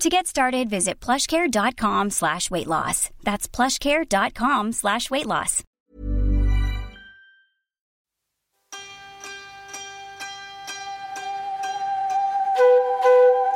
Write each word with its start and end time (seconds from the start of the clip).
To 0.00 0.08
get 0.08 0.26
started, 0.26 0.68
visit 0.70 1.00
plushcare.com 1.00 2.10
slash 2.10 2.50
weight 2.50 2.66
loss. 2.66 3.10
That's 3.22 3.48
plushcare.com 3.48 4.72
slash 4.72 5.10
weight 5.10 5.26
loss. 5.26 5.62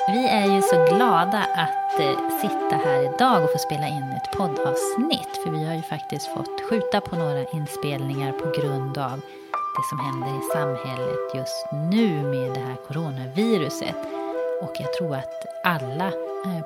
Vi 0.09 0.29
är 0.29 0.55
ju 0.55 0.63
så 0.63 0.85
glada 0.97 1.39
att 1.55 2.01
eh, 2.01 2.39
sitta 2.41 2.77
här 2.85 3.15
idag 3.15 3.45
och 3.45 3.53
få 3.53 3.59
spela 3.59 3.89
in 3.89 4.03
ett 4.03 4.39
poddavsnitt. 4.39 5.43
För 5.45 5.51
vi 5.51 5.65
har 5.65 5.75
ju 5.75 5.83
faktiskt 5.83 6.27
fått 6.27 6.61
skjuta 6.71 7.01
på 7.01 7.17
några 7.17 7.45
inspelningar 7.45 8.33
på 8.33 8.61
grund 8.61 8.99
av 8.99 9.21
det 9.77 9.83
som 9.89 9.99
händer 9.99 10.39
i 10.39 10.43
samhället 10.53 11.35
just 11.35 11.67
nu 11.91 12.23
med 12.23 12.55
det 12.55 12.61
här 12.61 12.77
coronaviruset. 12.89 13.97
Och 14.63 14.73
jag 14.79 14.93
tror 14.93 15.15
att 15.15 15.65
alla 15.65 16.13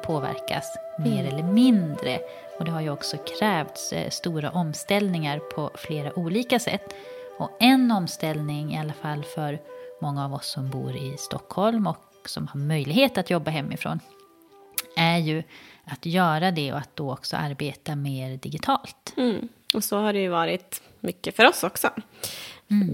påverkas 0.03 0.77
mer 0.99 1.21
Mm. 1.21 1.35
eller 1.35 1.43
mindre. 1.53 2.19
Och 2.59 2.65
det 2.65 2.71
har 2.71 2.81
ju 2.81 2.91
också 2.91 3.17
krävts 3.17 3.93
eh, 3.93 4.11
stora 4.11 4.51
omställningar 4.51 5.39
på 5.39 5.71
flera 5.75 6.19
olika 6.19 6.59
sätt. 6.59 6.95
Och 7.39 7.51
en 7.61 7.91
omställning, 7.91 8.75
i 8.75 8.79
alla 8.79 8.93
fall 8.93 9.25
för 9.25 9.59
många 10.01 10.25
av 10.25 10.35
oss 10.35 10.47
som 10.51 10.71
bor 10.71 10.97
i 10.97 11.17
Stockholm 11.19 11.87
och 11.87 11.99
som 12.27 12.49
har 12.49 12.61
möjlighet 12.61 13.19
att 13.19 13.31
jobba 13.31 13.51
hemifrån, 13.51 14.01
är 14.97 15.19
ju 15.19 15.43
att 15.85 16.07
göra 16.07 16.51
det 16.51 16.73
och 16.73 16.79
att 16.79 16.97
då 16.97 17.13
också 17.13 17.37
arbeta 17.37 17.97
mer 17.97 18.37
digitalt. 18.37 19.15
Mm. 19.17 19.49
Och 19.75 19.85
så 19.85 19.99
har 19.99 20.13
det 20.13 20.21
ju 20.21 20.29
varit 20.29 20.83
mycket 21.01 21.37
för 21.37 21.45
oss 21.49 21.65
också. 21.65 21.91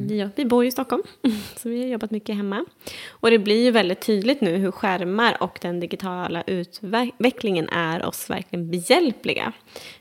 Vi, 0.08 0.30
vi 0.36 0.44
bor 0.44 0.64
ju 0.64 0.68
i 0.68 0.72
Stockholm, 0.72 1.02
så 1.56 1.68
vi 1.68 1.82
har 1.82 1.88
jobbat 1.88 2.10
mycket 2.10 2.36
hemma. 2.36 2.64
Och 3.08 3.30
det 3.30 3.38
blir 3.38 3.64
ju 3.64 3.70
väldigt 3.70 4.00
tydligt 4.00 4.40
nu 4.40 4.56
hur 4.56 4.70
skärmar 4.70 5.42
och 5.42 5.58
den 5.62 5.80
digitala 5.80 6.42
utvecklingen 6.42 7.68
är 7.68 8.04
oss 8.04 8.30
verkligen 8.30 8.70
behjälpliga. 8.70 9.52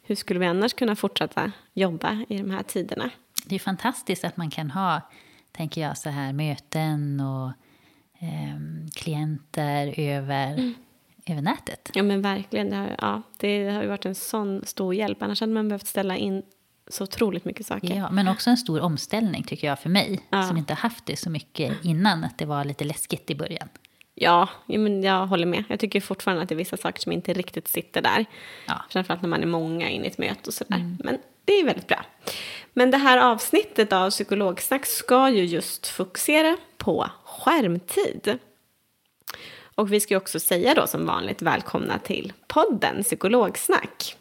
Hur 0.03 0.15
skulle 0.15 0.39
vi 0.39 0.45
annars 0.45 0.73
kunna 0.73 0.95
fortsätta 0.95 1.51
jobba 1.73 2.25
i 2.29 2.37
de 2.37 2.51
här 2.51 2.63
tiderna? 2.63 3.09
Det 3.45 3.55
är 3.55 3.59
fantastiskt 3.59 4.23
att 4.23 4.37
man 4.37 4.49
kan 4.49 4.71
ha, 4.71 5.01
tänker 5.51 5.81
jag, 5.81 5.97
så 5.97 6.09
här 6.09 6.33
möten 6.33 7.19
och 7.19 7.51
ehm, 8.19 8.89
klienter 8.95 9.93
över, 9.99 10.73
över 11.25 11.41
nätet. 11.41 11.91
Ja 11.93 12.03
men 12.03 12.21
verkligen, 12.21 12.69
det 12.69 12.75
har, 12.75 12.95
ja, 13.01 13.21
det 13.37 13.69
har 13.69 13.81
ju 13.81 13.87
varit 13.87 14.05
en 14.05 14.15
sån 14.15 14.65
stor 14.65 14.93
hjälp. 14.93 15.21
Annars 15.21 15.39
hade 15.41 15.53
man 15.53 15.67
behövt 15.67 15.87
ställa 15.87 16.17
in 16.17 16.43
så 16.89 17.03
otroligt 17.03 17.45
mycket 17.45 17.65
saker. 17.65 17.95
Ja, 17.95 18.11
men 18.11 18.27
också 18.27 18.49
en 18.49 18.57
stor 18.57 18.81
omställning 18.81 19.43
tycker 19.43 19.67
jag 19.67 19.79
för 19.79 19.89
mig, 19.89 20.19
Ja. 20.29 20.43
som 20.43 20.57
inte 20.57 20.73
haft 20.73 21.05
det 21.05 21.15
så 21.17 21.29
mycket 21.29 21.73
innan, 21.85 22.23
att 22.23 22.37
det 22.37 22.45
var 22.45 22.65
lite 22.65 22.83
läskigt 22.83 23.29
i 23.29 23.35
början. 23.35 23.69
Ja, 24.15 24.49
men 24.65 25.03
jag 25.03 25.27
håller 25.27 25.45
med. 25.45 25.63
Jag 25.69 25.79
tycker 25.79 26.01
fortfarande 26.01 26.43
att 26.43 26.49
det 26.49 26.55
är 26.55 26.57
vissa 26.57 26.77
saker 26.77 27.01
som 27.01 27.11
inte 27.11 27.33
riktigt 27.33 27.67
sitter 27.67 28.01
där. 28.01 28.25
Ja. 28.67 28.81
Framförallt 28.89 29.21
när 29.21 29.29
man 29.29 29.41
är 29.41 29.47
många 29.47 29.89
in 29.89 30.03
i 30.05 30.07
ett 30.07 30.17
möte 30.17 30.47
och 30.47 30.53
sådär. 30.53 30.95
Men 31.03 31.17
det 31.45 31.53
är 31.53 31.65
väldigt 31.65 31.87
bra. 31.87 32.05
Men 32.73 32.91
det 32.91 32.97
här 32.97 33.17
avsnittet 33.17 33.93
av 33.93 34.09
Psykologsnack 34.09 34.85
ska 34.85 35.29
ju 35.29 35.45
just 35.45 35.87
fokusera 35.87 36.57
på 36.77 37.09
skärmtid. 37.23 38.39
Och 39.75 39.93
vi 39.93 39.99
ska 39.99 40.13
ju 40.13 40.17
också 40.17 40.39
säga 40.39 40.73
då 40.73 40.87
som 40.87 41.05
vanligt 41.05 41.41
välkomna 41.41 41.99
till 41.99 42.33
podden 42.47 43.03
Psykologsnack. 43.03 44.16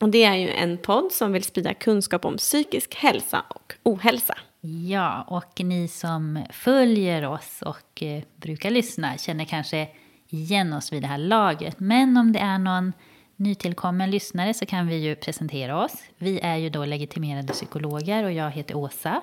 Och 0.00 0.08
det 0.08 0.24
är 0.24 0.34
ju 0.34 0.50
en 0.50 0.78
podd 0.78 1.12
som 1.12 1.32
vill 1.32 1.44
sprida 1.44 1.74
kunskap 1.74 2.24
om 2.24 2.36
psykisk 2.36 2.94
hälsa 2.94 3.44
och 3.48 3.74
ohälsa. 3.82 4.34
Ja, 4.60 5.22
och 5.22 5.60
ni 5.64 5.88
som 5.88 6.44
följer 6.50 7.26
oss 7.26 7.62
och 7.62 8.02
eh, 8.02 8.22
brukar 8.36 8.70
lyssna 8.70 9.18
känner 9.18 9.44
kanske 9.44 9.88
igen 10.28 10.72
oss 10.72 10.92
vid 10.92 11.02
det 11.02 11.06
här 11.06 11.18
laget. 11.18 11.80
Men 11.80 12.16
om 12.16 12.32
det 12.32 12.38
är 12.38 12.58
någon 12.58 12.92
nytillkommen 13.36 14.10
lyssnare 14.10 14.54
så 14.54 14.66
kan 14.66 14.86
vi 14.86 14.96
ju 14.96 15.16
presentera 15.16 15.84
oss. 15.84 15.94
Vi 16.18 16.40
är 16.40 16.56
ju 16.56 16.70
då 16.70 16.84
legitimerade 16.84 17.52
psykologer 17.52 18.24
och 18.24 18.32
jag 18.32 18.50
heter 18.50 18.76
Åsa. 18.76 19.22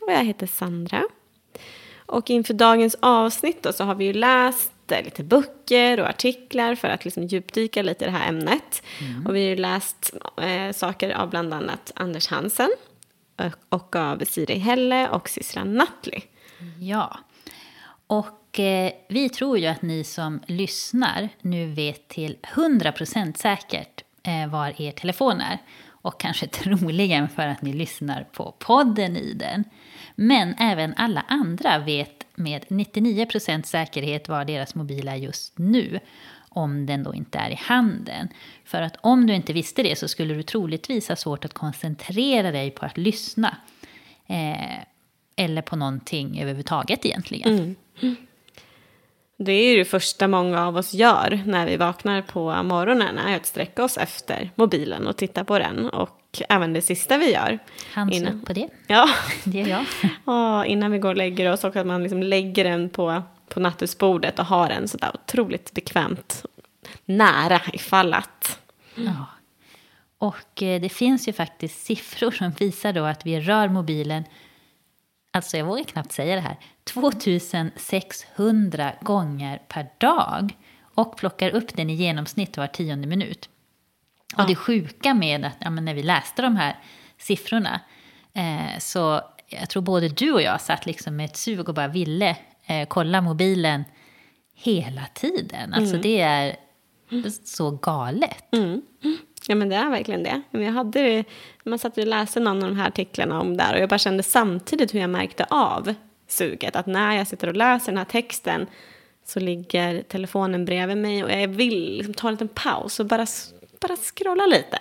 Och 0.00 0.12
jag 0.12 0.24
heter 0.24 0.46
Sandra. 0.46 1.02
Och 2.06 2.30
inför 2.30 2.54
dagens 2.54 2.96
avsnitt 3.00 3.62
då 3.62 3.72
så 3.72 3.84
har 3.84 3.94
vi 3.94 4.04
ju 4.04 4.12
läst 4.12 4.71
lite 4.90 5.24
böcker 5.24 6.00
och 6.00 6.08
artiklar 6.08 6.74
för 6.74 6.88
att 6.88 7.04
liksom 7.04 7.26
djupdyka 7.26 7.82
lite 7.82 8.04
i 8.04 8.08
det 8.08 8.16
här 8.16 8.28
ämnet. 8.28 8.82
Och 9.26 9.36
vi 9.36 9.40
har 9.40 9.48
ju 9.48 9.56
läst 9.56 10.14
eh, 10.42 10.72
saker 10.72 11.10
av 11.10 11.30
bland 11.30 11.54
annat 11.54 11.92
Anders 11.94 12.28
Hansen 12.28 12.70
och, 13.36 13.78
och 13.78 13.96
av 13.96 14.24
Siri 14.24 14.58
Helle 14.58 15.08
och 15.08 15.28
Sissela 15.28 15.64
Nattli. 15.64 16.24
Ja, 16.80 17.18
och 18.06 18.60
eh, 18.60 18.92
vi 19.08 19.28
tror 19.28 19.58
ju 19.58 19.66
att 19.66 19.82
ni 19.82 20.04
som 20.04 20.40
lyssnar 20.46 21.28
nu 21.40 21.66
vet 21.66 22.08
till 22.08 22.36
100% 22.54 23.36
säkert 23.36 24.04
eh, 24.22 24.50
var 24.50 24.80
er 24.80 24.92
telefon 24.92 25.40
är. 25.40 25.58
Och 25.86 26.20
kanske 26.20 26.46
troligen 26.46 27.28
för 27.36 27.46
att 27.46 27.62
ni 27.62 27.72
lyssnar 27.72 28.24
på 28.32 28.54
podden 28.58 29.16
i 29.16 29.32
den. 29.34 29.64
Men 30.14 30.54
även 30.58 30.94
alla 30.96 31.24
andra 31.28 31.78
vet 31.78 32.21
med 32.34 32.64
99% 32.68 33.62
säkerhet 33.62 34.28
var 34.28 34.44
deras 34.44 34.74
mobil 34.74 35.08
är 35.08 35.16
just 35.16 35.58
nu. 35.58 36.00
Om 36.48 36.86
den 36.86 37.02
då 37.02 37.14
inte 37.14 37.38
är 37.38 37.50
i 37.50 37.54
handen. 37.54 38.28
För 38.64 38.82
att 38.82 38.96
om 39.00 39.26
du 39.26 39.34
inte 39.34 39.52
visste 39.52 39.82
det 39.82 39.98
så 39.98 40.08
skulle 40.08 40.34
du 40.34 40.42
troligtvis 40.42 41.08
ha 41.08 41.16
svårt 41.16 41.44
att 41.44 41.54
koncentrera 41.54 42.50
dig 42.50 42.70
på 42.70 42.86
att 42.86 42.98
lyssna. 42.98 43.56
Eh, 44.26 44.78
eller 45.36 45.62
på 45.62 45.76
någonting 45.76 46.40
överhuvudtaget 46.40 47.06
egentligen. 47.06 47.76
Mm. 48.00 48.16
Det 49.44 49.52
är 49.52 49.72
ju 49.72 49.78
det 49.78 49.84
första 49.84 50.28
många 50.28 50.66
av 50.66 50.76
oss 50.76 50.94
gör 50.94 51.42
när 51.46 51.66
vi 51.66 51.76
vaknar 51.76 52.22
på 52.22 52.62
morgonen 52.62 53.18
är 53.18 53.36
att 53.36 53.46
sträcka 53.46 53.84
oss 53.84 53.96
efter 53.98 54.50
mobilen 54.54 55.06
och 55.06 55.16
titta 55.16 55.44
på 55.44 55.58
den. 55.58 55.88
Och 55.88 56.42
även 56.48 56.72
det 56.72 56.82
sista 56.82 57.18
vi 57.18 57.32
gör. 57.32 57.58
Hands 57.92 58.16
innan- 58.16 58.34
upp 58.34 58.46
på 58.46 58.52
det. 58.52 58.68
Ja, 58.86 59.08
Det 59.44 59.60
är 59.60 59.66
jag. 59.68 59.84
Ja, 60.24 60.64
innan 60.64 60.90
vi 60.90 60.98
går 60.98 61.08
och 61.08 61.16
lägger 61.16 61.52
oss 61.52 61.64
och 61.64 61.76
att 61.76 61.86
man 61.86 62.02
liksom 62.02 62.22
lägger 62.22 62.64
den 62.64 62.88
på, 62.88 63.22
på 63.48 63.60
nattduksbordet 63.60 64.38
och 64.38 64.46
har 64.46 64.68
den 64.68 64.88
sådär 64.88 65.10
otroligt 65.14 65.72
bekvämt 65.72 66.44
nära 67.04 67.60
ifall 67.72 68.14
att. 68.14 68.58
Ja. 68.94 69.26
Och 70.18 70.62
eh, 70.62 70.80
det 70.80 70.88
finns 70.88 71.28
ju 71.28 71.32
faktiskt 71.32 71.86
siffror 71.86 72.30
som 72.30 72.50
visar 72.50 72.92
då 72.92 73.04
att 73.04 73.26
vi 73.26 73.40
rör 73.40 73.68
mobilen, 73.68 74.24
alltså 75.32 75.56
jag 75.56 75.64
vågar 75.64 75.84
knappt 75.84 76.12
säga 76.12 76.34
det 76.34 76.40
här, 76.40 76.56
2600 76.84 78.92
gånger 79.00 79.62
per 79.68 79.86
dag. 79.98 80.56
Och 80.94 81.16
plockar 81.16 81.50
upp 81.50 81.76
den 81.76 81.90
i 81.90 81.94
genomsnitt 81.94 82.56
var 82.56 82.66
tionde 82.66 83.06
minut. 83.06 83.48
Och 84.36 84.46
det 84.46 84.54
sjuka 84.54 85.14
med 85.14 85.44
att 85.44 85.56
ja, 85.58 85.70
men 85.70 85.84
när 85.84 85.94
vi 85.94 86.02
läste 86.02 86.42
de 86.42 86.56
här 86.56 86.78
siffrorna. 87.18 87.80
Eh, 88.32 88.78
så 88.78 89.20
jag 89.46 89.68
tror 89.68 89.82
både 89.82 90.08
du 90.08 90.32
och 90.32 90.42
jag 90.42 90.60
satt 90.60 90.86
liksom 90.86 91.16
med 91.16 91.24
ett 91.24 91.36
sug 91.36 91.68
och 91.68 91.74
bara 91.74 91.88
ville 91.88 92.36
eh, 92.66 92.88
kolla 92.88 93.20
mobilen 93.20 93.84
hela 94.54 95.06
tiden. 95.14 95.74
Alltså 95.74 95.96
det 95.96 96.20
är 96.20 96.56
så 97.44 97.70
galet. 97.70 98.44
Ja 99.48 99.54
men 99.54 99.68
det 99.68 99.76
är 99.76 99.90
verkligen 99.90 100.22
det. 100.22 100.42
Jag 100.50 100.72
hade, 100.72 101.24
man 101.64 101.78
satt 101.78 101.98
och 101.98 102.06
läste 102.06 102.40
någon 102.40 102.62
av 102.62 102.68
de 102.68 102.76
här 102.76 102.88
artiklarna 102.88 103.40
om 103.40 103.56
det 103.56 103.62
här 103.62 103.74
och 103.74 103.80
jag 103.80 103.88
bara 103.88 103.98
kände 103.98 104.22
samtidigt 104.22 104.94
hur 104.94 105.00
jag 105.00 105.10
märkte 105.10 105.44
av 105.44 105.94
suget. 106.28 106.76
Att 106.76 106.86
när 106.86 107.16
jag 107.16 107.26
sitter 107.26 107.48
och 107.48 107.56
läser 107.56 107.86
den 107.86 107.98
här 107.98 108.04
texten 108.04 108.66
så 109.24 109.40
ligger 109.40 110.02
telefonen 110.02 110.64
bredvid 110.64 110.96
mig 110.96 111.24
och 111.24 111.30
jag 111.30 111.48
vill 111.48 111.96
liksom 111.96 112.14
ta 112.14 112.28
en 112.28 112.34
liten 112.34 112.48
paus 112.48 113.00
och 113.00 113.06
bara, 113.06 113.26
bara 113.80 113.96
scrolla 113.96 114.46
lite. 114.46 114.78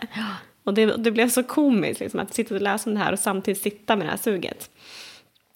Och 0.63 0.74
det, 0.74 0.86
det 0.86 1.12
blev 1.12 1.30
så 1.30 1.44
komiskt 1.44 2.00
liksom, 2.00 2.19
att 2.19 2.33
sitta 2.33 2.56
och 2.56 2.62
läsa 2.62 2.89
om 2.89 2.94
det 2.94 3.01
här 3.01 3.13
och 3.13 3.19
samtidigt 3.19 3.62
sitta 3.62 3.95
med 3.95 4.06
det 4.06 4.12
här 4.12 4.18
suget. 4.18 4.69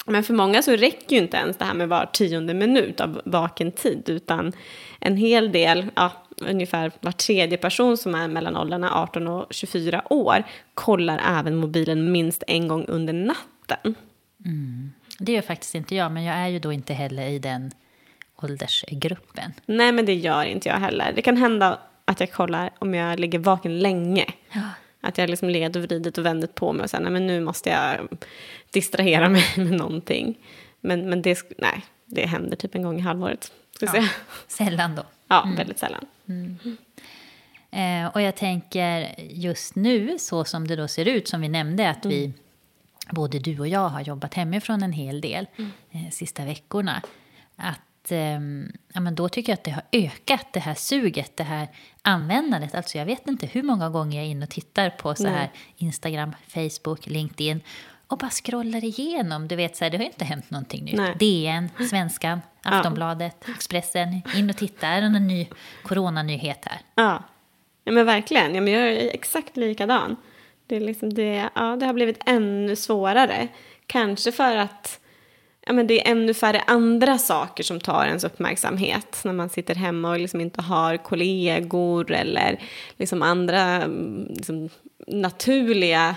Men 0.05 0.23
för 0.23 0.33
många 0.33 0.61
så 0.61 0.71
räcker 0.71 1.15
ju 1.15 1.21
inte 1.21 1.37
ens 1.37 1.57
det 1.57 1.65
här 1.65 1.73
med 1.73 1.89
var 1.89 2.05
tionde 2.05 2.53
minut 2.53 3.01
av 3.01 3.21
vaken 3.25 3.71
tid, 3.71 4.09
utan 4.09 4.53
en 4.99 5.17
hel 5.17 5.51
del, 5.51 5.85
ja, 5.95 6.11
ungefär 6.37 6.91
var 7.01 7.11
tredje 7.11 7.57
person 7.57 7.97
som 7.97 8.15
är 8.15 8.27
mellan 8.27 8.57
åldrarna 8.57 8.95
18 8.95 9.27
och 9.27 9.45
24 9.53 10.13
år 10.13 10.43
kollar 10.73 11.39
även 11.39 11.55
mobilen 11.55 12.11
minst 12.11 12.43
en 12.47 12.67
gång 12.67 12.85
under 12.87 13.13
natten. 13.13 13.95
Det 15.19 15.31
gör 15.31 15.41
faktiskt 15.41 15.75
inte 15.75 15.95
jag, 15.95 16.11
men 16.11 16.23
jag 16.23 16.35
är 16.35 16.47
ju 16.47 16.59
då 16.59 16.73
inte 16.73 16.93
heller 16.93 17.27
i 17.27 17.39
den 17.39 17.71
åldersgruppen. 18.35 19.53
Nej, 19.65 19.91
men 19.91 20.05
det 20.05 20.13
gör 20.13 20.43
inte 20.43 20.69
jag 20.69 20.75
heller. 20.75 21.11
Det 21.15 21.21
kan 21.21 21.37
hända 21.37 21.79
att 22.05 22.19
jag 22.19 22.31
kollar 22.31 22.69
om 22.79 22.93
jag 22.93 23.19
ligger 23.19 23.39
vaken 23.39 23.79
länge. 23.79 24.25
Att 25.05 25.17
jag 25.17 25.29
liksom 25.29 25.49
legat 25.49 25.75
och 25.75 25.81
vridit 25.81 26.17
och 26.17 26.25
vändit 26.25 26.55
på 26.55 26.73
mig 26.73 26.83
och 26.83 26.89
sen, 26.89 27.03
nej 27.03 27.11
men 27.11 27.27
nu 27.27 27.41
måste 27.41 27.69
jag 27.69 28.07
distrahera 28.71 29.29
mig 29.29 29.43
med 29.57 29.71
någonting. 29.71 30.35
Men, 30.81 31.09
men 31.09 31.21
det, 31.21 31.39
nej, 31.57 31.85
det 32.05 32.25
händer 32.25 32.57
typ 32.57 32.75
en 32.75 32.83
gång 32.83 32.97
i 32.97 33.01
halvåret. 33.01 33.51
Ska 33.75 33.85
Ja. 33.85 33.91
säga. 33.91 34.09
Sällan 34.47 34.95
då. 34.95 35.03
ja 35.27 35.47
väldigt 35.57 35.79
sällan. 35.79 36.05
Eh, 37.71 38.07
och 38.13 38.21
jag 38.21 38.35
tänker 38.35 39.15
just 39.29 39.75
nu, 39.75 40.19
så 40.19 40.45
som 40.45 40.67
det 40.67 40.75
då 40.75 40.87
ser 40.87 41.05
ut, 41.07 41.27
som 41.27 41.41
vi 41.41 41.49
nämnde, 41.49 41.89
att 41.89 42.05
vi, 42.05 42.33
både 43.11 43.39
du 43.39 43.59
och 43.59 43.67
jag 43.67 43.89
har 43.89 44.01
jobbat 44.01 44.33
hemifrån 44.33 44.83
en 44.83 44.91
hel 44.91 45.21
del 45.21 45.47
eh, 45.91 46.11
sista 46.11 46.45
veckorna. 46.45 47.01
Att, 47.55 47.79
ehm, 48.11 48.71
ja, 48.93 48.99
men 48.99 49.15
då 49.15 49.29
tycker 49.29 49.51
jag 49.51 49.57
att 49.57 49.63
det 49.63 49.71
har 49.71 49.83
ökat, 49.91 50.47
det 50.53 50.59
här 50.59 50.73
suget, 50.73 51.37
det 51.37 51.43
här 51.43 51.67
användandet. 52.01 52.75
Alltså 52.75 52.97
jag 52.97 53.05
vet 53.05 53.27
inte 53.27 53.45
hur 53.45 53.63
många 53.63 53.89
gånger 53.89 54.17
jag 54.17 54.25
är 54.25 54.29
inne 54.29 54.45
och 54.45 54.49
tittar 54.49 54.89
på 54.89 55.15
så 55.15 55.27
här 55.27 55.49
Instagram, 55.77 56.35
Facebook, 56.47 57.07
LinkedIn 57.07 57.61
och 58.07 58.17
bara 58.17 58.29
scrollar 58.29 58.83
igenom. 58.83 59.47
Du 59.47 59.55
vet, 59.55 59.77
så 59.77 59.83
här, 59.83 59.91
det 59.91 59.97
har 59.97 60.03
ju 60.03 60.09
inte 60.09 60.25
hänt 60.25 60.51
någonting 60.51 60.85
nytt. 60.85 60.95
Nej. 60.95 61.15
DN, 61.19 61.69
Svenskan, 61.89 62.41
Aftonbladet, 62.63 63.49
Expressen, 63.49 64.21
in 64.35 64.49
och 64.49 64.57
titta, 64.57 64.87
är 64.87 65.01
det 65.01 65.09
någon 65.09 65.27
ny 65.27 65.47
coronanyhet 65.83 66.65
här? 66.65 66.79
Ja. 66.95 67.23
ja, 67.83 67.91
men 67.91 68.05
verkligen. 68.05 68.55
Ja, 68.55 68.61
men 68.61 68.73
jag 68.73 68.81
är 68.81 69.09
exakt 69.13 69.57
likadan. 69.57 70.15
Det, 70.67 70.75
är 70.75 70.79
liksom 70.79 71.13
det, 71.13 71.49
ja, 71.55 71.75
det 71.75 71.85
har 71.85 71.93
blivit 71.93 72.19
ännu 72.25 72.75
svårare. 72.75 73.47
Kanske 73.87 74.31
för 74.31 74.57
att 74.57 74.99
ja, 75.65 75.73
men 75.73 75.87
det 75.87 76.07
är 76.07 76.11
ännu 76.11 76.33
färre 76.33 76.61
andra 76.67 77.17
saker 77.17 77.63
som 77.63 77.79
tar 77.79 78.05
ens 78.05 78.23
uppmärksamhet 78.23 79.21
när 79.23 79.33
man 79.33 79.49
sitter 79.49 79.75
hemma 79.75 80.11
och 80.11 80.19
liksom 80.19 80.41
inte 80.41 80.61
har 80.61 80.97
kollegor 80.97 82.11
eller 82.11 82.59
liksom 82.97 83.21
andra 83.21 83.61
mm, 83.61 84.27
liksom, 84.29 84.69
naturliga 85.07 86.15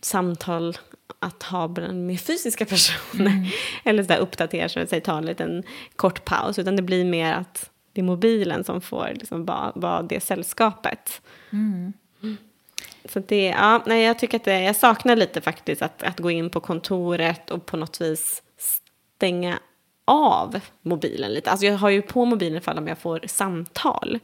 samtal 0.00 0.76
att 1.18 1.42
ha 1.42 1.68
med 1.68 2.20
fysiska 2.20 2.64
personer. 2.66 3.54
Eller 3.84 4.02
så 4.02 4.08
där 4.08 4.18
uppdatera 4.18 4.86
sig, 4.86 5.00
ta 5.00 5.18
en 5.18 5.26
liten 5.26 5.62
kort 5.96 6.24
paus. 6.24 6.58
Utan 6.58 6.76
det 6.76 6.82
blir 6.82 7.04
mer 7.04 7.32
att 7.32 7.70
det 7.92 8.00
är 8.00 8.04
mobilen 8.04 8.64
som 8.64 8.80
får 8.80 9.10
liksom 9.14 9.44
vara, 9.44 9.72
vara 9.74 10.02
det 10.02 10.20
sällskapet. 10.20 11.20
Så 13.04 13.20
det, 13.20 13.44
ja, 13.44 13.82
nej, 13.86 14.04
jag 14.04 14.18
tycker 14.18 14.36
att 14.36 14.44
det, 14.44 14.60
jag 14.60 14.76
saknar 14.76 15.16
lite 15.16 15.40
faktiskt 15.40 15.82
att, 15.82 16.02
att 16.02 16.18
gå 16.18 16.30
in 16.30 16.50
på 16.50 16.60
kontoret 16.60 17.50
och 17.50 17.66
på 17.66 17.76
något 17.76 18.00
vis 18.00 18.42
stänga 19.18 19.58
av 20.04 20.60
mobilen 20.82 21.32
lite. 21.32 21.50
Alltså 21.50 21.66
jag 21.66 21.78
har 21.78 21.90
ju 21.90 22.02
på 22.02 22.24
mobilen 22.24 22.62
för 22.62 22.78
om 22.78 22.86
jag 22.88 22.98
får 22.98 23.20
samtal. 23.26 24.18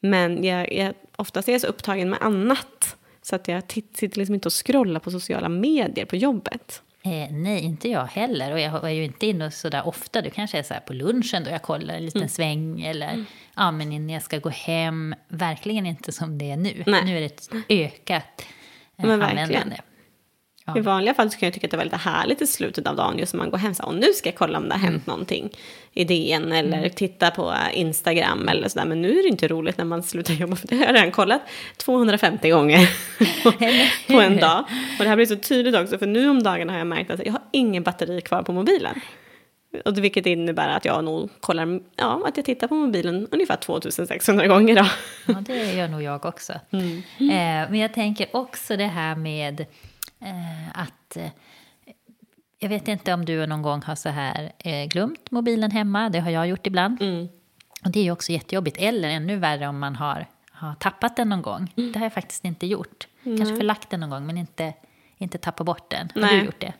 Men 0.00 0.44
jag, 0.44 0.72
jag, 0.72 0.94
oftast 1.16 1.48
är 1.48 1.52
jag 1.52 1.60
så 1.60 1.66
upptagen 1.66 2.10
med 2.10 2.18
annat. 2.22 2.96
Så 3.22 3.36
att 3.36 3.48
jag 3.48 3.62
sitter 3.72 4.18
liksom 4.18 4.34
inte 4.34 4.48
och 4.48 4.66
scrollar 4.66 5.00
på 5.00 5.10
sociala 5.10 5.48
medier 5.48 6.04
på 6.04 6.16
jobbet. 6.16 6.82
Eh, 7.02 7.32
nej, 7.32 7.60
inte 7.64 7.88
jag 7.88 8.04
heller. 8.04 8.52
Och 8.52 8.60
jag 8.60 8.84
är 8.84 8.88
ju 8.88 9.04
inte 9.04 9.26
inne 9.26 9.50
så 9.50 9.68
där 9.68 9.86
ofta. 9.86 10.22
Det 10.22 10.30
kanske 10.30 10.58
är 10.58 10.62
så 10.62 10.74
här 10.74 10.80
på 10.80 10.92
lunchen 10.92 11.44
då 11.44 11.50
jag 11.50 11.62
kollar 11.62 11.94
en 11.94 12.04
liten 12.04 12.20
Mm. 12.20 12.28
sväng. 12.28 12.80
Eller 12.82 13.24
ja, 13.56 13.70
men 13.70 13.92
innan 13.92 14.10
jag 14.10 14.22
ska 14.22 14.38
gå 14.38 14.48
hem. 14.48 15.14
Verkligen 15.28 15.86
inte 15.86 16.12
som 16.12 16.38
det 16.38 16.50
är 16.50 16.56
nu. 16.56 16.82
Nej. 16.86 17.04
Nu 17.04 17.16
är 17.16 17.20
det 17.20 17.26
ett 17.26 17.48
ökat 17.68 18.46
eh, 18.96 19.06
Men 19.06 19.18
verkligen. 19.18 19.44
användande. 19.44 19.76
Ja. 20.66 20.78
I 20.78 20.80
vanliga 20.80 21.14
fall 21.14 21.30
så 21.30 21.38
kan 21.38 21.46
jag 21.46 21.54
tycka 21.54 21.66
att 21.66 21.70
det 21.70 21.76
var 21.76 21.84
lite 21.84 21.96
härligt 21.96 22.42
i 22.42 22.46
slutet 22.46 22.86
av 22.86 22.96
dagen 22.96 23.18
just 23.18 23.34
när 23.34 23.38
man 23.38 23.50
går 23.50 23.58
hem 23.58 23.74
så 23.74 23.82
och 23.84 23.94
nu 23.94 24.12
ska 24.12 24.28
jag 24.28 24.36
kolla 24.36 24.58
om 24.58 24.68
det 24.68 24.74
har 24.74 24.80
Mm. 24.80 24.92
hänt 24.92 25.06
någonting 25.06 25.50
i 25.92 26.04
DN 26.04 26.52
eller 26.52 26.88
titta 26.88 27.30
på 27.30 27.54
Instagram 27.72 28.48
eller 28.48 28.68
sådär. 28.68 28.86
Men 28.86 29.02
nu 29.02 29.18
är 29.18 29.22
det 29.22 29.28
inte 29.28 29.48
roligt 29.48 29.78
när 29.78 29.84
man 29.84 30.02
slutar 30.02 30.34
jobba 30.34 30.56
för 30.56 30.68
det 30.68 30.76
har 30.76 30.84
jag 30.84 30.94
redan 30.94 31.10
kollat 31.10 31.40
250 31.76 32.50
gånger 32.50 32.90
på 34.12 34.20
en 34.20 34.36
dag. 34.36 34.64
Och 34.98 35.04
det 35.04 35.08
här 35.08 35.16
blir 35.16 35.26
så 35.26 35.36
tydligt 35.36 35.74
också 35.74 35.98
för 35.98 36.06
nu 36.06 36.28
om 36.30 36.42
dagarna 36.42 36.72
har 36.72 36.78
jag 36.78 36.86
märkt 36.86 37.10
att 37.10 37.26
jag 37.26 37.32
har 37.32 37.42
ingen 37.52 37.82
batteri 37.82 38.20
kvar 38.20 38.42
på 38.42 38.52
mobilen. 38.52 39.00
Och 39.84 39.94
det, 39.94 40.00
vilket 40.00 40.26
innebär 40.26 40.68
att 40.68 40.84
jag 40.84 41.04
nog 41.04 41.30
kollar, 41.40 41.80
ja, 41.96 42.22
att 42.26 42.36
jag 42.36 42.46
tittar 42.46 42.68
på 42.68 42.74
mobilen 42.74 43.28
ungefär 43.30 43.56
2600 43.56 44.46
gånger 44.46 44.76
då. 44.76 44.86
Ja, 45.26 45.34
det 45.46 45.72
gör 45.74 45.88
nog 45.88 46.02
jag 46.02 46.24
också. 46.26 46.52
Mm. 46.70 46.96
Eh, 47.18 47.70
men 47.70 47.74
jag 47.74 47.94
tänker 47.94 48.26
också 48.32 48.76
det 48.76 48.86
här 48.86 49.16
med 49.16 49.66
att... 50.74 51.16
Eh, 51.16 51.30
jag 52.58 52.68
vet 52.68 52.88
inte 52.88 53.14
om 53.14 53.24
du 53.24 53.46
någon 53.46 53.62
gång 53.62 53.82
har 53.82 53.94
så 53.94 54.08
här 54.08 54.52
eh, 54.58 54.88
glömt 54.88 55.30
mobilen 55.30 55.70
hemma. 55.70 56.08
Det 56.08 56.20
har 56.20 56.30
jag 56.30 56.46
gjort 56.46 56.66
ibland. 56.66 57.02
Mm. 57.02 57.28
Och 57.84 57.90
det 57.90 57.98
är 57.98 58.04
ju 58.04 58.10
också 58.10 58.32
jättejobbigt. 58.32 58.76
Eller 58.76 59.08
ännu 59.08 59.36
värre 59.36 59.68
om 59.68 59.78
man 59.78 59.96
har, 59.96 60.26
har 60.50 60.74
tappat 60.74 61.16
den 61.16 61.28
någon 61.28 61.42
gång. 61.42 61.72
Mm. 61.76 61.92
Det 61.92 61.98
har 61.98 62.06
jag 62.06 62.12
faktiskt 62.12 62.44
inte 62.44 62.66
gjort. 62.66 63.06
Kanske 63.24 63.56
förlagt 63.56 63.90
den 63.90 64.00
någon 64.00 64.10
gång, 64.10 64.26
men 64.26 64.38
inte, 64.38 64.72
inte 65.18 65.38
tappat 65.38 65.66
bort 65.66 65.90
den. 65.90 66.10
Har 66.14 66.20
Nej. 66.20 66.38
du 66.38 66.44
gjort 66.44 66.60
det? 66.60 66.72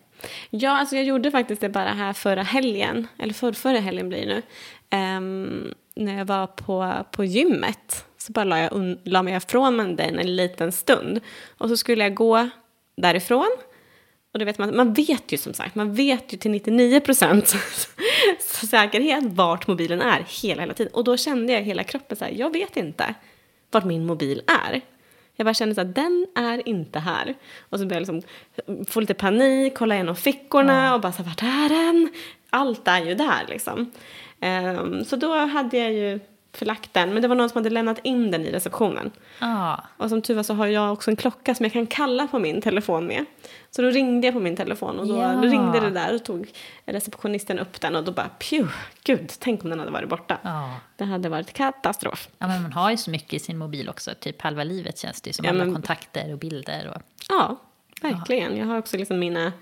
Ja, 0.50 0.70
alltså 0.78 0.96
jag 0.96 1.04
gjorde 1.04 1.30
faktiskt 1.30 1.60
det 1.60 1.68
bara 1.68 1.92
här 1.92 2.12
förra 2.12 2.42
helgen, 2.42 3.08
eller 3.18 3.34
för, 3.34 3.52
förra 3.52 3.78
helgen 3.78 4.08
blir 4.08 4.26
det 4.26 4.34
nu. 4.34 4.42
Ehm, 4.90 5.74
när 5.94 6.18
jag 6.18 6.24
var 6.24 6.46
på, 6.46 7.04
på 7.10 7.24
gymmet 7.24 8.04
så 8.18 8.32
bara 8.32 8.44
la 8.44 8.58
jag, 8.58 8.72
un, 8.72 8.98
la 9.04 9.22
mig 9.22 9.36
ifrån 9.36 9.76
mig 9.76 9.94
den 9.94 10.18
en 10.18 10.36
liten 10.36 10.72
stund. 10.72 11.20
Och 11.58 11.68
så 11.68 11.76
skulle 11.76 12.04
jag 12.04 12.14
gå 12.14 12.50
därifrån. 12.96 13.50
Och 14.32 14.38
det 14.38 14.44
vet 14.44 14.58
man, 14.58 14.76
man 14.76 14.94
vet 14.94 15.32
ju 15.32 15.38
som 15.38 15.54
sagt, 15.54 15.74
man 15.74 15.94
vet 15.94 16.32
ju 16.32 16.38
till 16.38 16.50
99 16.50 17.00
procent 17.00 17.54
säkerhet 18.70 19.24
vart 19.24 19.66
mobilen 19.66 20.02
är 20.02 20.24
hela, 20.28 20.62
hela 20.62 20.74
tiden. 20.74 20.92
Och 20.92 21.04
då 21.04 21.16
kände 21.16 21.52
jag 21.52 21.62
hela 21.62 21.84
kroppen 21.84 22.16
så 22.16 22.24
här, 22.24 22.32
jag 22.32 22.52
vet 22.52 22.76
inte 22.76 23.14
vart 23.70 23.84
min 23.84 24.06
mobil 24.06 24.42
är. 24.46 24.80
Jag 25.36 25.44
bara 25.44 25.54
kände 25.54 25.74
så 25.74 25.80
att 25.80 25.94
den 25.94 26.26
är 26.34 26.68
inte 26.68 26.98
här. 26.98 27.34
Och 27.58 27.78
så 27.78 27.86
började 27.86 28.06
jag 28.06 28.14
liksom 28.14 28.22
få 28.86 29.00
lite 29.00 29.14
panik, 29.14 29.74
kolla 29.76 29.94
igenom 29.94 30.16
fickorna 30.16 30.94
och 30.94 31.00
bara 31.00 31.12
så 31.12 31.22
här, 31.22 31.30
vart 31.30 31.42
är 31.42 31.68
den? 31.68 32.08
Allt 32.50 32.88
är 32.88 33.04
ju 33.04 33.14
där 33.14 33.46
liksom. 33.48 33.90
Ehm, 34.40 35.04
så 35.04 35.16
då 35.16 35.34
hade 35.34 35.78
jag 35.78 35.92
ju 35.92 36.20
förlagt 36.56 36.94
den, 36.94 37.12
men 37.12 37.22
det 37.22 37.28
var 37.28 37.36
någon 37.36 37.48
som 37.48 37.58
hade 37.58 37.70
lämnat 37.70 37.98
in 38.02 38.30
den 38.30 38.44
i 38.44 38.50
receptionen. 38.52 39.10
Ja. 39.38 39.84
Och 39.96 40.08
som 40.08 40.22
tur 40.22 40.34
var 40.34 40.42
så 40.42 40.54
har 40.54 40.66
jag 40.66 40.92
också 40.92 41.10
en 41.10 41.16
klocka 41.16 41.54
som 41.54 41.64
jag 41.64 41.72
kan 41.72 41.86
kalla 41.86 42.26
på 42.26 42.38
min 42.38 42.60
telefon 42.62 43.06
med. 43.06 43.24
Så 43.70 43.82
då 43.82 43.88
ringde 43.88 44.26
jag 44.26 44.34
på 44.34 44.40
min 44.40 44.56
telefon 44.56 44.98
och 44.98 45.06
då, 45.06 45.16
Ja. 45.18 45.32
då 45.32 45.40
ringde 45.48 45.80
det 45.80 45.90
där 45.90 46.14
och 46.14 46.24
tog 46.24 46.52
receptionisten 46.86 47.58
upp 47.58 47.80
den 47.80 47.96
och 47.96 48.04
då 48.04 48.12
bara 48.12 48.28
pju, 48.28 48.66
gud, 49.04 49.32
tänk 49.38 49.64
om 49.64 49.70
den 49.70 49.78
hade 49.78 49.90
varit 49.90 50.08
borta. 50.08 50.38
Ja. 50.42 50.74
Det 50.96 51.04
hade 51.04 51.28
varit 51.28 51.52
katastrof. 51.52 52.28
ja, 52.38 52.46
men 52.46 52.62
man 52.62 52.72
har 52.72 52.90
ju 52.90 52.96
så 52.96 53.10
mycket 53.10 53.32
i 53.32 53.38
sin 53.38 53.58
mobil 53.58 53.88
också. 53.88 54.10
Typ 54.20 54.42
halva 54.42 54.64
livet 54.64 54.98
känns 54.98 55.20
det 55.20 55.28
ju 55.28 55.32
som. 55.32 55.44
Ja, 55.44 55.50
alla 55.50 55.64
men- 55.64 55.74
kontakter 55.74 56.32
och 56.32 56.38
bilder. 56.38 56.92
Och... 56.96 57.02
Ja, 57.28 57.56
verkligen. 58.02 58.56
Jag 58.56 58.66
har 58.66 58.78
också 58.78 58.96
liksom 58.96 59.18
mina 59.18 59.52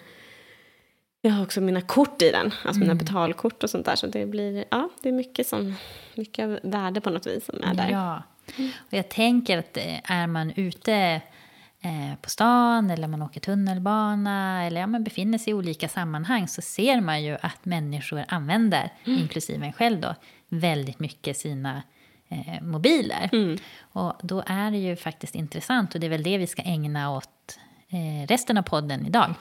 jag 1.24 1.32
har 1.32 1.42
också 1.42 1.60
mina 1.60 1.80
kort 1.80 2.22
i 2.22 2.30
den, 2.30 2.52
alltså 2.64 2.80
mina 2.80 2.94
betalkort 2.94 3.62
och 3.62 3.70
sånt 3.70 3.86
där. 3.86 3.96
Så 3.96 4.06
det 4.06 4.26
blir, 4.26 4.64
ja, 4.70 4.88
det 5.02 5.08
är 5.08 5.12
mycket 5.12 5.46
som, 5.46 5.74
mycket 6.14 6.64
värde 6.64 7.00
på 7.00 7.10
något 7.10 7.26
vis 7.26 7.46
som 7.46 7.62
är 7.62 7.74
där. 7.74 7.90
Ja. 7.90 8.22
Och 8.76 8.92
jag 8.92 9.08
tänker 9.08 9.58
att 9.58 9.76
eh, 9.76 10.10
är 10.12 10.26
man 10.26 10.52
ute 10.56 11.20
eh, 11.80 12.14
på 12.22 12.30
stan 12.30 12.90
eller 12.90 13.08
man 13.08 13.22
åker 13.22 13.40
tunnelbana 13.40 14.64
eller 14.66 14.80
ja, 14.80 14.86
man 14.86 15.04
befinner 15.04 15.38
sig 15.38 15.50
i 15.50 15.54
olika 15.54 15.88
sammanhang 15.88 16.48
så 16.48 16.62
ser 16.62 17.00
man 17.00 17.22
ju 17.22 17.36
att 17.42 17.64
människor 17.64 18.24
använder, 18.28 18.92
inklusive 19.04 19.66
en 19.66 19.72
själv 19.72 20.00
då, 20.00 20.14
väldigt 20.48 21.00
mycket 21.00 21.36
sina 21.36 21.82
eh, 22.28 22.62
mobiler. 22.62 23.30
Och 23.80 24.12
då 24.22 24.42
är 24.46 24.70
det 24.70 24.78
ju 24.78 24.96
faktiskt 24.96 25.34
intressant 25.34 25.94
och 25.94 26.00
det 26.00 26.06
är 26.06 26.10
väl 26.10 26.22
det 26.22 26.38
vi 26.38 26.46
ska 26.46 26.62
ägna 26.62 27.10
åt 27.10 27.58
eh, 27.88 28.26
resten 28.26 28.58
av 28.58 28.62
podden 28.62 29.06
idag. 29.06 29.34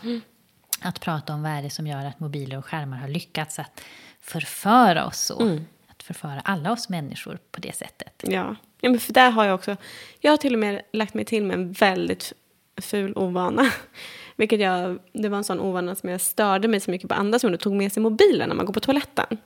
Att 0.81 0.99
prata 0.99 1.33
om 1.33 1.43
vad 1.43 1.51
är 1.51 1.61
det 1.61 1.69
som 1.69 1.87
gör 1.87 2.05
att 2.05 2.19
mobiler 2.19 2.57
och 2.57 2.65
skärmar 2.65 2.97
har 2.97 3.07
lyckats 3.07 3.59
att 3.59 3.81
förföra 4.21 5.05
oss 5.05 5.19
så. 5.19 5.59
Att 5.87 6.03
förföra 6.03 6.39
alla 6.39 6.71
oss 6.71 6.89
människor 6.89 7.39
på 7.51 7.59
det 7.59 7.75
sättet. 7.75 8.23
Ja. 8.27 8.55
ja, 8.81 8.89
men 8.89 8.99
för 8.99 9.13
där 9.13 9.31
har 9.31 9.45
jag 9.45 9.55
också... 9.55 9.77
Jag 10.19 10.31
har 10.31 10.37
till 10.37 10.53
och 10.53 10.59
med 10.59 10.81
lagt 10.93 11.13
mig 11.13 11.25
till 11.25 11.45
med 11.45 11.53
en 11.53 11.71
väldigt 11.71 12.33
ful 12.77 13.13
ovana. 13.15 13.71
Vilket 14.35 14.59
jag, 14.59 14.99
det 15.13 15.29
var 15.29 15.37
en 15.37 15.43
sån 15.43 15.59
ovana 15.59 15.95
som 15.95 16.09
jag 16.09 16.21
störde 16.21 16.67
mig 16.67 16.79
så 16.79 16.91
mycket 16.91 17.09
på 17.09 17.15
andra 17.15 17.39
som 17.39 17.57
tog 17.57 17.73
med 17.73 17.91
sig 17.91 18.03
mobilen 18.03 18.49
när 18.49 18.55
man 18.55 18.65
går 18.65 18.73
på 18.73 18.79
toaletten. 18.79 19.37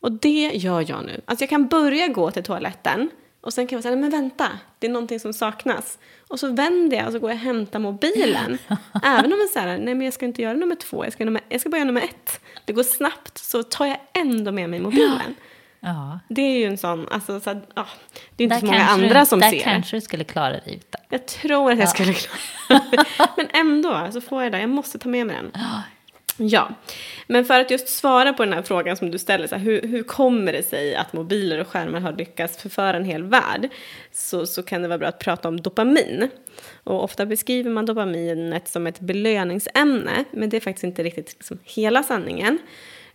Och 0.00 0.12
det 0.12 0.50
gör 0.54 0.84
jag 0.90 1.04
nu. 1.04 1.20
Alltså 1.24 1.42
jag 1.42 1.50
kan 1.50 1.66
börja 1.66 2.08
gå 2.08 2.30
till 2.30 2.42
toaletten 2.42 3.10
och 3.44 3.52
sen 3.52 3.66
kan 3.66 3.76
jag 3.76 3.82
säga, 3.82 3.96
men 3.96 4.10
vänta, 4.10 4.48
det 4.78 4.86
är 4.86 4.90
någonting 4.90 5.20
som 5.20 5.32
saknas. 5.32 5.98
Och 6.28 6.40
så 6.40 6.52
vänder 6.52 6.96
jag 6.96 7.06
och 7.06 7.12
så 7.12 7.18
går 7.18 7.30
jag 7.30 7.36
och 7.36 7.42
hämtar 7.42 7.78
mobilen. 7.78 8.58
Även 9.04 9.32
om 9.32 9.38
jag 9.38 9.48
säger, 9.48 9.78
nej 9.78 9.94
men 9.94 10.00
jag 10.00 10.14
ska 10.14 10.24
inte 10.26 10.42
göra 10.42 10.54
nummer 10.54 10.74
två, 10.74 11.04
jag 11.04 11.12
ska, 11.12 11.24
nummer, 11.24 11.42
jag 11.48 11.60
ska 11.60 11.70
bara 11.70 11.76
göra 11.76 11.86
nummer 11.86 12.02
ett. 12.02 12.40
Det 12.64 12.72
går 12.72 12.82
snabbt, 12.82 13.38
så 13.38 13.62
tar 13.62 13.86
jag 13.86 13.98
ändå 14.14 14.52
med 14.52 14.70
mig 14.70 14.80
mobilen. 14.80 15.34
Ja. 15.86 16.20
Det 16.28 16.42
är 16.42 16.58
ju 16.58 16.64
en 16.64 16.78
sån, 16.78 17.08
alltså, 17.10 17.40
så 17.40 17.50
att, 17.50 17.70
ja, 17.74 17.86
det 18.36 18.42
är 18.42 18.44
inte 18.44 18.56
Där 18.56 18.60
så 18.60 18.66
många 18.66 18.84
andra 18.84 19.20
du, 19.20 19.26
som 19.26 19.40
där 19.40 19.50
ser. 19.50 19.60
kanske 19.60 19.96
du 19.96 20.00
skulle 20.00 20.24
klara 20.24 20.50
dig 20.50 20.74
utan. 20.76 21.00
Jag 21.08 21.26
tror 21.26 21.72
att 21.72 21.78
jag 21.78 21.88
skulle 21.88 22.12
klara 22.14 22.80
det. 22.90 23.04
Men 23.36 23.48
ändå 23.52 24.08
så 24.12 24.20
får 24.20 24.42
jag 24.42 24.52
det. 24.52 24.60
Jag 24.60 24.70
måste 24.70 24.98
ta 24.98 25.08
med 25.08 25.26
mig 25.26 25.36
den. 25.36 25.52
Ja, 26.36 26.74
men 27.26 27.44
för 27.44 27.60
att 27.60 27.70
just 27.70 27.88
svara 27.88 28.32
på 28.32 28.44
den 28.44 28.54
här 28.54 28.62
frågan 28.62 28.96
som 28.96 29.10
du 29.10 29.18
ställer, 29.18 29.46
så 29.46 29.54
här, 29.54 29.62
hur, 29.62 29.82
hur 29.82 30.02
kommer 30.02 30.52
det 30.52 30.62
sig 30.62 30.94
att 30.96 31.12
mobiler 31.12 31.60
och 31.60 31.68
skärmar 31.68 32.00
har 32.00 32.12
lyckats 32.12 32.58
förföra 32.58 32.96
en 32.96 33.04
hel 33.04 33.22
värld? 33.22 33.68
Så, 34.12 34.46
så 34.46 34.62
kan 34.62 34.82
det 34.82 34.88
vara 34.88 34.98
bra 34.98 35.08
att 35.08 35.18
prata 35.18 35.48
om 35.48 35.60
dopamin. 35.60 36.30
Och 36.84 37.04
ofta 37.04 37.26
beskriver 37.26 37.70
man 37.70 37.86
dopaminet 37.86 38.68
som 38.68 38.86
ett 38.86 39.00
belöningsämne, 39.00 40.24
men 40.30 40.48
det 40.48 40.56
är 40.56 40.60
faktiskt 40.60 40.84
inte 40.84 41.02
riktigt 41.02 41.32
liksom 41.32 41.58
hela 41.62 42.02
sanningen. 42.02 42.58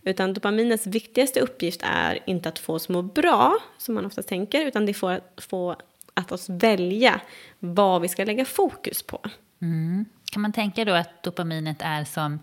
Utan 0.02 0.34
dopaminets 0.34 0.86
viktigaste 0.86 1.40
uppgift 1.40 1.80
är 1.84 2.18
inte 2.26 2.48
att 2.48 2.58
få 2.58 2.74
oss 2.74 2.88
må 2.88 3.02
bra, 3.02 3.56
som 3.78 3.94
man 3.94 4.06
ofta 4.06 4.22
tänker, 4.22 4.66
utan 4.66 4.86
det 4.86 4.94
får 4.94 5.10
att 5.10 5.44
få 5.50 5.76
att 6.14 6.32
oss 6.32 6.48
välja 6.48 7.20
vad 7.58 8.02
vi 8.02 8.08
ska 8.08 8.24
lägga 8.24 8.44
fokus 8.44 9.02
på. 9.02 9.20
Mm. 9.62 10.04
Kan 10.32 10.42
man 10.42 10.52
tänka 10.52 10.84
då 10.84 10.92
att 10.92 11.22
dopaminet 11.22 11.76
är 11.80 12.04
som 12.04 12.38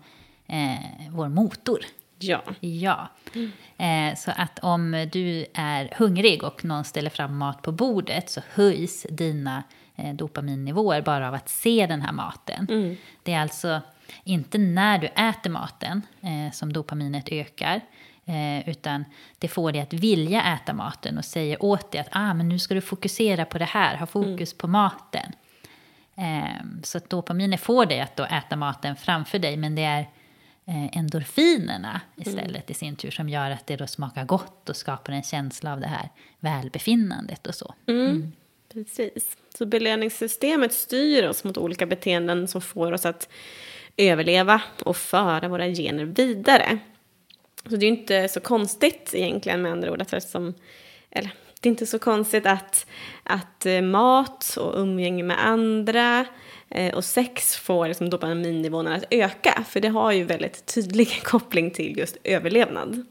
eh, 0.48 1.10
vår 1.10 1.28
motor? 1.28 1.78
Ja. 2.18 2.42
Ja. 2.60 3.08
Eh, 3.76 4.14
så 4.16 4.30
att 4.36 4.58
om 4.58 5.08
du 5.12 5.46
är 5.54 5.94
hungrig 5.96 6.44
och 6.44 6.64
någon 6.64 6.84
ställer 6.84 7.10
fram 7.10 7.36
mat 7.36 7.62
på 7.62 7.72
bordet 7.72 8.30
så 8.30 8.40
höjs 8.52 9.06
dina 9.10 9.62
eh, 9.96 10.14
dopaminnivåer 10.14 11.02
bara 11.02 11.28
av 11.28 11.34
att 11.34 11.48
se 11.48 11.86
den 11.86 12.02
här 12.02 12.12
maten. 12.12 12.96
Det 13.22 13.32
är 13.32 13.40
alltså 13.40 13.80
inte 14.24 14.58
när 14.58 14.98
du 14.98 15.06
äter 15.06 15.50
maten 15.50 16.02
eh, 16.20 16.52
som 16.52 16.72
dopaminet 16.72 17.28
ökar. 17.28 17.80
Eh, 18.24 18.68
utan 18.68 19.04
det 19.38 19.48
får 19.48 19.72
dig 19.72 19.80
att 19.80 19.92
vilja 19.92 20.42
äta 20.42 20.72
maten 20.72 21.18
och 21.18 21.24
säger 21.24 21.62
åt 21.62 21.92
dig 21.92 22.00
att 22.00 22.08
ah, 22.10 22.34
men 22.34 22.48
nu 22.48 22.58
ska 22.58 22.74
du 22.74 22.80
fokusera 22.80 23.44
på 23.44 23.58
det 23.58 23.64
här, 23.64 23.96
ha 23.96 24.06
fokus 24.06 24.54
på 24.54 24.68
maten. 24.68 25.32
Eh, 26.16 26.64
så 26.82 26.98
att 26.98 27.10
dopaminet 27.10 27.60
får 27.60 27.86
dig 27.86 28.00
att 28.00 28.16
då 28.16 28.24
äta 28.24 28.56
maten 28.56 28.96
framför 28.96 29.38
dig, 29.38 29.56
men 29.56 29.74
det 29.74 29.84
är 29.84 30.06
endorfinerna 30.68 32.00
istället 32.16 32.70
i 32.70 32.74
sin 32.74 32.96
tur 32.96 33.10
som 33.10 33.28
gör 33.28 33.50
att 33.50 33.66
det 33.66 33.76
då 33.76 33.86
smakar 33.86 34.24
gott 34.24 34.68
och 34.68 34.76
skapar 34.76 35.12
en 35.12 35.22
känsla 35.22 35.72
av 35.72 35.80
det 35.80 35.86
här 35.86 36.08
välbefinnandet 36.40 37.46
och 37.46 37.54
så. 37.54 37.74
Precis. 38.72 39.36
Så 39.58 39.66
belöningssystemet 39.66 40.72
styr 40.72 41.28
oss 41.28 41.44
mot 41.44 41.58
olika 41.58 41.86
beteenden 41.86 42.48
som 42.48 42.60
får 42.60 42.92
oss 42.92 43.06
att 43.06 43.28
överleva 43.96 44.62
och 44.84 44.96
föra 44.96 45.48
våra 45.48 45.66
gener 45.66 46.04
vidare. 46.04 46.78
Så 47.62 47.76
det 47.76 47.86
är 47.86 47.90
ju 47.90 47.98
inte 47.98 48.28
så 48.28 48.40
konstigt 48.40 49.10
egentligen 49.14 49.62
med 49.62 49.72
andra 49.72 49.92
ord 49.92 50.02
att 50.02 50.12
eftersom, 50.12 50.54
eller 51.10 51.30
det 51.60 51.68
är 51.68 51.70
inte 51.70 51.86
så 51.86 51.98
konstigt 51.98 52.46
att, 52.46 52.86
att 53.22 53.66
eh, 53.66 53.82
mat 53.82 54.56
och 54.60 54.80
umgänge 54.80 55.22
med 55.22 55.46
andra 55.46 56.20
eh, 56.20 56.26
och 56.94 57.04
sex 57.04 57.56
får 57.56 57.88
liksom 57.88 58.10
dopaminnivåerna 58.10 58.94
att 58.94 59.04
öka. 59.10 59.64
För 59.68 59.80
det 59.80 59.88
har 59.88 60.12
ju 60.12 60.24
väldigt 60.24 60.66
tydlig 60.74 61.08
koppling 61.24 61.70
till 61.70 61.98
just 61.98 62.16
överlevnad. 62.24 63.06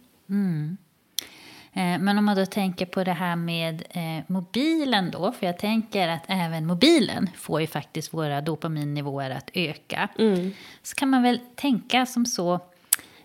Eh, 1.73 1.99
Men 1.99 2.17
om 2.17 2.25
man 2.25 2.35
då 2.37 2.45
tänker 2.45 2.85
på 2.85 3.03
det 3.03 3.13
här 3.13 3.35
med 3.35 3.83
eh, 3.89 4.23
mobilen 4.27 5.11
då, 5.11 5.31
för 5.31 5.45
jag 5.45 5.57
tänker 5.59 6.07
att 6.07 6.23
även 6.27 6.65
mobilen 6.65 7.29
får 7.35 7.61
ju 7.61 7.67
faktiskt 7.67 8.13
våra 8.13 8.41
dopaminnivåer 8.41 9.29
att 9.29 9.49
öka. 9.53 10.09
Så 10.83 10.95
kan 10.95 11.09
man 11.09 11.23
väl 11.23 11.39
tänka 11.55 12.05
som 12.05 12.25
så 12.25 12.53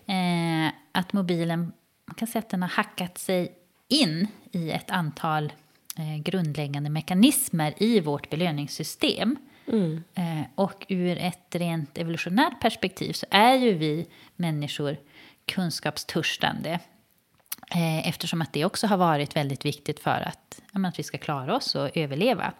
eh, 0.05 0.67
att 0.91 1.13
mobilen, 1.13 1.59
man 2.05 2.15
kan 2.15 2.27
säga 2.27 2.39
att 2.39 2.49
den 2.49 2.61
har 2.61 2.69
hackat 2.69 3.17
sig 3.17 3.51
in 3.87 4.27
i 4.51 4.71
ett 4.71 4.91
antal 4.91 5.53
eh, 5.97 6.21
grundläggande 6.23 6.89
mekanismer 6.89 7.73
i 7.77 7.99
vårt 7.99 8.29
belöningssystem. 8.29 9.35
Mm. 9.67 10.03
Eh, 10.13 10.45
och 10.55 10.85
ur 10.89 11.17
ett 11.17 11.55
rent 11.55 11.97
evolutionärt 11.97 12.61
perspektiv 12.61 13.13
så 13.13 13.25
är 13.29 13.55
ju 13.55 13.73
vi 13.73 14.07
människor 14.35 14.97
kunskapstörstande. 15.45 16.79
Eh, 17.75 18.07
eftersom 18.07 18.41
att 18.41 18.53
det 18.53 18.65
också 18.65 18.87
har 18.87 18.97
varit 18.97 19.35
väldigt 19.35 19.65
viktigt 19.65 19.99
för 19.99 20.21
att, 20.27 20.61
att 20.71 20.99
vi 20.99 21.03
ska 21.03 21.17
klara 21.17 21.55
oss 21.55 21.75
och 21.75 21.97
överleva. 21.97 22.53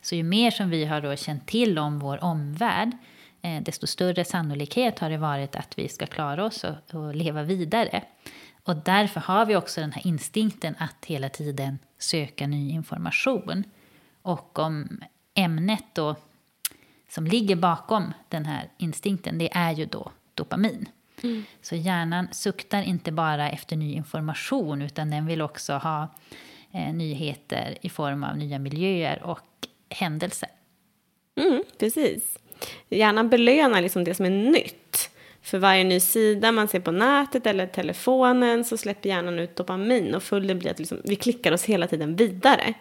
Så 0.00 0.14
ju 0.14 0.22
mer 0.22 0.50
som 0.50 0.70
vi 0.70 0.84
har 0.84 1.00
då 1.00 1.16
känt 1.16 1.46
till 1.46 1.78
om 1.78 1.98
vår 1.98 2.24
omvärld, 2.24 2.90
eh, 3.42 3.62
desto 3.62 3.86
större 3.86 4.24
sannolikhet 4.24 4.98
har 4.98 5.10
det 5.10 5.18
varit 5.18 5.56
att 5.56 5.78
vi 5.78 5.88
ska 5.88 6.06
klara 6.06 6.44
oss 6.44 6.64
och, 6.64 6.94
och 6.94 7.14
leva 7.14 7.42
vidare. 7.42 8.02
Och 8.64 8.76
därför 8.76 9.20
har 9.20 9.46
vi 9.46 9.56
också 9.56 9.80
den 9.80 9.92
här 9.92 10.06
instinkten 10.06 10.74
att 10.78 11.04
hela 11.04 11.28
tiden 11.28 11.78
söka 11.98 12.46
ny 12.46 12.70
information. 12.70 13.64
Och 14.22 14.58
om 14.58 15.00
ämnet 15.34 15.84
då 15.92 16.16
som 17.14 17.26
ligger 17.26 17.56
bakom 17.56 18.12
den 18.28 18.44
här 18.44 18.68
instinkten, 18.78 19.38
det 19.38 19.48
är 19.52 19.72
ju 19.72 19.86
då 19.86 20.10
dopamin. 20.34 20.88
Så 21.62 21.74
hjärnan 21.74 22.28
suktar 22.32 22.82
inte 22.82 23.12
bara 23.12 23.50
efter 23.50 23.76
ny 23.76 23.92
information 23.92 24.82
utan 24.82 25.10
den 25.10 25.26
vill 25.26 25.42
också 25.42 25.72
ha 25.72 26.08
eh, 26.72 26.94
nyheter 26.94 27.78
i 27.80 27.88
form 27.88 28.24
av 28.24 28.36
nya 28.36 28.58
miljöer 28.58 29.22
och 29.22 29.68
händelser. 29.88 30.48
Mm, 31.40 31.64
precis. 31.78 32.38
Hjärnan 32.88 33.28
belönar 33.28 33.82
liksom 33.82 34.04
det 34.04 34.14
som 34.14 34.26
är 34.26 34.30
nytt. 34.30 35.10
För 35.42 35.58
varje 35.58 35.84
ny 35.84 36.00
sida 36.00 36.52
man 36.52 36.68
ser 36.68 36.80
på 36.80 36.90
nätet 36.90 37.46
eller 37.46 37.66
telefonen 37.66 38.64
så 38.64 38.76
släpper 38.76 39.08
hjärnan 39.08 39.38
ut 39.38 39.56
dopamin 39.56 40.14
och 40.14 40.22
följden 40.22 40.58
blir 40.58 40.70
att 40.70 40.78
liksom, 40.78 41.00
vi 41.04 41.16
klickar 41.16 41.52
oss 41.52 41.64
hela 41.64 41.86
tiden 41.86 42.16
vidare. 42.16 42.74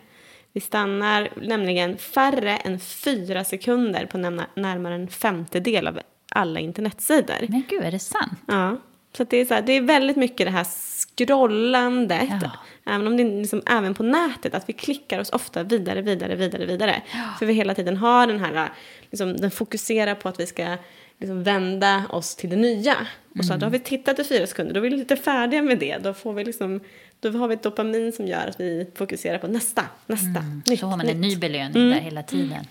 Vi 0.53 0.61
stannar 0.61 1.29
nämligen 1.35 1.97
färre 1.97 2.57
än 2.57 2.79
fyra 2.79 3.43
sekunder 3.43 4.05
på 4.05 4.17
närmare 4.17 4.95
en 4.95 5.07
femtedel 5.07 5.87
av 5.87 5.99
alla 6.31 6.59
internetsidor. 6.59 7.35
Men 7.49 7.63
gud, 7.69 7.83
är 7.83 7.91
det 7.91 7.99
sant? 7.99 8.39
Ja, 8.47 8.77
så 9.17 9.23
det, 9.23 9.37
är 9.37 9.45
så 9.45 9.53
här, 9.53 9.61
det 9.61 9.73
är 9.73 9.81
väldigt 9.81 10.17
mycket 10.17 10.47
det 10.47 10.51
här 10.51 10.63
scrollandet, 10.65 12.29
Ja. 12.41 12.51
även 12.93 13.07
om 13.07 13.17
det 13.17 13.23
är 13.23 13.39
liksom, 13.39 13.61
även 13.65 13.93
på 13.93 14.03
nätet, 14.03 14.55
att 14.55 14.69
vi 14.69 14.73
klickar 14.73 15.19
oss 15.19 15.29
ofta 15.29 15.63
vidare, 15.63 16.01
vidare, 16.01 16.35
vidare, 16.35 16.65
vidare. 16.65 17.01
För 17.39 17.45
vi 17.45 17.53
hela 17.53 17.75
tiden 17.75 17.97
har 17.97 18.27
den 18.27 18.39
här, 18.39 18.69
liksom, 19.09 19.37
den 19.37 19.51
fokuserar 19.51 20.15
på 20.15 20.29
att 20.29 20.39
vi 20.39 20.47
ska 20.47 20.77
liksom, 21.17 21.43
vända 21.43 22.03
oss 22.09 22.35
till 22.35 22.49
det 22.49 22.55
nya. 22.55 22.95
Och 23.39 23.45
så 23.45 23.53
att 23.53 23.59
då 23.59 23.65
har 23.65 23.71
vi 23.71 23.79
tittat 23.79 24.19
i 24.19 24.23
fyra 24.23 24.47
sekunder, 24.47 24.73
då 24.73 24.79
är 24.79 24.81
vi 24.81 24.89
lite 24.89 25.15
färdiga 25.15 25.61
med 25.61 25.79
det. 25.79 25.97
Då, 25.97 26.13
får 26.13 26.33
vi 26.33 26.43
liksom, 26.43 26.79
då 27.21 27.31
har 27.31 27.47
vi 27.47 27.53
ett 27.53 27.63
dopamin 27.63 28.11
som 28.11 28.27
gör 28.27 28.47
att 28.47 28.59
vi 28.59 28.87
fokuserar 28.95 29.37
på 29.37 29.47
nästa, 29.47 29.83
nästa, 30.07 30.43
nytt, 30.65 30.79
Så 30.79 30.87
har 30.87 30.97
man 30.97 31.07
en 31.09 31.21
nytt. 31.21 31.31
ny 31.31 31.37
belöning 31.39 31.89
där 31.89 31.99
hela 31.99 32.23
tiden. 32.23 32.65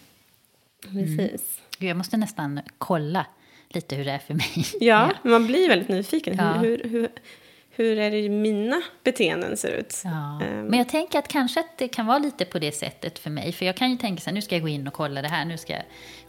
Precis. 0.83 1.59
Gud, 1.78 1.90
jag 1.90 1.97
måste 1.97 2.16
nästan 2.16 2.61
kolla 2.78 3.26
lite 3.69 3.97
hur 3.97 4.04
det 4.04 4.11
är 4.11 4.19
för 4.19 4.35
mig. 4.35 4.64
Ja, 4.80 5.11
men 5.23 5.33
man 5.33 5.47
blir 5.47 5.69
väldigt 5.69 5.88
nyfiken. 5.88 6.37
Ja. 6.38 6.52
Hur, 6.52 6.83
hur, 6.85 7.09
hur, 7.71 7.99
är 7.99 8.11
det 8.11 8.28
mina 8.28 8.83
beteenden 9.04 9.57
ser 9.57 9.69
ut? 9.73 10.00
Ja. 10.04 10.40
Ehm, 10.42 10.64
Men 10.66 10.78
jag 10.78 10.88
tänker 10.88 11.19
att 11.19 11.28
kanske 11.28 11.61
att 11.61 11.78
det 11.78 11.88
kan 11.88 12.07
vara 12.07 12.19
lite 12.19 12.45
på 12.45 12.59
det 12.59 12.73
sättet 12.73 13.19
för 13.19 13.30
mig. 13.30 13.52
För 13.52 13.66
jag 13.66 13.76
kan 13.76 13.90
ju 13.90 13.97
tänka 13.97 14.21
så 14.21 14.30
här, 14.30 14.35
nu 14.35 14.42
ska 14.42 14.54
jag 14.54 14.62
gå 14.62 14.69
in 14.69 14.87
och 14.88 14.95
kolla 14.95 15.23
det 15.23 15.28
här, 15.28 15.45
nu 15.45 15.59
ska 15.59 15.73
jag 15.73 15.83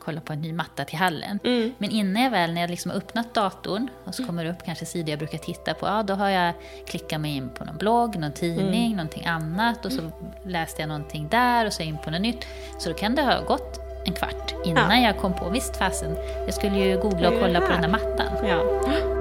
kolla 0.05 0.21
på 0.21 0.33
en 0.33 0.41
ny 0.41 0.53
matta 0.53 0.85
till 0.85 0.97
hallen. 0.97 1.39
Mm. 1.43 1.71
Men 1.77 1.89
innan 1.91 2.23
jag 2.23 2.31
väl, 2.31 2.53
när 2.53 2.61
jag 2.61 2.69
liksom 2.69 2.91
har 2.91 2.97
öppnat 2.97 3.33
datorn 3.33 3.87
och 4.05 4.15
så 4.15 4.25
kommer 4.25 4.43
det 4.43 4.49
upp 4.51 4.65
kanske 4.65 4.85
sidor 4.85 5.09
jag 5.09 5.19
brukar 5.19 5.37
titta 5.37 5.73
på, 5.73 5.87
ja 5.87 6.03
då 6.03 6.13
har 6.13 6.29
jag 6.29 6.53
klickat 6.87 7.21
mig 7.21 7.35
in 7.35 7.49
på 7.49 7.65
någon 7.65 7.77
blogg, 7.77 8.15
någon 8.15 8.31
tidning, 8.33 8.85
Mm. 8.85 8.91
någonting 8.97 9.25
annat 9.25 9.85
och 9.85 9.91
så 9.91 10.01
läste 10.45 10.81
jag 10.81 10.87
någonting 10.89 11.27
där 11.29 11.65
och 11.65 11.73
så 11.73 11.83
in 11.83 11.97
på 12.03 12.11
något 12.11 12.21
nytt. 12.21 12.45
Så 12.79 12.89
då 12.89 12.95
kan 12.95 13.15
det 13.15 13.21
ha 13.21 13.41
gått 13.41 13.79
en 14.05 14.13
kvart 14.13 14.53
innan 14.65 15.01
Ja. 15.01 15.07
jag 15.07 15.17
kom 15.17 15.33
på, 15.33 15.49
visst 15.49 15.77
fasen, 15.77 16.15
jag 16.45 16.53
skulle 16.53 16.77
ju 16.77 16.97
googla 17.01 17.29
och 17.29 17.39
kolla 17.39 17.61
på 17.61 17.67
den 17.71 17.81
där 17.81 17.89
mattan. 17.89 18.47
Ja. 18.47 19.20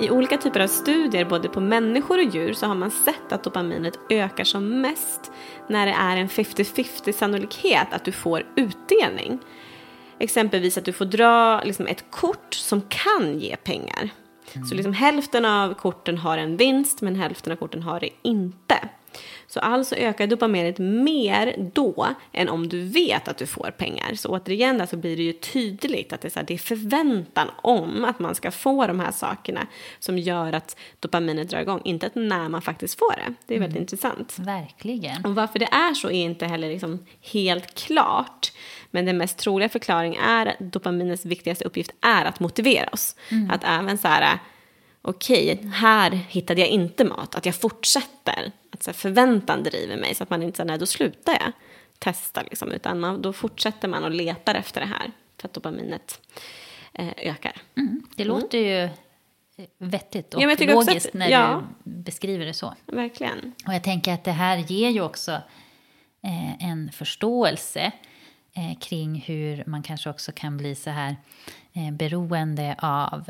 I 0.00 0.10
olika 0.10 0.36
typer 0.36 0.60
av 0.60 0.66
studier, 0.66 1.24
både 1.24 1.48
på 1.48 1.60
människor 1.60 2.18
och 2.18 2.34
djur, 2.34 2.52
så 2.52 2.66
har 2.66 2.74
man 2.74 2.90
sett 2.90 3.32
att 3.32 3.44
dopaminet 3.44 3.98
ökar 4.10 4.44
som 4.44 4.80
mest 4.80 5.32
när 5.66 5.86
det 5.86 5.92
är 5.92 6.16
en 6.16 6.28
50-50 6.28 7.12
sannolikhet 7.12 7.86
att 7.90 8.04
du 8.04 8.12
får 8.12 8.46
utdelning. 8.56 9.38
Exempelvis 10.18 10.78
att 10.78 10.84
du 10.84 10.92
får 10.92 11.04
dra 11.04 11.62
liksom, 11.64 11.86
ett 11.86 12.10
kort 12.10 12.54
som 12.54 12.80
kan 12.80 13.38
ge 13.38 13.56
pengar. 13.56 14.10
Så 14.68 14.74
liksom 14.74 14.92
hälften 14.92 15.44
av 15.44 15.74
korten 15.74 16.18
har 16.18 16.38
en 16.38 16.56
vinst 16.56 17.00
men 17.00 17.16
hälften 17.16 17.52
av 17.52 17.56
korten 17.56 17.82
har 17.82 18.00
det 18.00 18.10
inte. 18.22 18.88
Så 19.46 19.60
alltså 19.60 19.96
ökar 19.96 20.26
dopaminet 20.26 20.78
mer 20.78 21.70
då 21.74 22.08
än 22.32 22.48
om 22.48 22.68
du 22.68 22.84
vet 22.84 23.28
att 23.28 23.38
du 23.38 23.46
får 23.46 23.70
pengar. 23.70 24.14
Så 24.14 24.28
återigen 24.28 24.78
där 24.78 24.86
så 24.86 24.96
blir 24.96 25.16
det 25.16 25.22
ju 25.22 25.32
tydligt 25.32 26.12
att 26.12 26.20
det 26.20 26.28
är, 26.28 26.30
så 26.30 26.38
här, 26.38 26.46
det 26.46 26.54
är 26.54 26.58
förväntan 26.58 27.50
om 27.62 28.04
att 28.04 28.18
man 28.18 28.34
ska 28.34 28.50
få 28.50 28.86
de 28.86 29.00
här 29.00 29.12
sakerna 29.12 29.66
som 29.98 30.18
gör 30.18 30.52
att 30.52 30.76
dopaminet 31.00 31.50
drar 31.50 31.60
igång. 31.60 31.80
Inte 31.84 32.06
att 32.06 32.14
när 32.14 32.48
man 32.48 32.62
faktiskt 32.62 32.98
får 32.98 33.12
det. 33.12 33.34
Det 33.46 33.54
är 33.54 33.60
väldigt 33.60 33.80
intressant. 33.80 34.38
Verkligen. 34.38 35.24
Och 35.24 35.34
varför 35.34 35.58
det 35.58 35.68
är 35.72 35.94
så 35.94 36.08
är 36.08 36.24
inte 36.24 36.46
heller 36.46 36.68
liksom 36.68 37.06
helt 37.32 37.74
klart. 37.74 38.52
Men 38.90 39.04
den 39.04 39.18
mest 39.18 39.38
troliga 39.38 39.68
förklaringen 39.68 40.22
är 40.22 40.46
att 40.46 40.58
dopaminets 40.60 41.24
viktigaste 41.24 41.64
uppgift 41.64 41.90
är 42.00 42.24
att 42.24 42.40
motivera 42.40 42.88
oss. 42.92 43.16
Att 43.50 43.64
även 43.64 43.98
så 43.98 44.08
här, 44.08 44.38
okej, 45.02 45.60
här 45.72 46.10
hittade 46.10 46.60
jag 46.60 46.68
inte 46.70 47.04
mat. 47.04 47.34
Att 47.34 47.46
jag 47.46 47.54
fortsätter. 47.54 48.52
Att 48.70 48.82
så 48.82 48.92
förväntan 48.92 49.62
driver 49.62 49.96
mig 49.96 50.14
så 50.14 50.22
att 50.22 50.30
man 50.30 50.42
inte 50.42 50.56
säger 50.56 50.68
nej, 50.68 50.78
då 50.78 50.86
slutar 50.86 51.32
jag 51.32 51.52
testa. 51.98 52.42
Liksom, 52.42 52.72
utan 52.72 53.00
man, 53.00 53.22
då 53.22 53.32
fortsätter 53.32 53.88
man 53.88 54.04
och 54.04 54.10
letar 54.10 54.54
efter 54.54 54.80
det 54.80 54.86
här 54.86 55.12
för 55.40 55.48
att 55.48 55.54
dopaminet 55.54 56.20
eh, 56.92 57.08
ökar. 57.16 57.52
Mm. 57.76 58.02
Det 58.16 58.24
låter 58.24 58.58
ju 58.58 58.88
vettigt 59.78 60.34
och 60.34 60.42
Ja, 60.42 60.56
logiskt 60.58 61.06
att- 61.06 61.14
när 61.14 61.28
ja. 61.28 61.62
du 61.84 61.90
beskriver 61.90 62.46
det 62.46 62.54
så. 62.54 62.74
Verkligen. 62.86 63.52
Och 63.66 63.74
jag 63.74 63.82
tänker 63.84 64.14
att 64.14 64.24
det 64.24 64.32
här 64.32 64.56
ger 64.56 64.90
ju 64.90 65.00
också 65.00 65.32
eh, 66.22 66.64
en 66.70 66.90
förståelse 66.92 67.92
eh, 68.56 68.78
kring 68.80 69.14
hur 69.26 69.64
man 69.66 69.82
kanske 69.82 70.10
också 70.10 70.32
kan 70.32 70.56
bli 70.56 70.74
så 70.74 70.90
här 70.90 71.16
eh, 71.72 71.90
beroende 71.92 72.76
av 72.78 73.24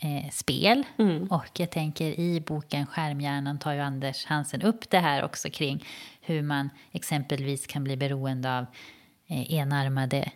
eh, 0.00 0.30
spel. 0.32 0.84
Och 1.30 1.46
jag 1.60 1.70
tänker 1.70 2.20
i 2.20 2.40
boken 2.40 2.86
Skärmhjärnan 2.86 3.58
tar 3.58 3.72
ju 3.72 3.80
Anders 3.80 4.24
Hansen 4.26 4.62
upp 4.62 4.90
det 4.90 4.98
här 4.98 5.24
också 5.24 5.50
kring 5.50 5.84
hur 6.20 6.42
man 6.42 6.70
exempelvis 6.92 7.66
kan 7.66 7.84
bli 7.84 7.96
beroende 7.96 8.58
av 8.58 8.66
eh, 9.28 9.52
enarmade 9.54 10.30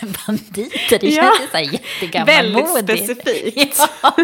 banditer. 0.26 0.98
Det 0.98 1.08
Ja. 1.08 1.22
känns 1.38 1.50
så 1.50 1.56
här 1.56 1.64
jättegammalmodigt. 1.72 2.88
Väldigt 2.88 3.20
specifikt. 3.20 3.78
Ja. 4.02 4.14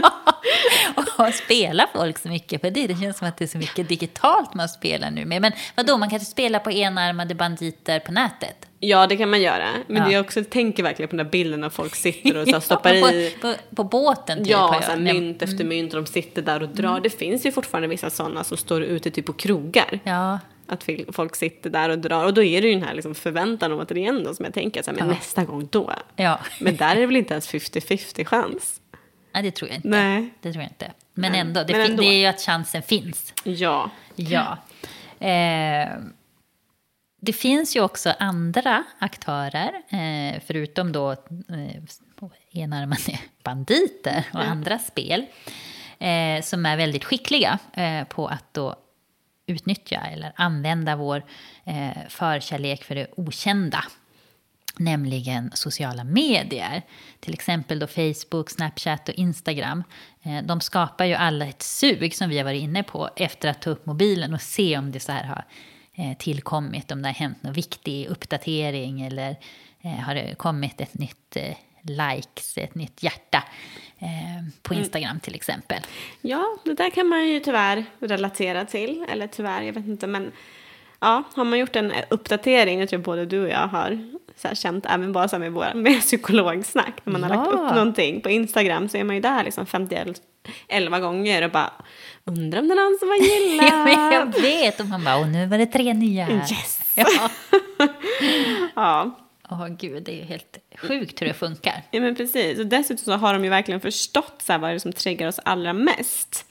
Och 1.29 1.35
spela 1.35 1.88
folk 1.95 2.19
så 2.19 2.29
mycket 2.29 2.62
på 2.62 2.71
det. 2.71 2.87
Det 2.87 3.00
känns 3.00 3.19
som 3.19 3.29
att 3.29 3.37
det 3.37 3.45
är 3.45 3.47
så 3.47 3.59
mycket 3.59 3.88
digitalt 3.88 4.55
man 4.55 4.69
spelar 4.69 5.11
nu 5.11 5.25
med. 5.25 5.43
Men 5.43 5.53
vadå, 5.77 5.97
man 5.97 6.09
kan 6.11 6.17
inte 6.17 6.31
spela 6.31 6.59
på 6.61 6.71
enarmade 6.71 7.35
banditer 7.35 8.00
på 8.00 8.12
nätet? 8.12 8.68
Ja, 8.80 9.06
det 9.06 9.16
kan 9.16 9.30
man 9.30 9.42
göra. 9.42 9.68
Men 9.87 10.02
Ja. 10.02 10.11
jag 10.12 10.25
också 10.25 10.44
tänker 10.44 10.82
verkligen 10.82 11.08
på 11.08 11.16
den 11.16 11.26
där 11.26 11.30
bilden 11.30 11.61
när 11.61 11.68
folk 11.68 11.94
sitter 11.94 12.37
och 12.37 12.49
så 12.49 12.61
stoppar 12.61 12.94
Ja, 12.94 13.12
i 13.12 13.30
på, 13.40 13.52
på, 13.52 13.76
på 13.76 13.85
båten 13.85 14.38
typ. 14.38 14.47
Ja, 14.49 14.80
så 14.85 14.90
här, 14.90 14.99
mynt 14.99 15.42
efter 15.42 15.64
mynt 15.64 15.94
och 15.94 16.02
de 16.02 16.06
sitter 16.11 16.42
där 16.42 16.62
och 16.62 16.68
drar. 16.68 17.00
Det 17.00 17.11
finns 17.11 17.47
ju 17.47 17.52
fortfarande 17.52 17.88
vissa 17.88 18.11
sådana 18.11 18.44
som 18.44 18.56
står 18.56 18.82
ute 18.82 19.11
typ 19.11 19.26
på 19.26 19.32
krogar. 19.32 20.00
Ja, 20.04 20.38
Att 20.66 20.88
folk 21.12 21.37
sitter 21.37 21.70
där 21.70 21.88
och 21.88 21.99
drar. 21.99 22.25
Och 22.25 22.35
då 22.35 22.42
är 22.42 22.62
det 22.62 22.68
ju 22.68 22.75
den 22.75 22.82
här 22.82 22.94
liksom 22.94 23.14
förväntan 23.14 23.73
om 23.73 23.80
att 23.80 23.88
det 23.88 23.94
är 23.94 23.99
igen 23.99 24.25
då 24.25 24.35
som 24.35 24.44
jag 24.44 24.54
tänker, 24.54 24.82
så 24.82 24.90
här, 24.90 24.99
men 24.99 25.08
Ja. 25.08 25.14
nästa 25.14 25.44
gång 25.44 25.68
då. 25.70 25.92
ja. 26.16 26.38
Men 26.61 26.76
där 26.76 26.97
är 26.97 27.00
det 27.00 27.06
väl 27.06 27.16
inte 27.16 27.35
ens 27.35 27.49
50-50 27.49 28.25
chans? 28.25 28.80
Nej, 29.35 29.42
det 29.42 29.50
tror 29.50 29.68
jag 29.70 29.76
inte. 29.78 29.88
Nej. 29.88 30.28
Det 30.40 30.52
tror 30.52 30.62
jag 30.62 30.70
inte. 30.70 30.92
Men 31.14 31.32
Nej, 31.32 31.40
ändå, 31.40 31.62
det, 31.64 31.73
men 31.73 31.90
ändå. 31.90 32.02
det 32.02 32.08
är 32.08 32.18
ju 32.18 32.26
att 32.26 32.40
chansen 32.40 32.82
finns. 32.82 33.32
Ja. 33.44 33.90
Ja. 34.16 34.58
Eh, 35.26 35.88
det 37.21 37.33
finns 37.33 37.77
ju 37.77 37.81
också 37.81 38.15
andra 38.19 38.85
aktörer, 38.99 39.73
eh, 39.89 40.41
förutom 40.47 40.93
då 40.93 41.11
eh, 41.13 41.83
enarmade 42.52 43.19
banditer 43.43 44.25
och 44.33 44.41
andra 44.41 44.78
spel, 44.78 45.26
eh, 45.99 46.43
som 46.43 46.67
är 46.67 46.76
väldigt 46.76 47.04
skickliga 47.04 47.59
eh, 47.73 48.04
på 48.04 48.26
att 48.28 48.54
då 48.54 48.76
utnyttja 49.47 50.00
eller 50.00 50.33
använda 50.37 50.97
vår 50.97 51.25
eh, 51.65 51.99
förkärlek 52.09 52.85
för 52.85 52.95
det 52.95 53.07
okända. 53.17 53.85
Nämligen 54.76 55.50
sociala 55.54 56.04
medier. 56.04 56.83
Till 57.21 57.35
exempel 57.35 57.78
då 57.78 57.87
Facebook, 57.87 58.50
Snapchat 58.50 59.09
och 59.09 59.15
Instagram. 59.15 59.85
Eh, 60.23 60.43
de 60.43 60.61
skapar 60.61 61.04
ju 61.04 61.15
alla 61.15 61.47
ett 61.47 61.63
sug 61.63 62.15
som 62.15 62.31
vi 62.31 62.39
har 62.39 62.45
varit 62.45 62.63
inne 62.63 62.83
på 62.83 63.11
efter 63.17 63.49
att 63.49 63.63
ta 63.63 63.71
upp 63.71 63.87
mobilen 63.87 64.35
och 64.35 64.41
se 64.41 64.78
om 64.78 64.93
det 64.93 65.00
så 65.00 65.13
här 65.13 65.25
har 65.25 65.45
tillkommit, 66.19 66.93
om 66.93 67.02
det 67.02 67.08
har 67.08 67.15
hänt 67.15 67.43
någon 67.43 67.52
viktig 67.52 68.06
uppdatering 68.06 69.00
eller 69.02 69.37
eh, 69.82 69.91
har 69.91 70.15
det 70.15 70.34
kommit 70.39 70.80
ett 70.80 70.99
nytt 70.99 71.37
eh, 71.37 71.56
likes, 71.82 72.58
ett 72.58 72.75
nytt 72.75 73.02
hjärta 73.02 73.45
eh, 73.99 74.08
på 74.63 74.75
Instagram 74.75 75.21
till 75.21 75.34
exempel. 75.34 75.78
ja, 76.21 76.56
det 76.65 76.75
där 76.75 76.91
kan 76.91 77.06
man 77.06 77.28
ju 77.28 77.41
tyvärr 77.41 77.84
relatera 78.00 78.65
till. 78.65 79.04
Eller 79.08 79.26
tyvärr, 79.26 79.63
jag 79.63 79.73
vet 79.73 79.87
inte. 79.87 80.06
Men 80.06 80.32
ja, 81.00 81.23
har 81.34 81.45
man 81.45 81.58
gjort 81.58 81.76
en 81.76 81.93
uppdatering, 82.08 82.80
jag 82.80 82.89
tror 82.89 83.00
både 83.00 83.26
du 83.26 83.43
och 83.43 83.49
jag 83.49 83.69
har 83.69 84.11
så 84.37 84.49
här, 84.49 84.54
känt, 84.54 84.87
även 84.87 85.13
bara 85.13 85.28
så 85.28 85.39
med, 85.39 85.52
våra, 85.52 85.75
med 85.75 86.00
psykologsnack. 86.00 86.95
När 87.04 87.13
man 87.13 87.23
har 87.23 87.28
lagt 87.30 87.50
Ja. 87.52 87.58
upp 87.58 87.75
någonting 87.75 88.21
på 88.21 88.30
Instagram 88.30 88.89
så 88.89 88.97
är 88.97 89.04
man 89.04 89.17
ju 89.17 89.23
där 89.23 89.45
liksom 89.45 89.67
51 89.67 90.23
gånger 91.00 91.43
och 91.43 91.50
bara 91.50 91.73
undrar 92.25 92.61
om 92.61 92.69
det 92.69 92.75
är 92.75 92.91
någon 92.91 92.99
som 92.99 93.08
har 93.08 93.17
Ja, 93.17 93.84
men 93.84 94.13
jag 94.13 94.26
gillat. 94.26 94.45
vet, 94.45 94.80
och 94.80 94.87
man 94.87 95.04
bara, 95.04 95.17
och 95.17 95.28
nu 95.28 95.47
var 95.47 95.58
det 95.58 95.67
tre 95.67 95.95
nya 95.95 96.25
här. 96.25 96.34
Yes! 96.34 96.80
Ja. 96.95 97.30
Ja. 98.75 99.19
Åh 99.50 99.69
gud, 99.69 100.02
det 100.02 100.13
är 100.13 100.17
ju 100.17 100.23
helt 100.25 100.58
sjukt 100.76 101.23
hur 101.23 101.26
det 101.26 101.34
funkar. 101.34 101.82
Ja 101.91 102.00
men 102.00 102.15
precis. 102.15 102.58
Och 102.58 102.67
dessutom 102.67 103.04
så 103.04 103.13
har 103.13 103.32
de 103.34 103.45
ju 103.45 103.50
verkligen 103.50 103.80
förstått 103.80 104.43
så 104.47 104.52
här, 104.52 104.58
vad 104.58 104.71
det 104.71 104.75
är 104.75 104.78
som 104.78 104.93
triggar 104.93 105.28
oss 105.28 105.41
allra 105.45 105.73
mest. 105.73 106.47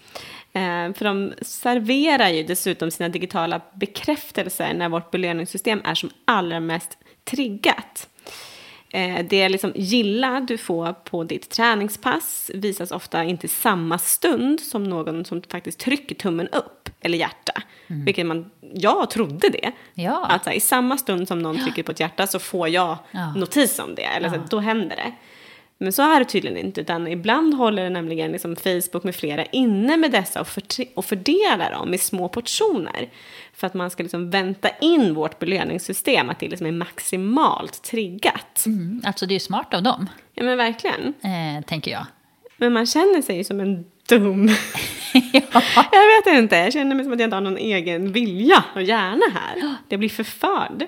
Eh, 0.54 0.94
för 0.94 1.04
de 1.04 1.34
serverar 1.42 2.30
ju 2.30 2.44
dessutom 2.44 2.92
sina 2.92 3.10
digitala 3.10 3.62
bekräftelser 3.74 4.74
när 4.74 4.90
vårt 4.90 5.12
belöningssystem 5.12 5.82
är 5.84 5.96
som 5.96 6.10
allra 6.26 6.60
mest 6.60 6.98
triggat. 7.26 8.08
Eh, 8.98 9.26
det 9.30 9.50
liksom 9.50 9.72
gilla 9.76 10.40
du 10.40 10.58
får 10.58 10.94
på 10.94 11.24
ditt 11.24 11.50
träningspass 11.50 12.52
visas 12.54 12.92
ofta 12.92 13.24
inte 13.24 13.48
samma 13.48 13.98
stund 13.98 14.60
som 14.60 14.84
någon 14.84 15.26
som 15.26 15.42
faktiskt 15.52 15.80
trycker 15.80 16.16
tummen 16.16 16.48
upp 16.48 16.90
eller 17.02 17.18
hjärta. 17.18 17.54
Vilket 17.88 18.26
man, 18.26 18.52
jag 18.74 19.10
trodde 19.10 19.50
det. 19.50 19.72
Ja. 19.94 20.26
Att 20.26 20.46
här, 20.46 20.54
i 20.54 20.60
samma 20.60 20.98
stund 20.98 21.28
som 21.28 21.40
någon 21.40 21.64
trycker 21.64 21.84
på 21.84 21.92
ett 21.92 22.00
hjärta 22.00 22.28
så 22.28 22.40
får 22.40 22.70
jag 22.70 22.98
Ja. 23.12 23.34
notis 23.36 23.80
om 23.80 23.96
det. 23.96 24.02
Eller 24.04 24.30
så, 24.30 24.36
här, 24.36 24.44
då 24.50 24.60
händer 24.60 24.96
det. 24.96 25.14
Men 25.78 25.94
så 25.94 26.02
är 26.02 26.20
det 26.20 26.26
tydligen 26.26 26.58
inte, 26.58 26.82
utan 26.82 27.08
ibland 27.08 27.54
håller 27.54 27.84
det 27.84 27.90
nämligen 27.90 28.32
liksom 28.32 28.56
Facebook 28.56 29.04
med 29.04 29.16
flera 29.16 29.46
inne 29.46 29.98
med 29.98 30.12
dessa 30.12 30.42
och, 30.42 30.48
för, 30.48 30.64
och 30.96 31.06
fördelar 31.06 31.72
dem 31.72 31.94
i 31.94 31.98
små 31.98 32.30
portioner. 32.30 33.10
För 33.54 33.68
att 33.68 33.74
man 33.74 33.90
ska 33.90 34.04
liksom 34.04 34.30
vänta 34.30 34.70
in 34.82 35.14
vårt 35.14 35.40
belöningssystem, 35.40 36.30
att 36.30 36.40
det 36.40 36.48
liksom 36.48 36.68
är 36.68 36.72
maximalt 36.72 37.82
triggat. 37.84 38.64
Mm, 38.66 39.02
alltså 39.06 39.26
det 39.26 39.32
är 39.32 39.36
ju 39.36 39.40
smart 39.40 39.74
av 39.74 39.84
dem, 39.84 40.10
Ja 40.34 40.44
men 40.44 40.58
verkligen. 40.58 41.14
eh, 41.22 41.66
tänker 41.66 41.92
jag. 41.92 42.06
Men 42.58 42.74
man 42.74 42.86
känner 42.86 43.22
sig 43.22 43.38
ju 43.38 43.44
som 43.44 43.60
en 43.60 43.86
dum... 44.10 44.48
Jag 45.92 46.08
vet 46.34 46.40
inte, 46.40 46.56
jag 46.56 46.74
känner 46.74 46.96
mig 46.96 47.06
som 47.06 47.14
att 47.14 47.20
jag 47.20 47.28
inte 47.28 47.36
har 47.36 47.42
någon 47.42 47.58
egen 47.58 48.12
vilja 48.12 48.64
och 48.76 48.82
hjärna 48.82 49.26
här. 49.34 49.76
Jag 49.90 50.00
blir 50.00 50.10
förförd. 50.10 50.86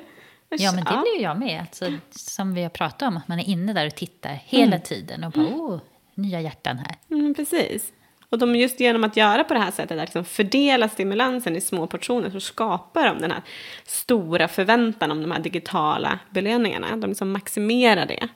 Ja, 0.49 0.71
men 0.71 0.83
det 0.83 1.01
blir 1.01 1.15
ju 1.15 1.21
jag 1.21 1.39
med. 1.39 1.61
Alltså, 1.61 1.91
som 2.11 2.53
vi 2.53 2.63
har 2.63 2.69
pratat 2.69 3.01
om, 3.01 3.17
att 3.17 3.27
man 3.27 3.39
är 3.39 3.49
inne 3.49 3.73
där 3.73 3.87
och 3.87 3.95
tittar 3.95 4.39
hela 4.45 4.79
tiden 4.79 5.23
och 5.23 5.31
bara, 5.31 5.47
åh, 5.47 5.79
nya 6.15 6.41
hjärtan 6.41 6.77
här. 6.77 6.95
Mm, 7.11 7.33
precis. 7.33 7.91
Och 8.29 8.39
de 8.39 8.55
just 8.55 8.79
genom 8.79 9.03
att 9.03 9.17
göra 9.17 9.43
på 9.43 9.53
det 9.53 9.59
här 9.59 9.71
sättet, 9.71 9.91
att 9.91 10.07
liksom 10.07 10.25
fördela 10.25 10.89
stimulansen 10.89 11.55
i 11.55 11.61
små 11.61 11.87
portioner, 11.87 12.29
så 12.29 12.39
skapar 12.39 13.07
de 13.07 13.19
den 13.19 13.31
här 13.31 13.41
stora 13.85 14.47
förväntan 14.47 15.11
om 15.11 15.21
de 15.21 15.31
här 15.31 15.39
digitala 15.39 16.19
belöningarna. 16.29 16.97
De 16.97 17.09
liksom 17.09 17.31
maximerar 17.31 18.05
det. 18.05 18.27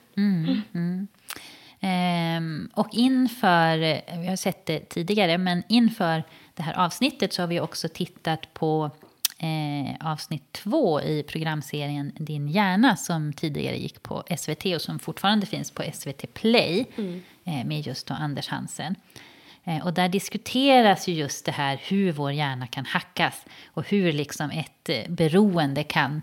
Ehm, 1.79 2.69
och 2.73 2.87
inför, 2.91 3.77
vi 4.21 4.27
har 4.27 4.35
sett 4.35 4.65
det 4.65 4.79
tidigare, 4.79 5.37
men 5.37 5.63
inför 5.69 6.23
det 6.53 6.63
här 6.63 6.85
avsnittet 6.85 7.33
så 7.33 7.41
har 7.41 7.47
vi 7.47 7.59
också 7.59 7.87
tittat 7.87 8.53
på 8.53 8.91
eh, 9.37 10.07
avsnitt 10.11 10.51
två 10.51 11.01
i 11.01 11.23
programserien 11.23 12.11
Din 12.15 12.47
hjärna 12.47 12.95
som 12.95 13.33
tidigare 13.33 13.77
gick 13.77 14.03
på 14.03 14.23
SVT 14.37 14.65
och 14.65 14.81
som 14.81 14.99
fortfarande 14.99 15.45
finns 15.45 15.71
på 15.71 15.83
SVT 15.93 16.33
Play 16.33 16.85
eh, 17.43 17.65
med 17.65 17.87
just 17.87 18.07
då 18.07 18.13
Anders 18.13 18.47
Hansen. 18.47 18.95
Eh, 19.63 19.85
och 19.85 19.93
där 19.93 20.09
diskuteras 20.09 21.07
ju 21.07 21.13
just 21.13 21.45
det 21.45 21.51
här 21.51 21.81
hur 21.83 22.11
vår 22.11 22.31
hjärna 22.31 22.67
kan 22.67 22.85
hackas 22.85 23.45
och 23.65 23.89
hur 23.89 24.13
liksom 24.13 24.49
ett 24.49 24.89
eh, 24.89 25.09
beroende 25.09 25.83
kan, 25.83 26.21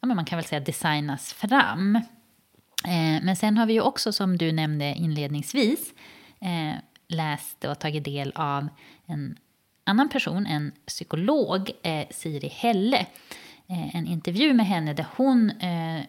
ja, 0.00 0.06
men 0.06 0.16
man 0.16 0.24
kan 0.24 0.36
väl 0.36 0.44
säga 0.44 0.60
designas 0.60 1.32
fram. 1.32 1.96
Eh, 2.84 3.22
men 3.22 3.36
sen 3.36 3.56
har 3.56 3.66
vi 3.66 3.72
ju 3.72 3.80
också, 3.80 4.12
som 4.12 4.38
du 4.38 4.52
nämnde 4.52 4.94
inledningsvis, 4.94 5.94
eh, 6.40 6.78
läst 7.08 7.64
och 7.64 7.78
tagit 7.78 8.04
del 8.04 8.32
av 8.34 8.68
en 9.06 9.38
annan 9.84 10.08
person, 10.08 10.46
en 10.46 10.72
psykolog, 10.86 11.70
eh, 11.82 12.06
Siri 12.10 12.48
Helle. 12.48 13.06
Eh, 13.68 13.96
en 13.96 14.06
intervju 14.06 14.54
med 14.54 14.66
henne 14.66 14.92
där 14.94 15.06
hon 15.16 15.50
eh, 15.50 16.02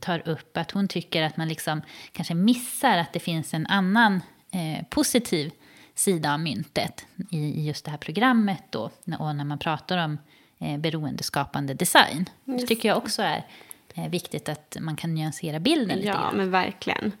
tar 0.00 0.28
upp 0.28 0.56
att 0.56 0.70
hon 0.70 0.88
tycker 0.88 1.22
att 1.22 1.36
man 1.36 1.48
liksom 1.48 1.82
kanske 2.12 2.34
missar 2.34 2.98
att 2.98 3.12
det 3.12 3.20
finns 3.20 3.54
en 3.54 3.66
annan 3.66 4.20
eh, 4.52 4.84
positiv 4.90 5.50
sida 5.94 6.32
av 6.34 6.40
myntet 6.40 7.06
i, 7.30 7.66
just 7.66 7.84
det 7.84 7.90
här 7.90 7.98
programmet 7.98 8.62
då, 8.70 8.90
och 9.18 9.36
när 9.36 9.44
man 9.44 9.58
pratar 9.58 9.98
om 10.04 10.18
eh, 10.58 10.78
beroendeskapande 10.78 11.74
design. 11.74 12.30
Det 12.44 12.66
tycker 12.66 12.88
jag 12.88 12.98
också 12.98 13.22
är 13.22 13.46
eh, 13.94 14.08
viktigt 14.08 14.48
att 14.48 14.76
man 14.80 14.96
kan 14.96 15.14
nyansera 15.14 15.60
bilden 15.60 15.96
lite 15.96 16.08
Ja, 16.08 16.14
grann. 16.14 16.36
men 16.36 16.50
verkligen. 16.50 17.12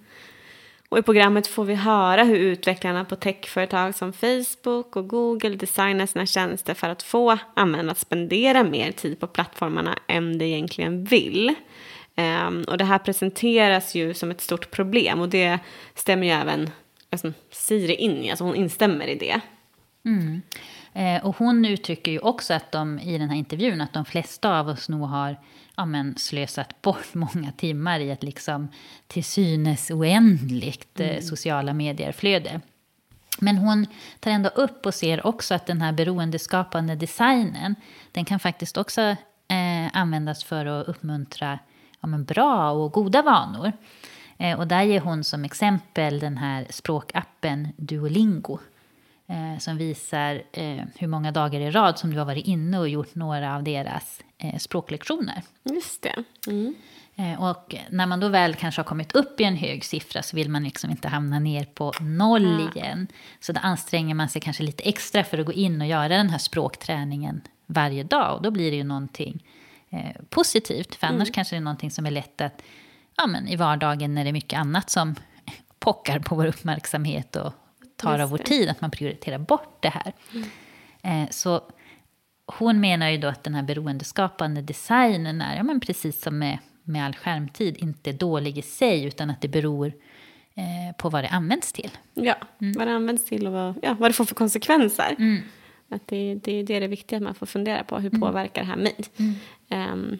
Och 0.94 0.98
i 0.98 1.02
programmet 1.02 1.46
får 1.46 1.64
vi 1.64 1.74
höra 1.74 2.24
hur 2.24 2.36
utvecklarna 2.36 3.04
på 3.04 3.16
techföretag 3.16 3.94
som 3.94 4.12
Facebook 4.12 4.96
och 4.96 5.08
Google 5.08 5.56
designar 5.56 6.06
sina 6.06 6.26
tjänster 6.26 6.74
för 6.74 6.88
att 6.88 7.02
få 7.02 7.38
användarna 7.54 7.92
att 7.92 7.98
spendera 7.98 8.64
mer 8.64 8.92
tid 8.92 9.20
på 9.20 9.26
plattformarna 9.26 9.98
än 10.08 10.38
de 10.38 10.44
egentligen 10.44 11.04
vill. 11.04 11.54
Um, 12.16 12.64
och 12.68 12.78
det 12.78 12.84
här 12.84 12.98
presenteras 12.98 13.94
ju 13.94 14.14
som 14.14 14.30
ett 14.30 14.40
stort 14.40 14.70
problem 14.70 15.20
och 15.20 15.28
det 15.28 15.58
stämmer 15.94 16.26
ju 16.26 16.32
även 16.32 16.70
alltså, 17.10 17.32
Siri 17.50 17.94
in 17.94 18.24
i, 18.24 18.30
alltså 18.30 18.44
hon 18.44 18.54
instämmer 18.54 19.06
i 19.06 19.14
det. 19.14 19.40
Mm. 20.04 20.42
Eh, 20.92 21.26
och 21.26 21.36
hon 21.36 21.64
uttrycker 21.64 22.12
ju 22.12 22.18
också 22.18 22.54
att 22.54 22.72
de, 22.72 22.98
i 22.98 23.18
den 23.18 23.30
här 23.30 23.36
intervjun 23.36 23.80
att 23.80 23.92
de 23.92 24.04
flesta 24.04 24.58
av 24.60 24.68
oss 24.68 24.88
nog 24.88 25.08
har 25.08 25.36
ja, 25.76 25.84
men, 25.84 26.16
slösat 26.16 26.82
bort 26.82 27.06
många 27.14 27.52
timmar 27.56 28.00
i 28.00 28.10
ett 28.10 28.22
liksom 28.22 28.68
till 29.06 29.24
synes 29.24 29.90
oändligt 29.90 31.00
eh, 31.00 31.20
sociala 31.20 31.74
medier-flöde. 31.74 32.60
Men 33.40 33.58
hon 33.58 33.86
tar 34.20 34.30
ändå 34.30 34.48
upp 34.48 34.86
och 34.86 34.94
ser 34.94 35.26
också 35.26 35.54
att 35.54 35.66
den 35.66 35.82
här 35.82 35.92
beroendeskapande 35.92 36.94
designen, 36.94 37.74
den 38.12 38.24
kan 38.24 38.40
faktiskt 38.40 38.76
också 38.76 39.00
eh, 39.48 39.90
användas 39.92 40.44
för 40.44 40.66
att 40.66 40.88
uppmuntra 40.88 41.58
ja, 42.00 42.06
men 42.06 42.24
bra 42.24 42.70
och 42.70 42.92
goda 42.92 43.22
vanor. 43.22 43.72
Eh, 44.38 44.58
och 44.58 44.66
där 44.66 44.82
ger 44.82 45.00
hon 45.00 45.24
som 45.24 45.44
exempel 45.44 46.18
den 46.18 46.36
här 46.36 46.66
språkappen 46.70 47.68
Duolingo. 47.76 48.58
Eh, 49.26 49.58
som 49.58 49.76
visar 49.76 50.42
eh, 50.52 50.82
hur 50.98 51.06
många 51.06 51.32
dagar 51.32 51.60
i 51.60 51.70
rad 51.70 51.98
som 51.98 52.10
du 52.10 52.18
har 52.18 52.24
varit 52.24 52.46
inne 52.46 52.78
och 52.78 52.88
gjort 52.88 53.14
några 53.14 53.56
av 53.56 53.62
deras 53.62 54.20
eh, 54.38 54.58
språklektioner. 54.58 55.42
Just 55.62 56.02
det. 56.02 56.24
Mm. 56.46 56.74
Eh, 57.16 57.42
Och 57.42 57.74
när 57.90 58.06
man 58.06 58.20
då 58.20 58.28
väl 58.28 58.54
kanske 58.54 58.78
har 58.80 58.84
kommit 58.84 59.14
upp 59.14 59.40
i 59.40 59.44
en 59.44 59.56
hög 59.56 59.84
siffra 59.84 60.22
så 60.22 60.36
vill 60.36 60.50
man 60.50 60.64
liksom 60.64 60.90
inte 60.90 61.08
hamna 61.08 61.38
ner 61.38 61.64
på 61.64 61.92
noll 62.00 62.68
igen. 62.74 63.06
Så 63.40 63.52
då 63.52 63.60
anstränger 63.60 64.14
man 64.14 64.28
sig 64.28 64.40
kanske 64.42 64.62
lite 64.62 64.82
extra 64.82 65.24
för 65.24 65.38
att 65.38 65.46
gå 65.46 65.52
in 65.52 65.80
och 65.80 65.86
göra 65.86 66.08
den 66.08 66.30
här 66.30 66.38
språkträningen 66.38 67.40
varje 67.66 68.02
dag. 68.02 68.36
Och 68.36 68.42
då 68.42 68.50
blir 68.50 68.70
det 68.70 68.76
ju 68.76 68.84
någonting 68.84 69.46
eh, 69.90 70.22
positivt. 70.28 70.94
För 70.94 71.06
annars 71.06 71.30
kanske 71.32 71.54
det 71.56 71.58
är 71.58 71.64
någonting 71.64 71.90
som 71.90 72.06
är 72.06 72.10
lätt 72.10 72.40
att 72.40 72.62
ja, 73.16 73.26
men 73.26 73.48
i 73.48 73.56
vardagen 73.56 74.14
när 74.14 74.24
det 74.24 74.30
är 74.30 74.32
mycket 74.32 74.58
annat 74.58 74.90
som 74.90 75.14
pockar 75.78 76.18
på 76.18 76.34
vår 76.34 76.46
uppmärksamhet 76.46 77.36
och 77.36 77.52
tar 78.04 78.18
Just 78.18 78.22
av 78.22 78.30
vår 78.30 78.38
det. 78.38 78.44
tid, 78.44 78.68
att 78.68 78.80
man 78.80 78.90
prioriterar 78.90 79.38
bort 79.38 79.76
det 79.80 79.88
här. 79.88 80.12
Eh, 81.02 81.28
så 81.30 81.62
hon 82.46 82.80
menar 82.80 83.10
ju 83.10 83.18
då 83.18 83.28
att 83.28 83.44
den 83.44 83.54
här 83.54 83.62
beroendeskapande 83.62 84.62
designen 84.62 85.40
är, 85.40 85.56
ja, 85.56 85.62
men 85.62 85.80
precis 85.80 86.22
som 86.22 86.38
med, 86.38 86.58
med 86.82 87.04
all 87.04 87.14
skärmtid, 87.14 87.76
inte 87.78 88.12
dålig 88.12 88.58
i 88.58 88.62
sig, 88.62 89.04
utan 89.04 89.30
att 89.30 89.40
det 89.40 89.48
beror 89.48 89.86
eh, 90.54 90.96
på 90.98 91.10
vad 91.10 91.24
det 91.24 91.28
används 91.28 91.72
till. 91.72 91.90
Ja, 92.14 92.34
vad 92.58 92.86
det 92.86 92.94
används 92.94 93.24
till 93.24 93.46
och 93.46 93.52
vad, 93.52 93.74
ja, 93.82 93.96
vad 93.98 94.10
det 94.10 94.14
får 94.14 94.24
för 94.24 94.34
konsekvenser. 94.34 95.14
Mm. 95.18 95.42
Att 95.88 96.06
det, 96.06 96.34
det, 96.34 96.62
det 96.62 96.76
är 96.76 96.80
det 96.80 96.88
viktiga 96.88 97.16
att 97.16 97.22
man 97.22 97.34
får 97.34 97.46
fundera 97.46 97.84
på. 97.84 97.98
Hur 97.98 98.10
påverkar 98.10 98.62
det 98.62 98.68
här 98.68 98.76
mig? 98.76 98.96
Mm. 99.68 100.18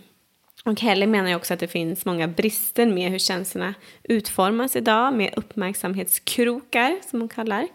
Och 0.66 0.78
Kelly 0.78 1.06
menar 1.06 1.28
ju 1.28 1.34
också 1.34 1.54
att 1.54 1.60
det 1.60 1.68
finns 1.68 2.04
många 2.04 2.28
brister 2.28 2.86
med 2.86 3.10
hur 3.10 3.18
tjänsterna 3.18 3.74
utformas 4.02 4.76
idag. 4.76 5.14
Med 5.14 5.34
uppmärksamhetskrokar, 5.36 6.98
som 7.10 7.20
hon 7.20 7.28
kallar. 7.28 7.68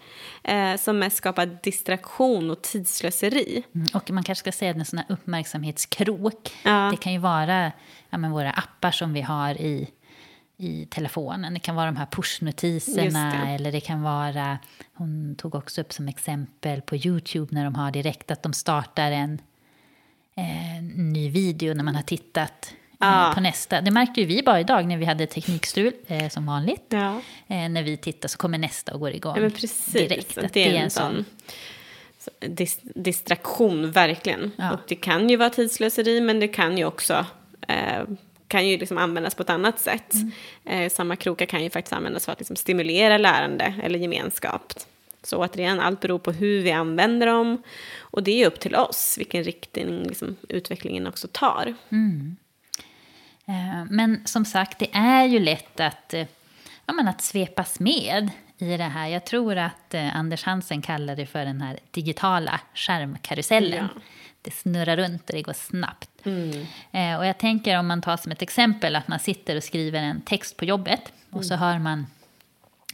Eh, 0.44 0.76
som 0.76 1.00
mest 1.00 1.18
skapar 1.18 1.46
distraktion 1.64 2.50
och 2.52 2.62
tidslöseri. 2.62 3.64
Mm. 3.76 3.88
Och 3.94 4.12
man 4.12 4.24
kanske 4.24 4.40
ska 4.40 4.52
säga 4.52 4.72
att 4.72 4.78
en 4.78 4.86
sån 4.86 5.00
här 5.00 5.06
uppmärksamhetskrok, 5.10 6.52
Ja. 6.64 6.90
det 6.92 6.98
kan 6.98 7.14
ju 7.14 7.20
vara 7.20 7.72
ja, 8.10 8.18
men 8.18 8.32
våra 8.32 8.52
appar 8.52 8.92
som 8.92 9.14
vi 9.14 9.22
har 9.22 9.62
i, 9.62 9.90
i 10.58 10.86
telefonen. 10.86 11.54
Det 11.54 11.60
kan 11.60 11.76
vara 11.76 11.86
de 11.86 11.98
här 11.98 12.08
pushnotiserna 12.12 13.46
det. 13.46 13.52
eller 13.52 13.72
det 13.72 13.80
kan 13.82 14.02
vara, 14.02 14.60
hon 14.94 15.36
tog 15.36 15.56
också 15.56 15.82
upp 15.82 15.94
som 15.94 16.08
exempel 16.08 16.82
på 16.82 16.96
YouTube 16.96 17.56
när 17.56 17.64
de 17.64 17.76
har 17.76 17.92
direkt 17.92 18.32
att 18.32 18.44
de 18.44 18.54
startar 18.54 19.12
en 19.12 19.42
eh, 20.36 20.84
ny 20.96 21.30
video 21.30 21.74
när 21.74 21.84
man 21.84 21.96
har 21.96 22.04
tittat 22.04 22.74
Ja. 23.00 23.32
på 23.36 23.42
nästa. 23.42 23.82
Det 23.82 23.92
märkte 23.92 24.22
ju 24.22 24.26
vi 24.28 24.44
bara 24.44 24.60
idag 24.60 24.86
när 24.86 24.98
vi 24.98 25.06
hade 25.06 25.28
teknikstrul 25.28 25.94
eh, 26.08 26.30
som 26.30 26.46
vanligt. 26.46 26.86
Ja. 26.90 27.22
Eh, 27.48 27.70
när 27.70 27.84
vi 27.84 27.98
tittar 27.98 28.30
så 28.30 28.38
kommer 28.38 28.58
nästa 28.58 28.94
och 28.94 29.00
går 29.00 29.12
igång 29.12 29.36
Ja, 29.36 29.42
men 29.42 29.52
precis. 29.52 29.86
direkt. 29.86 30.38
Att 30.38 30.54
det 30.54 30.68
är 30.78 30.84
en 30.84 30.90
sån 30.90 31.26
så- 32.20 32.32
dis, 32.48 32.80
distraktion, 32.84 33.92
verkligen. 33.92 34.52
Ja. 34.58 34.72
Och 34.74 34.80
det 34.88 34.96
kan 34.96 35.30
ju 35.30 35.36
vara 35.36 35.50
tidslöseri, 35.50 36.22
men 36.22 36.40
det 36.40 36.48
kan 36.48 36.78
ju 36.78 36.86
också 36.86 37.26
eh, 37.68 38.04
kan 38.48 38.68
ju 38.68 38.78
liksom 38.78 38.98
användas 38.98 39.36
på 39.36 39.44
ett 39.44 39.50
annat 39.50 39.80
sätt. 39.80 40.14
Eh, 40.66 40.90
samma 40.90 41.16
krokar 41.16 41.46
kan 41.46 41.64
ju 41.64 41.70
faktiskt 41.70 41.94
användas 41.94 42.26
för 42.26 42.32
att 42.32 42.40
liksom 42.40 42.56
stimulera 42.56 43.18
lärande 43.18 43.74
eller 43.84 44.00
gemenskap. 44.00 44.74
Så 45.24 45.38
återigen, 45.38 45.80
allt 45.80 46.00
beror 46.00 46.20
på 46.20 46.32
hur 46.32 46.62
vi 46.62 46.72
använder 46.72 47.28
dem. 47.28 47.64
Och 48.00 48.24
det 48.24 48.44
är 48.44 48.48
upp 48.48 48.60
till 48.60 48.76
oss 48.76 49.16
vilken 49.18 49.44
riktning 49.44 50.04
liksom, 50.04 50.36
utvecklingen 50.50 51.08
också 51.08 51.28
tar. 51.32 51.76
Eh, 51.90 51.98
Men 53.90 54.22
som 54.26 54.46
sagt, 54.46 54.80
det 54.80 54.90
är 54.94 55.26
ju 55.26 55.40
lätt 55.40 55.80
att, 55.80 56.14
eh, 56.14 56.28
ja, 56.86 56.94
men 56.94 57.08
att 57.08 57.22
svepas 57.22 57.80
med 57.80 58.30
i 58.58 58.78
det 58.78 58.84
här. 58.84 59.08
Jag 59.08 59.26
tror 59.26 59.58
att 59.58 59.94
eh, 59.94 60.16
Anders 60.16 60.44
Hansen 60.44 60.82
kallar 60.82 61.16
det 61.16 61.26
för 61.26 61.46
den 61.46 61.62
här 61.62 61.80
digitala 61.92 62.60
skärmkarusellen. 62.74 63.90
Ja. 63.96 64.02
Det 64.42 64.52
snurrar 64.52 64.98
runt 64.98 65.30
och 65.30 65.36
det 65.36 65.42
går 65.42 65.54
snabbt. 65.54 66.10
Eh, 66.92 67.18
och 67.18 67.26
jag 67.26 67.38
tänker 67.38 67.80
om 67.80 67.88
man 67.88 68.02
tar 68.02 68.18
som 68.18 68.32
ett 68.32 68.42
exempel 68.42 68.96
att 68.96 69.08
man 69.08 69.20
sitter 69.20 69.56
och 69.56 69.64
skriver 69.64 70.00
en 70.00 70.22
text 70.22 70.58
på 70.58 70.66
jobbet 70.66 71.12
och 71.30 71.46
så 71.46 71.56
hör 71.56 71.80
man 71.80 72.08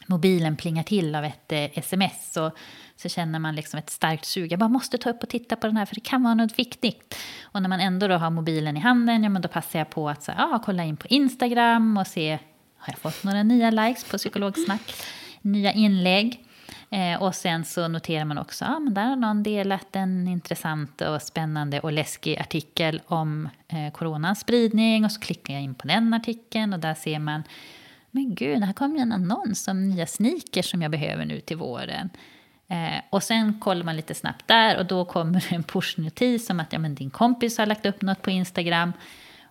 mobilen 0.06 0.56
plingar 0.56 0.84
till 0.84 1.16
av 1.16 1.26
ett 1.26 1.52
eh, 1.52 1.78
sms 1.78 2.34
så, 2.34 2.52
så 2.98 3.10
känner 3.10 3.40
man 3.40 3.56
liksom 3.56 3.78
ett 3.78 3.90
starkt 3.90 4.26
sug. 4.26 4.52
Jag 4.52 4.60
bara 4.60 4.70
måste 4.70 4.98
ta 4.98 5.10
upp 5.10 5.24
och 5.24 5.30
titta 5.30 5.56
på 5.56 5.68
den 5.68 5.78
här 5.78 5.86
för 5.86 5.96
det 5.96 6.02
kan 6.02 6.24
vara 6.24 6.34
något 6.34 6.60
viktigt. 6.60 7.16
Och 7.44 7.62
när 7.62 7.70
man 7.70 7.80
ändå 7.80 8.08
då 8.08 8.16
har 8.16 8.30
mobilen 8.30 8.78
i 8.78 8.80
handen, 8.80 9.24
ja 9.24 9.30
men 9.30 9.42
då 9.42 9.48
passar 9.48 9.80
jag 9.80 9.90
på 9.90 10.10
att 10.10 10.24
så, 10.24 10.32
ja, 10.38 10.56
ah, 10.56 10.62
kolla 10.66 10.84
in 10.84 10.98
på 10.98 11.08
Instagram 11.08 11.98
och 11.98 12.08
se, 12.08 12.40
har 12.78 12.94
jag 12.94 12.98
fått 12.98 13.24
några 13.24 13.44
nya 13.44 13.72
likes 13.72 14.04
på 14.04 14.18
psykologsnack? 14.18 14.94
Nya 15.42 15.72
inlägg. 15.72 16.42
Eh, 16.90 17.22
och 17.22 17.36
sen 17.36 17.66
så 17.66 17.88
noterar 17.88 18.26
man 18.26 18.38
också, 18.38 18.66
ja 18.66 18.76
ah, 18.76 18.80
men 18.80 18.94
där 18.94 19.06
har 19.06 19.16
någon 19.16 19.44
delat 19.44 19.96
en 19.96 20.28
intressant 20.28 21.02
och 21.02 21.22
spännande 21.22 21.80
och 21.80 21.92
läskig 21.92 22.40
artikel 22.40 23.02
om 23.06 23.50
eh, 23.68 23.94
coronans 23.94 24.40
spridning. 24.40 25.06
Och 25.06 25.12
så 25.12 25.20
klickar 25.20 25.54
jag 25.54 25.64
in 25.64 25.76
på 25.76 25.88
den 25.88 26.14
artikeln 26.14 26.74
och 26.74 26.80
där 26.80 26.94
ser 26.94 27.20
man 27.20 27.44
men 28.16 28.36
gud, 28.36 28.64
här 28.64 28.74
kommer 28.74 29.00
en 29.00 29.12
annons 29.12 29.68
om 29.68 29.90
nya 29.90 30.08
sneakers 30.08 30.72
som 30.72 30.82
jag 30.82 30.92
behöver 30.92 31.26
nu 31.26 31.40
till 31.40 31.58
våren. 31.58 32.10
Eh, 32.68 33.02
och 33.10 33.24
sen 33.24 33.60
kollar 33.60 33.84
man 33.84 33.96
lite 33.96 34.14
snabbt 34.14 34.48
där 34.48 34.78
och 34.78 34.86
då 34.86 35.06
kommer 35.06 35.46
en 35.54 35.64
pushnotis 35.64 36.50
om 36.50 36.60
att 36.60 36.74
ja, 36.74 36.80
men 36.80 36.96
din 36.96 37.10
kompis 37.10 37.58
har 37.58 37.66
lagt 37.66 37.86
upp 37.86 38.02
något 38.02 38.22
på 38.22 38.32
Instagram. 38.32 38.94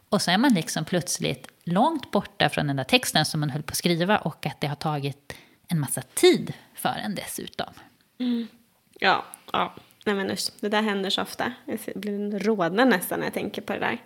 Och 0.08 0.22
så 0.22 0.30
är 0.30 0.38
man 0.38 0.54
liksom 0.54 0.84
plötsligt 0.84 1.48
långt 1.64 2.10
borta 2.10 2.48
från 2.48 2.66
den 2.66 2.76
där 2.76 2.84
texten 2.84 3.24
som 3.24 3.40
man 3.40 3.50
höll 3.50 3.62
på 3.62 3.70
att 3.70 3.76
skriva 3.76 4.18
och 4.18 4.46
att 4.46 4.60
det 4.60 4.66
har 4.66 4.76
tagit 4.76 5.32
en 5.68 5.80
massa 5.80 6.02
tid 6.02 6.52
för 6.74 6.94
en 7.04 7.14
dessutom. 7.14 7.74
Ja, 8.98 9.24
ja. 9.52 9.74
Nej 10.06 10.14
men 10.14 10.30
usch, 10.30 10.48
det 10.60 10.68
där 10.68 10.82
händer 10.82 11.10
så 11.10 11.22
ofta. 11.22 11.52
Jag 11.64 11.78
blir 11.94 12.38
rodnad 12.38 12.88
nästan 12.88 13.18
när 13.18 13.26
jag 13.26 13.34
tänker 13.34 13.62
på 13.62 13.72
det 13.72 13.78
där. 13.78 13.98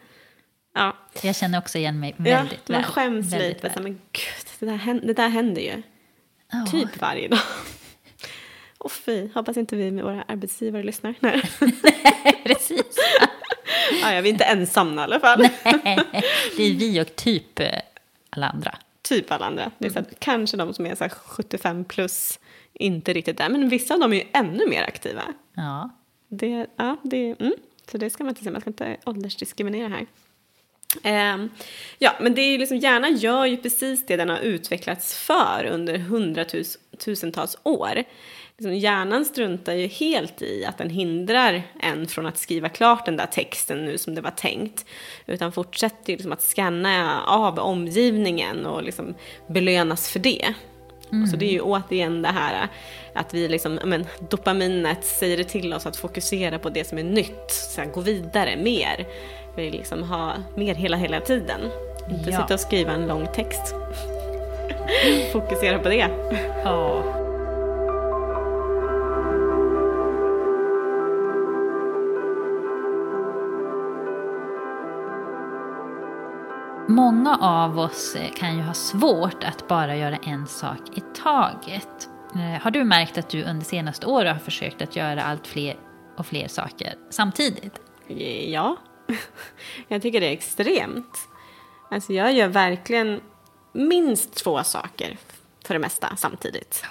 Ja, 0.75 0.97
Jag 1.23 1.37
känner 1.37 1.59
också 1.59 1.79
igen 1.79 2.01
mig 2.01 2.15
ja 2.19 2.25
väldigt 2.25 2.69
man 2.69 2.81
väl. 2.83 2.91
skäms 2.91 3.33
väldigt 3.33 3.63
lite. 3.63 3.69
Så, 3.69 3.75
väl. 3.75 3.83
men 3.83 3.93
gud, 4.13 4.47
det 4.61 4.67
där, 4.67 4.77
händer, 4.77 5.07
det 5.07 5.13
där 5.15 5.29
händer 5.29 5.63
ju. 5.63 5.83
Ja. 6.53 6.67
Typ 6.71 7.01
varje 7.01 7.29
dag. 7.29 7.39
Och 8.79 8.93
fy, 8.93 9.29
hoppas 9.35 9.57
inte 9.57 9.77
vi 9.77 9.91
med 9.91 10.05
våra 10.05 10.23
arbetsgivare 10.23 10.83
lyssnar. 10.83 11.15
Nej. 11.21 11.43
Precis. 12.45 12.97
ja, 14.03 14.15
ja, 14.15 14.21
vi 14.21 14.29
är 14.29 14.33
inte 14.33 14.45
ensamma 14.45 15.01
i 15.01 15.05
alla 15.05 15.21
fall. 15.21 15.49
det 16.57 16.63
är 16.63 16.75
vi 16.75 17.01
och 17.01 17.17
typ 17.17 17.61
eh, 17.61 17.69
alla 18.31 18.49
andra. 18.49 18.79
Typ 19.03 19.33
alla 19.33 19.47
andra. 19.47 19.71
Det 19.79 19.87
är 19.87 19.91
så 19.91 19.99
att 19.99 20.21
kanske 20.21 20.57
de 20.57 20.75
som 20.75 20.87
är 20.87 20.95
så 20.95 21.05
här 21.05 21.11
75 21.11 21.85
plus 21.85 22.39
inte 22.73 23.13
riktigt 23.13 23.39
där. 23.39 23.49
Men 23.49 23.69
vissa 23.69 23.95
av 23.95 24.01
dem 24.01 24.13
är 24.13 24.17
ju 24.17 24.25
ännu 24.33 24.67
mer 24.67 24.83
aktiva. 24.83 25.23
Ja. 25.55 25.91
Det, 26.29 26.67
ja, 26.77 26.97
det, 27.03 27.41
mm. 27.41 27.55
Så 27.91 27.99
det 27.99 28.11
ska 28.11 28.25
man 28.25 28.29
inte 28.29 28.43
säga, 28.43 28.53
man 28.53 28.61
ska 28.61 28.71
inte 28.71 28.97
åldersdiskriminera 29.05 29.89
här. 29.89 30.07
Ehm, 31.03 31.51
ja, 31.99 32.15
men 32.21 32.35
det 32.35 32.41
är 32.41 32.51
ju 32.51 32.59
liksom, 32.59 32.77
hjärnan 32.77 33.17
gör 33.17 33.47
ju 33.47 33.57
precis 33.57 34.07
det 34.07 34.17
den 34.17 34.29
har 34.29 34.39
utvecklats 34.39 35.15
för 35.15 35.69
under 35.73 35.99
hundratusentals 35.99 37.59
år. 37.63 38.05
Liksom, 38.59 38.75
hjärnan 38.75 39.25
struntar 39.25 39.73
ju 39.73 39.87
helt 39.87 40.43
i 40.43 40.65
att 40.65 40.79
den 40.79 40.91
hindrar 40.91 41.63
en 41.81 42.07
från 42.07 42.27
att 42.27 42.39
skriva 42.39 42.69
klart 42.69 43.07
den 43.07 43.17
där 43.17 43.27
texten 43.27 43.85
nu 43.85 43.99
som 43.99 44.15
det 44.15 44.21
var 44.21 44.31
tänkt. 44.31 44.85
Utan 45.27 45.53
fortsätter 45.53 46.11
ju 46.11 46.17
liksom 46.17 46.33
att 46.33 46.43
scanna 46.43 47.23
av 47.23 47.59
omgivningen 47.59 48.67
och 48.67 48.83
liksom 48.83 49.15
belönas 49.47 50.09
för 50.09 50.19
det. 50.19 50.55
Mm. 51.13 51.27
Så 51.27 51.37
det 51.37 51.47
är 51.47 51.53
ju 51.53 51.61
återigen 51.61 52.23
det 52.23 52.29
här 52.29 52.69
att 53.15 53.35
vi 53.35 53.49
liksom, 53.49 53.79
men, 53.85 54.07
dopaminet 54.31 55.05
säger 55.05 55.37
det 55.37 55.45
till 55.45 55.75
oss 55.75 55.87
att 55.87 55.97
fokusera 55.97 56.59
på 56.59 56.71
det 56.71 56.89
som 56.89 56.99
är 56.99 57.05
nytt, 57.05 57.51
så 57.51 57.81
här, 57.81 57.89
gå 57.89 58.01
vidare 58.01 58.57
mer. 58.57 59.07
Vi 59.57 59.63
vill 59.65 59.73
liksom 59.73 60.03
ha 60.03 60.33
mer 60.57 60.75
hela, 60.75 60.97
hela 60.97 61.21
tiden. 61.21 61.61
Inte 62.11 62.31
ja. 62.31 62.41
sitta 62.41 62.55
och 62.55 62.61
skriva 62.61 62.93
en 62.93 63.07
lång 63.07 63.29
text. 63.35 63.75
fokusera 65.33 65.79
på 65.79 65.89
det. 65.89 66.09
Ja. 66.65 67.18
Många 76.91 77.37
av 77.41 77.79
oss 77.79 78.17
kan 78.37 78.57
ju 78.57 78.63
ha 78.63 78.75
svårt 78.75 79.45
att 79.45 79.69
bara 79.69 79.97
göra 79.97 80.17
en 80.17 80.47
sak 80.47 80.79
i 80.95 81.01
taget. 81.01 82.09
Eh, 82.35 82.63
har 82.63 82.71
du 82.71 82.85
märkt 82.85 83.19
att 83.19 83.29
du 83.29 83.45
under 83.45 83.65
senaste 83.65 84.07
året 84.07 84.33
har 84.33 84.39
försökt 84.39 84.83
att 84.83 84.97
göra 84.97 85.23
allt 85.23 85.47
fler 85.47 85.77
och 86.17 86.27
fler 86.27 86.49
saker 86.49 86.95
samtidigt? 87.11 87.81
Ja, 88.47 88.77
jag 89.89 90.03
tycker 90.03 90.21
det 90.21 90.27
är 90.27 90.33
extremt. 90.33 91.19
Alltså 91.91 92.13
jag 92.13 92.33
gör 92.33 92.49
verkligen 92.49 93.21
minst 93.73 94.35
två 94.35 94.63
saker 94.63 95.19
för 95.65 95.75
det 95.75 95.81
mesta 95.81 96.17
samtidigt. 96.17 96.85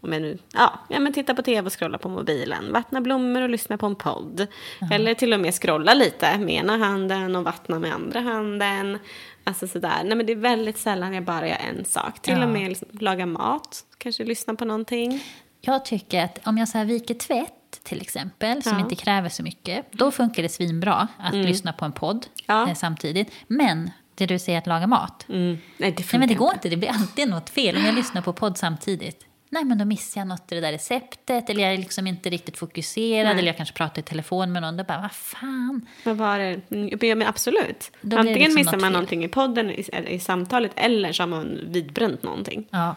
Om 0.00 0.12
jag 0.12 0.22
nu, 0.22 0.38
ja, 0.52 0.80
ja 0.88 1.00
men 1.00 1.12
titta 1.12 1.34
på 1.34 1.42
tv 1.42 1.66
och 1.66 1.78
scrolla 1.78 1.98
på 1.98 2.08
mobilen, 2.08 2.72
vattna 2.72 3.00
blommor 3.00 3.42
och 3.42 3.48
lyssna 3.48 3.78
på 3.78 3.86
en 3.86 3.96
podd. 3.96 4.46
Mm. 4.80 4.92
Eller 4.92 5.14
till 5.14 5.32
och 5.32 5.40
med 5.40 5.54
scrolla 5.54 5.94
lite 5.94 6.38
med 6.38 6.54
ena 6.54 6.76
handen 6.76 7.36
och 7.36 7.44
vattna 7.44 7.78
med 7.78 7.94
andra 7.94 8.20
handen. 8.20 8.98
Alltså 9.44 9.68
sådär. 9.68 10.04
Nej 10.04 10.16
men 10.16 10.26
det 10.26 10.32
är 10.32 10.36
väldigt 10.36 10.78
sällan 10.78 11.14
jag 11.14 11.24
bara 11.24 11.48
gör 11.48 11.58
en 11.68 11.84
sak. 11.84 12.22
Till 12.22 12.38
ja. 12.38 12.44
och 12.44 12.50
med 12.50 12.68
liksom, 12.68 12.88
laga 12.92 13.26
mat, 13.26 13.84
kanske 13.98 14.24
lyssna 14.24 14.54
på 14.54 14.64
någonting. 14.64 15.24
Jag 15.60 15.84
tycker 15.84 16.24
att 16.24 16.46
om 16.46 16.58
jag 16.58 16.68
så 16.68 16.78
här 16.78 16.84
viker 16.84 17.14
tvätt 17.14 17.80
till 17.82 18.00
exempel, 18.00 18.62
som 18.62 18.72
ja. 18.72 18.80
inte 18.80 18.94
kräver 18.94 19.28
så 19.28 19.42
mycket, 19.42 19.92
då 19.92 20.10
funkar 20.10 20.42
det 20.42 20.48
svinbra 20.48 21.08
att 21.18 21.34
mm. 21.34 21.46
lyssna 21.46 21.72
på 21.72 21.84
en 21.84 21.92
podd 21.92 22.26
ja. 22.46 22.68
eh, 22.68 22.74
samtidigt. 22.74 23.32
Men 23.46 23.90
det 24.14 24.26
du 24.26 24.38
säger 24.38 24.58
att 24.58 24.66
laga 24.66 24.86
mat, 24.86 25.26
mm. 25.28 25.58
Nej, 25.76 25.92
det 25.92 26.12
Nej, 26.12 26.18
men 26.18 26.28
det 26.28 26.34
går 26.34 26.52
inte. 26.52 26.68
Det 26.68 26.76
blir 26.76 26.88
alltid 26.88 27.28
något 27.28 27.50
fel 27.50 27.76
om 27.76 27.84
jag 27.84 27.94
lyssnar 27.94 28.22
på 28.22 28.32
podd 28.32 28.58
samtidigt. 28.58 29.27
Nej, 29.50 29.64
men 29.64 29.78
då 29.78 29.84
missar 29.84 30.20
jag 30.20 30.28
något 30.28 30.52
i 30.52 30.54
det 30.54 30.60
där 30.60 30.72
receptet. 30.72 31.50
Eller 31.50 31.62
jag 31.62 31.72
är 31.72 31.76
liksom 31.76 32.06
inte 32.06 32.30
riktigt 32.30 32.56
fokuserad. 32.58 33.24
Nej. 33.24 33.38
Eller 33.38 33.46
jag 33.46 33.56
kanske 33.56 33.74
pratar 33.74 34.00
i 34.00 34.02
telefon 34.02 34.52
med 34.52 34.62
någon. 34.62 34.76
Då 34.76 34.84
bara, 34.84 35.00
vad 35.00 35.12
fan. 35.12 35.86
Vad 36.04 36.16
var 36.16 36.38
det? 36.38 36.60
Ja, 37.06 37.14
men 37.14 37.26
absolut. 37.28 37.90
Antingen 38.02 38.38
liksom 38.38 38.54
missar 38.54 38.72
man 38.72 38.80
fel. 38.80 38.92
någonting 38.92 39.24
i 39.24 39.28
podden, 39.28 39.70
i, 39.70 39.84
i, 40.08 40.20
samtalet. 40.20 40.72
Eller 40.76 41.12
så 41.12 41.22
har 41.22 41.28
man 41.28 41.58
vidbränt 41.66 42.22
någonting. 42.22 42.66
Ja. 42.70 42.96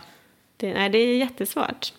Det, 0.57 0.73
nej, 0.73 0.89
det 0.89 0.97
är 0.97 1.17
jättesvårt. 1.17 1.93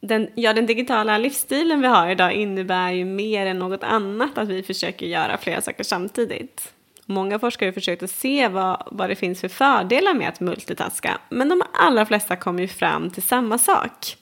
Den, 0.00 0.28
ja, 0.34 0.52
den 0.52 0.66
digitala 0.66 1.18
livsstilen 1.18 1.80
vi 1.80 1.86
har 1.86 2.10
idag 2.10 2.32
innebär 2.32 2.92
ju 2.92 3.04
mer 3.04 3.46
än 3.46 3.58
något 3.58 3.82
annat 3.82 4.38
att 4.38 4.48
vi 4.48 4.62
försöker 4.62 5.06
göra 5.06 5.38
flera 5.38 5.60
saker 5.60 5.84
samtidigt. 5.84 6.73
Många 7.06 7.38
forskare 7.38 7.72
försökte 7.72 8.08
se 8.08 8.48
vad, 8.48 8.88
vad 8.90 9.08
det 9.08 9.16
finns 9.16 9.40
för 9.40 9.48
fördelar 9.48 10.14
med 10.14 10.28
att 10.28 10.40
multitaska. 10.40 11.18
Men 11.28 11.48
de 11.48 11.62
allra 11.72 12.06
flesta 12.06 12.36
kom 12.36 12.58
ju 12.58 12.68
fram 12.68 13.10
till 13.10 13.22
samma 13.22 13.58
sak. 13.58 14.16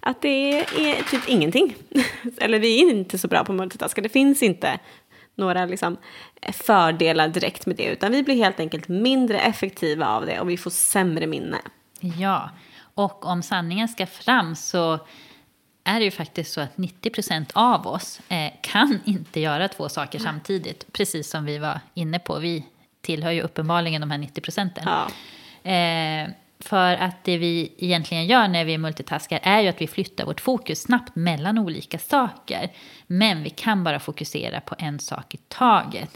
Att 0.00 0.22
det 0.22 0.58
är 0.58 1.10
typ 1.10 1.28
ingenting. 1.28 1.74
Eller 2.38 2.58
vi 2.58 2.82
är 2.82 2.90
inte 2.90 3.18
så 3.18 3.28
bra 3.28 3.44
på 3.44 3.52
multitaska. 3.52 4.00
Det 4.00 4.08
finns 4.08 4.42
inte 4.42 4.78
några 5.34 5.66
liksom 5.66 5.96
fördelar 6.52 7.28
direkt 7.28 7.66
med 7.66 7.76
det. 7.76 7.84
Utan 7.84 8.12
vi 8.12 8.22
blir 8.22 8.34
helt 8.34 8.60
enkelt 8.60 8.88
mindre 8.88 9.38
effektiva 9.38 10.08
av 10.08 10.26
det 10.26 10.40
och 10.40 10.50
vi 10.50 10.56
får 10.56 10.70
sämre 10.70 11.26
minne. 11.26 11.58
Ja, 12.00 12.50
och 12.94 13.26
om 13.26 13.42
sanningen 13.42 13.88
ska 13.88 14.06
fram 14.06 14.56
så 14.56 14.98
är 15.84 15.98
det 15.98 16.04
ju 16.04 16.10
faktiskt 16.10 16.52
så 16.52 16.60
att 16.60 16.76
90% 16.76 17.50
av 17.52 17.86
oss 17.86 18.20
eh, 18.28 18.52
kan 18.60 19.00
inte 19.04 19.40
göra 19.40 19.68
två 19.68 19.88
saker 19.88 20.18
samtidigt. 20.18 20.92
Precis 20.92 21.30
som 21.30 21.44
vi 21.44 21.58
var 21.58 21.80
inne 21.94 22.18
på. 22.18 22.38
Vi 22.38 22.64
tillhör 23.00 23.30
ju 23.30 23.42
uppenbarligen 23.42 24.00
de 24.00 24.10
här 24.10 24.18
90 24.18 24.40
procenten. 24.40 24.84
Ja. 24.86 25.10
Eh, 25.70 26.28
för 26.60 26.94
att 26.94 27.24
det 27.24 27.38
vi 27.38 27.72
egentligen 27.78 28.26
gör 28.26 28.48
när 28.48 28.64
vi 28.64 28.78
multitaskar 28.78 29.40
är 29.42 29.60
ju 29.60 29.68
att 29.68 29.80
vi 29.80 29.86
flyttar 29.86 30.24
vårt 30.24 30.40
fokus 30.40 30.82
snabbt 30.82 31.16
mellan 31.16 31.58
olika 31.58 31.98
saker. 31.98 32.72
Men 33.06 33.42
vi 33.42 33.50
kan 33.50 33.84
bara 33.84 34.00
fokusera 34.00 34.60
på 34.60 34.74
en 34.78 34.98
sak 34.98 35.34
i 35.34 35.36
taget. 35.36 36.10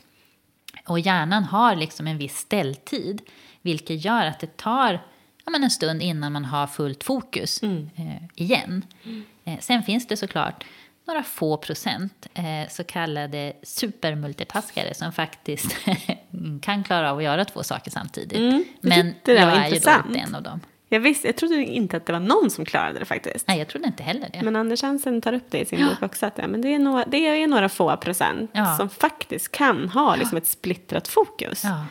Och 0.86 1.00
hjärnan 1.00 1.44
har 1.44 1.76
liksom 1.76 2.06
en 2.06 2.18
viss 2.18 2.36
ställtid. 2.36 3.22
Vilket 3.62 4.04
gör 4.04 4.26
att 4.26 4.40
det 4.40 4.56
tar 4.56 5.00
ja, 5.44 5.50
men 5.50 5.64
en 5.64 5.70
stund 5.70 6.02
innan 6.02 6.32
man 6.32 6.44
har 6.44 6.66
fullt 6.66 7.04
fokus 7.04 7.62
mm. 7.62 7.90
eh, 7.96 8.22
igen. 8.34 8.84
Mm. 9.04 9.24
Eh, 9.48 9.58
sen 9.60 9.82
finns 9.82 10.06
det 10.06 10.16
såklart 10.16 10.64
några 11.06 11.22
få 11.22 11.56
procent 11.56 12.26
eh, 12.34 12.68
så 12.70 12.84
kallade 12.84 13.52
supermultitaskare 13.62 14.94
som 14.94 15.12
faktiskt 15.12 15.76
kan 16.62 16.84
klara 16.84 17.10
av 17.10 17.18
att 17.18 17.24
göra 17.24 17.44
två 17.44 17.62
saker 17.62 17.90
samtidigt. 17.90 18.38
Mm, 18.38 18.64
Men 18.80 19.14
jag 19.24 19.36
är 19.36 19.68
ju 19.68 19.78
då 19.78 19.90
inte 20.08 20.18
en 20.18 20.34
av 20.34 20.42
dem. 20.42 20.60
Jag, 20.88 21.00
visste, 21.00 21.28
jag 21.28 21.36
trodde 21.36 21.54
inte 21.54 21.96
att 21.96 22.06
det 22.06 22.12
var 22.12 22.20
någon 22.20 22.50
som 22.50 22.64
klarade 22.64 22.98
det 22.98 23.04
faktiskt. 23.04 23.48
Nej, 23.48 23.58
jag 23.58 23.68
trodde 23.68 23.86
inte 23.86 24.02
heller 24.02 24.28
det. 24.32 24.42
Men 24.42 24.56
Anders 24.56 24.82
Hansen 24.82 25.20
tar 25.20 25.32
upp 25.32 25.50
det 25.50 25.58
i 25.58 25.64
sin 25.64 25.80
ja. 25.80 25.86
bok 25.86 26.02
också. 26.02 26.26
Att, 26.26 26.36
men 26.36 26.60
det, 26.60 26.74
är 26.74 26.78
några, 26.78 27.04
det 27.04 27.26
är 27.26 27.46
några 27.46 27.68
få 27.68 27.96
procent 27.96 28.50
ja. 28.54 28.76
som 28.76 28.88
faktiskt 28.88 29.52
kan 29.52 29.88
ha 29.88 30.16
liksom, 30.16 30.38
ett 30.38 30.46
splittrat 30.46 31.08
fokus. 31.08 31.64
Ja. 31.64 31.86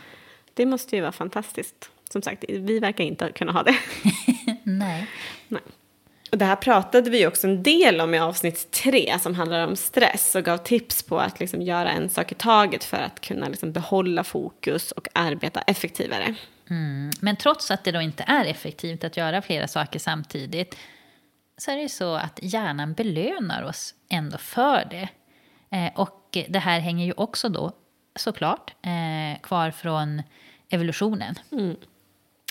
Det 0.54 0.66
måste 0.66 0.96
ju 0.96 1.02
vara 1.02 1.12
fantastiskt. 1.12 1.90
Som 2.12 2.22
sagt, 2.22 2.44
vi 2.48 2.78
verkar 2.78 3.04
inte 3.04 3.32
kunna 3.32 3.52
ha 3.52 3.62
det. 3.62 3.76
Nej. 4.62 5.08
Nej. 5.48 5.62
Och 6.30 6.38
det 6.38 6.44
här 6.44 6.56
pratade 6.56 7.10
vi 7.10 7.26
också 7.26 7.46
en 7.46 7.62
del 7.62 8.00
om 8.00 8.14
i 8.14 8.18
avsnitt 8.18 8.70
tre 8.70 9.18
som 9.20 9.34
handlar 9.34 9.66
om 9.66 9.76
stress 9.76 10.34
och 10.34 10.44
gav 10.44 10.56
tips 10.56 11.02
på 11.02 11.18
att 11.18 11.40
liksom 11.40 11.62
göra 11.62 11.90
en 11.90 12.08
sak 12.08 12.32
i 12.32 12.34
taget 12.34 12.84
för 12.84 12.96
att 12.96 13.20
kunna 13.20 13.48
liksom 13.48 13.72
behålla 13.72 14.24
fokus 14.24 14.92
och 14.92 15.08
arbeta 15.12 15.60
effektivare. 15.60 16.34
Mm. 16.70 17.10
Men 17.20 17.36
trots 17.36 17.70
att 17.70 17.84
det 17.84 17.92
då 17.92 18.00
inte 18.00 18.24
är 18.26 18.44
effektivt 18.44 19.04
att 19.04 19.16
göra 19.16 19.42
flera 19.42 19.68
saker 19.68 19.98
samtidigt 19.98 20.76
så 21.56 21.70
är 21.70 21.76
det 21.76 21.82
ju 21.82 21.88
så 21.88 22.14
att 22.14 22.38
hjärnan 22.42 22.92
belönar 22.94 23.62
oss 23.62 23.94
ändå 24.08 24.38
för 24.38 24.88
det. 24.90 25.08
Eh, 25.76 25.92
och 25.94 26.38
det 26.48 26.58
här 26.58 26.80
hänger 26.80 27.06
ju 27.06 27.12
också 27.12 27.48
då 27.48 27.72
såklart 28.16 28.74
eh, 28.82 29.40
kvar 29.42 29.70
från 29.70 30.22
evolutionen. 30.68 31.34
Mm. 31.52 31.76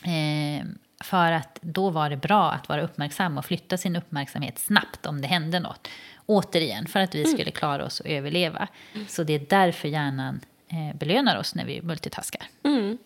Eh, 0.04 0.66
för 1.04 1.32
att 1.32 1.60
då 1.62 1.90
var 1.90 2.10
det 2.10 2.18
bra 2.18 2.52
att 2.52 2.70
vara 2.70 2.82
uppmärksam 2.82 3.38
och 3.38 3.46
flytta 3.46 3.78
sin 3.78 3.96
uppmärksamhet 3.96 4.60
snabbt 4.60 5.06
om 5.06 5.22
det 5.22 5.28
hände 5.28 5.60
något. 5.60 5.88
Återigen, 6.26 6.88
för 6.88 7.00
att 7.00 7.16
vi 7.16 7.22
mm. 7.24 7.34
skulle 7.34 7.52
klara 7.52 7.86
oss 7.86 8.00
och 8.00 8.08
överleva. 8.08 8.68
Så 9.08 9.24
det 9.24 9.34
är 9.34 9.46
därför 9.50 9.88
hjärnan 9.88 10.40
eh, 10.68 10.98
belönar 10.98 11.40
oss 11.40 11.56
när 11.56 11.66
vi 11.66 11.82
multitaskar. 11.82 12.44
Mm. 12.64 12.98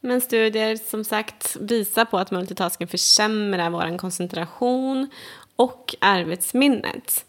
Men 0.00 0.20
studier 0.20 0.76
som 0.76 1.04
sagt 1.04 1.56
visar 1.60 2.04
på 2.04 2.18
att 2.18 2.30
multitasking 2.30 2.88
försämrar 2.88 3.70
vår 3.70 3.98
koncentration 3.98 5.10
och 5.56 5.94
arbetsminnet. 6.00 7.24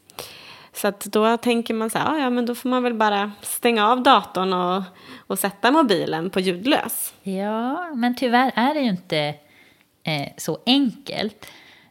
Så 0.74 0.88
att 0.88 1.00
då 1.00 1.38
tänker 1.38 1.74
man 1.74 1.90
så 1.90 1.98
här, 1.98 2.20
ja 2.20 2.30
men 2.30 2.46
då 2.46 2.56
får 2.56 2.70
man 2.70 2.84
väl 2.84 2.94
bara 2.94 3.32
stänga 3.42 3.88
av 3.88 4.04
datorn 4.04 4.54
och, 4.54 4.84
och 5.28 5.40
sätta 5.40 5.72
mobilen 5.72 6.30
på 6.30 6.40
ljudlös. 6.40 7.14
Ja, 7.24 7.92
men 7.96 8.16
tyvärr 8.16 8.52
är 8.56 8.74
det 8.74 8.80
ju 8.80 8.90
inte 8.90 9.36
eh, 10.04 10.28
så 10.38 10.60
enkelt. 10.66 11.46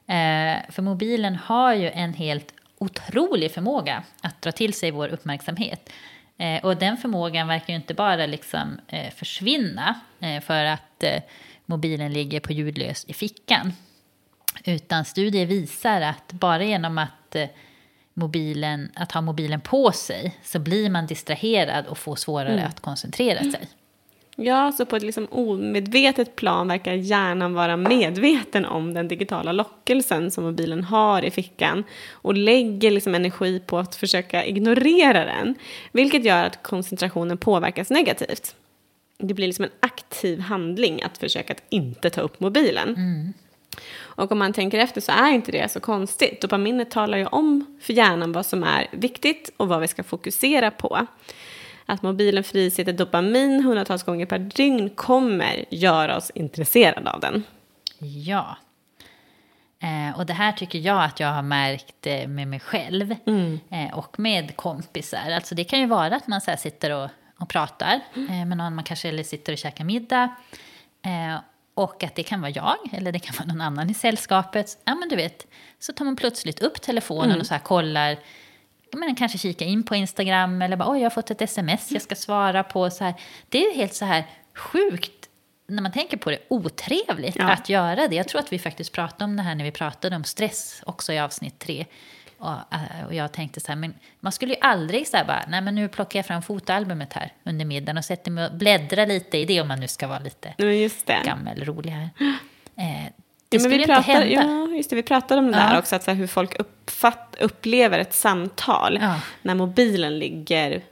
Eh, 0.06 0.70
för 0.70 0.82
mobilen 0.82 1.36
har 1.36 1.74
ju 1.74 1.90
en 1.90 2.14
helt 2.14 2.54
otrolig 2.78 3.52
förmåga 3.52 4.02
att 4.20 4.42
dra 4.42 4.52
till 4.52 4.74
sig 4.74 4.90
vår 4.90 5.08
uppmärksamhet. 5.08 5.90
Eh, 6.38 6.64
och 6.64 6.76
den 6.76 6.96
förmågan 6.96 7.48
verkar 7.48 7.72
ju 7.72 7.76
inte 7.76 7.94
bara 7.94 8.26
liksom, 8.26 8.80
eh, 8.88 9.10
försvinna 9.10 10.00
eh, 10.20 10.40
för 10.40 10.64
att 10.64 11.02
eh, 11.02 11.22
mobilen 11.66 12.12
ligger 12.12 12.40
på 12.40 12.52
ljudlös 12.52 13.04
i 13.08 13.12
fickan. 13.12 13.72
Utan 14.64 15.04
studier 15.04 15.46
visar 15.46 16.00
att 16.00 16.32
bara 16.32 16.64
genom 16.64 16.98
att 16.98 17.36
mobilen, 18.14 18.92
att 18.94 19.12
ha 19.12 19.20
mobilen 19.20 19.60
på 19.60 19.92
sig 19.92 20.38
så 20.42 20.58
blir 20.58 20.90
man 20.90 21.06
distraherad 21.06 21.86
och 21.86 21.98
får 21.98 22.16
svårare 22.16 22.52
mm. 22.52 22.66
att 22.66 22.80
koncentrera 22.80 23.42
sig. 23.42 23.68
Ja, 24.42 24.72
så 24.72 24.86
på 24.86 24.96
ett 24.96 25.02
liksom 25.02 25.26
omedvetet 25.30 26.36
plan 26.36 26.68
verkar 26.68 26.92
hjärnan 26.92 27.54
vara 27.54 27.76
medveten 27.76 28.64
om 28.64 28.94
den 28.94 29.08
digitala 29.08 29.52
lockelsen 29.52 30.30
som 30.30 30.44
mobilen 30.44 30.84
har 30.84 31.24
i 31.24 31.30
fickan 31.30 31.84
och 32.12 32.34
lägger 32.34 32.90
liksom 32.90 33.14
energi 33.14 33.60
på 33.66 33.78
att 33.78 33.94
försöka 33.94 34.44
ignorera 34.44 35.24
den, 35.24 35.54
vilket 35.92 36.24
gör 36.24 36.44
att 36.44 36.62
koncentrationen 36.62 37.38
påverkas 37.38 37.90
negativt. 37.90 38.54
Det 39.18 39.34
blir 39.34 39.46
liksom 39.46 39.64
en 39.64 39.70
aktiv 39.80 40.40
handling 40.40 41.02
att 41.02 41.18
försöka 41.18 41.52
att 41.52 41.62
inte 41.68 42.10
ta 42.10 42.20
upp 42.20 42.40
mobilen. 42.40 42.88
Mm. 42.88 43.32
Och 43.98 44.32
om 44.32 44.38
man 44.38 44.52
tänker 44.52 44.78
efter 44.78 45.00
så 45.00 45.12
är 45.12 45.30
inte 45.30 45.52
det 45.52 45.72
så 45.72 45.80
konstigt. 45.80 46.40
Dopaminet 46.40 46.90
talar 46.90 47.18
ju 47.18 47.26
om 47.26 47.78
för 47.80 47.92
hjärnan 47.92 48.32
vad 48.32 48.46
som 48.46 48.64
är 48.64 48.86
viktigt 48.92 49.50
och 49.56 49.68
vad 49.68 49.80
vi 49.80 49.88
ska 49.88 50.02
fokusera 50.02 50.70
på. 50.70 51.06
Att 51.90 52.02
mobilen 52.02 52.44
frisätter 52.44 52.92
dopamin 52.92 53.62
hundratals 53.62 54.02
gånger 54.02 54.26
per 54.26 54.38
dygn 54.38 54.90
kommer 54.90 55.64
göra 55.70 56.16
oss 56.16 56.30
intresserade 56.34 57.10
av 57.10 57.20
den. 57.20 57.44
Ja. 57.98 58.56
Eh, 59.82 60.18
och 60.18 60.26
det 60.26 60.32
här 60.32 60.52
tycker 60.52 60.78
jag 60.78 61.04
att 61.04 61.20
jag 61.20 61.28
har 61.28 61.42
märkt 61.42 62.06
eh, 62.06 62.28
med 62.28 62.48
mig 62.48 62.60
själv 62.60 63.14
Mm. 63.26 63.60
eh, 63.70 63.98
och 63.98 64.18
med 64.20 64.56
kompisar. 64.56 65.30
Alltså 65.34 65.54
det 65.54 65.64
kan 65.64 65.80
ju 65.80 65.86
vara 65.86 66.16
att 66.16 66.26
man 66.26 66.40
så 66.40 66.54
sitter 66.58 66.90
och, 66.90 67.10
och 67.38 67.48
pratar 67.48 68.00
eh, 68.14 68.46
med 68.46 68.56
någon, 68.56 68.74
man 68.74 68.84
kanske 68.84 69.08
eller 69.08 69.22
sitter 69.22 69.52
och 69.52 69.58
käkar 69.58 69.84
middag. 69.84 70.34
Eh, 71.04 71.40
och 71.74 72.04
att 72.04 72.14
det 72.14 72.22
kan 72.22 72.40
vara 72.40 72.50
jag, 72.50 72.76
eller 72.92 73.12
det 73.12 73.18
kan 73.18 73.34
vara 73.38 73.46
någon 73.48 73.60
annan 73.60 73.90
i 73.90 73.94
sällskapet. 73.94 74.78
Ja, 74.84 74.94
men 74.94 75.08
du 75.08 75.16
vet, 75.16 75.46
så 75.78 75.92
tar 75.92 76.04
man 76.04 76.16
plötsligt 76.16 76.60
upp 76.62 76.80
telefonen 76.82 77.40
och 77.40 77.46
så 77.46 77.58
kollar. 77.58 78.16
Men 78.92 79.14
kanske 79.14 79.38
kika 79.38 79.64
in 79.64 79.82
på 79.82 79.94
Instagram 79.94 80.62
eller 80.62 80.76
bara 80.76 80.90
oj, 80.90 80.98
jag 80.98 81.04
har 81.04 81.10
fått 81.10 81.30
ett 81.30 81.42
sms 81.42 81.92
jag 81.92 82.02
ska 82.02 82.14
svara 82.14 82.62
på. 82.62 82.90
Så 82.90 83.04
här. 83.04 83.14
Det 83.48 83.58
är 83.66 83.74
helt 83.74 83.94
så 83.94 84.04
här 84.04 84.24
sjukt 84.54 85.28
när 85.66 85.82
man 85.82 85.92
tänker 85.92 86.16
på 86.16 86.30
det, 86.30 86.38
otrevligt 86.48 87.36
Ja. 87.36 87.50
att 87.50 87.68
göra 87.68 88.08
det. 88.08 88.16
Jag 88.16 88.28
tror 88.28 88.40
att 88.40 88.52
vi 88.52 88.58
faktiskt 88.58 88.92
pratade 88.92 89.24
om 89.24 89.36
det 89.36 89.42
här 89.42 89.54
när 89.54 89.64
vi 89.64 89.70
pratade 89.70 90.16
om 90.16 90.24
stress 90.24 90.82
också 90.86 91.12
i 91.12 91.18
avsnitt 91.18 91.58
tre. 91.58 91.86
Och, 92.38 92.50
äh, 92.50 93.06
och 93.06 93.14
jag 93.14 93.32
tänkte 93.32 93.60
så 93.60 93.68
här, 93.68 93.76
men 93.76 93.94
man 94.20 94.32
skulle 94.32 94.54
ju 94.54 94.60
aldrig 94.60 95.08
så 95.08 95.16
här 95.16 95.24
bara, 95.24 95.44
nej 95.48 95.60
men 95.60 95.74
nu 95.74 95.88
plockar 95.88 96.18
jag 96.18 96.26
fram 96.26 96.42
fotoalbumet 96.42 97.12
här 97.12 97.32
under 97.44 97.64
middagen 97.64 97.98
och 97.98 98.04
sätter 98.04 98.30
mig 98.30 98.46
och 98.46 98.54
bläddrar 98.54 99.06
lite 99.06 99.38
i 99.38 99.44
det 99.44 99.60
om 99.60 99.68
man 99.68 99.80
nu 99.80 99.88
ska 99.88 100.06
vara 100.06 100.18
lite 100.18 100.54
Men 100.58 100.78
just 100.78 101.06
det. 101.06 101.22
gammal 101.24 101.64
rolig 101.64 101.90
här. 101.90 102.10
Eh, 102.76 103.12
det 103.50 103.56
Ja, 103.56 103.62
men 103.62 103.70
vi 103.70 103.76
inte 103.76 103.86
pratade, 103.94 104.12
hända. 104.18 104.68
ja, 104.70 104.76
just 104.76 104.90
det, 104.90 104.96
vi 104.96 105.02
pratade 105.02 105.38
om 105.38 105.50
det 105.52 105.58
Ja. 105.58 105.68
där 105.68 105.78
också, 105.78 105.96
att 105.96 106.02
så 106.02 106.10
här, 106.10 106.18
hur 106.18 106.26
folk 106.26 106.60
uppfatt, 106.60 107.36
upplever 107.40 107.98
ett 107.98 108.14
samtal 108.14 108.98
Ja. 109.02 109.14
när 109.42 109.54
mobilen 109.54 110.18
ligger 110.18 110.82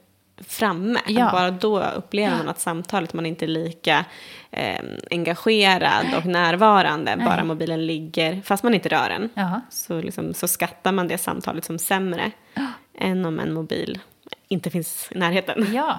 framme. 0.49 0.99
Ja. 1.07 1.29
Bara 1.33 1.51
då 1.51 1.81
upplever 1.83 2.37
man 2.37 2.49
att 2.49 2.61
samtalet, 2.61 3.13
man 3.15 3.27
är 3.27 3.31
inte 3.31 3.47
lika 3.47 4.05
eh, 4.51 4.81
engagerad 5.11 6.05
och 6.17 6.27
närvarande, 6.27 7.17
bara 7.25 7.45
mobilen 7.45 7.87
ligger, 7.87 8.41
fast 8.45 8.63
man 8.63 8.75
inte 8.75 8.89
rör 8.89 9.09
den. 9.09 9.31
Så, 9.71 10.01
liksom, 10.01 10.35
så 10.35 10.49
skattar 10.49 10.93
man 10.93 11.09
det 11.09 11.19
samtalet 11.19 11.65
som 11.65 11.79
sämre 11.79 12.31
än 12.99 13.25
om 13.25 13.39
en 13.41 13.53
mobil 13.55 13.99
inte 14.49 14.71
finns 14.71 15.09
i 15.11 15.19
närheten. 15.19 15.67
Ja. 15.75 15.99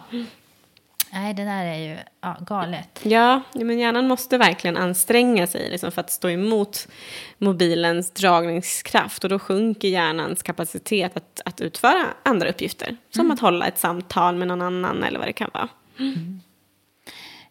Nej, 1.12 1.34
det 1.34 1.44
där 1.44 1.66
är 1.66 1.78
ju 1.78 1.98
ja, 2.22 2.38
galet. 2.42 3.00
Ja, 3.04 3.42
men 3.54 3.80
hjärnan 3.80 4.08
måste 4.08 4.38
verkligen 4.38 4.78
anstränga 4.78 5.48
sig 5.48 5.70
liksom, 5.70 5.92
för 5.92 6.02
att 6.02 6.12
stå 6.12 6.30
emot 6.30 6.88
mobilens 7.38 8.12
dragningskraft. 8.12 9.24
Och 9.24 9.30
då 9.30 9.40
sjunker 9.40 9.88
hjärnans 9.88 10.44
kapacitet 10.44 11.18
att, 11.18 11.42
att 11.46 11.62
utföra 11.62 12.06
andra 12.24 12.50
uppgifter. 12.50 12.98
Som 13.10 13.32
att 13.32 13.40
hålla 13.40 13.68
ett 13.68 13.78
samtal 13.78 14.36
med 14.36 14.48
någon 14.48 14.62
annan 14.62 15.04
eller 15.04 15.20
vad 15.20 15.28
det 15.28 15.34
kan 15.34 15.50
vara. 15.54 15.70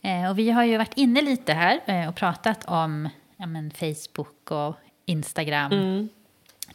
Eh, 0.03 0.31
och 0.31 0.38
vi 0.38 0.51
har 0.51 0.64
ju 0.64 0.77
varit 0.77 0.94
inne 0.97 1.23
lite 1.23 1.53
här 1.53 1.81
eh, 1.87 2.09
och 2.09 2.16
pratat 2.16 2.64
om 2.64 3.09
ja, 3.37 3.47
men 3.47 3.71
Facebook 3.71 4.51
och 4.51 4.77
Instagram 5.07 6.09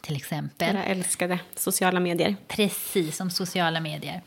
till 0.00 0.16
exempel. 0.16 0.76
Jag 0.76 0.86
älskade 0.86 1.38
sociala 1.54 2.00
medier. 2.00 2.36
Precis, 2.48 3.16
som 3.16 3.30
sociala 3.30 3.80
medier. 3.80 4.22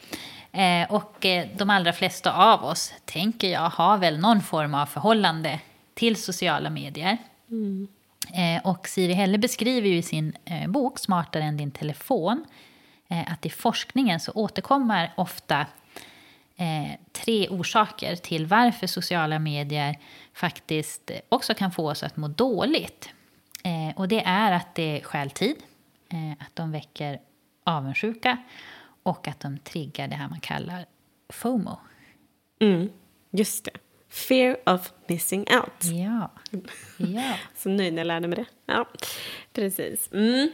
Eh, 0.58 0.91
och 0.91 1.26
eh, 1.26 1.48
de 1.58 1.70
allra 1.70 1.93
flesta 1.93 2.34
av 2.34 2.65
oss, 2.65 2.93
tänker 3.06 3.48
jag, 3.48 3.70
har 3.70 3.98
väl 3.98 4.20
någon 4.20 4.41
form 4.41 4.74
av 4.74 4.86
förhållande 4.86 5.60
till 5.93 6.15
sociala 6.15 6.70
medier. 6.70 7.17
Eh, 8.34 8.67
och 8.67 8.88
Siri 8.88 9.13
Helle 9.13 9.38
beskriver 9.38 9.89
ju 9.89 9.98
i 9.98 10.02
sin 10.02 10.38
eh, 10.46 10.70
bok 10.70 11.00
Smartare 11.00 11.43
än 11.43 11.58
din 11.58 11.72
telefon 11.72 12.46
att 13.28 13.46
i 13.46 13.50
forskningen 13.50 14.20
så 14.20 14.32
återkommer 14.32 15.13
ofta 15.17 15.65
tre 17.12 17.50
orsaker 17.50 18.15
till 18.15 18.46
varför 18.46 18.88
sociala 18.88 19.39
medier 19.39 20.00
faktiskt 20.34 21.12
också 21.30 21.54
kan 21.54 21.72
få 21.72 21.89
oss 21.89 22.04
att 22.04 22.17
må 22.17 22.28
dåligt. 22.28 23.10
Och 23.96 24.08
det 24.08 24.24
är 24.26 24.52
att 24.52 24.76
det 24.76 25.02
stjäl 25.04 25.30
tid, 25.30 25.56
att 26.39 26.56
de 26.56 26.72
väcker 26.72 27.20
avundsjuka 27.63 28.38
och 29.08 29.28
att 29.28 29.39
de 29.39 29.58
triggar 29.58 30.08
det 30.08 30.15
här 30.15 30.30
man 30.30 30.39
kallar 30.39 30.86
FOMO. 31.30 31.80
Mm, 32.60 32.89
just 33.32 33.65
det. 33.65 33.72
Fear 34.10 34.58
of 34.65 34.93
missing 35.08 35.39
out. 35.39 35.84
Ja, 35.84 36.32
ja. 36.98 37.36
Så 37.56 37.70
nöjd 37.70 37.93
när 37.93 38.00
jag 38.00 38.08
lärde 38.08 38.28
mig 38.28 38.36
det. 38.36 38.46
Ja, 38.65 38.88
precis. 39.54 40.10
Mm. 40.13 40.50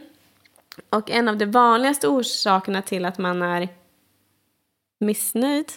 Och 0.90 1.10
en 1.10 1.28
av 1.28 1.38
de 1.38 1.46
vanligaste 1.46 2.08
orsakerna 2.08 2.82
till 2.82 3.04
att 3.04 3.18
man 3.18 3.42
är 3.42 3.68
missnöjd 5.00 5.72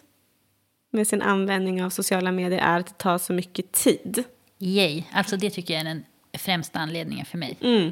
med 0.92 1.08
sin 1.08 1.22
användning 1.22 1.84
av 1.84 1.90
sociala 1.90 2.32
medier 2.32 2.60
är 2.60 2.80
att 2.80 2.88
det 2.88 2.98
tar 2.98 3.18
så 3.18 3.34
mycket 3.34 3.72
tid. 3.72 4.24
Yay. 4.60 5.04
Alltså 5.12 5.38
det 5.38 5.50
tycker 5.50 5.74
jag 5.74 5.82
är 5.82 5.86
den 5.86 6.06
främsta 6.34 6.80
anledningen 6.80 7.26
för 7.26 7.38
mig. 7.38 7.58
Mm. 7.62 7.92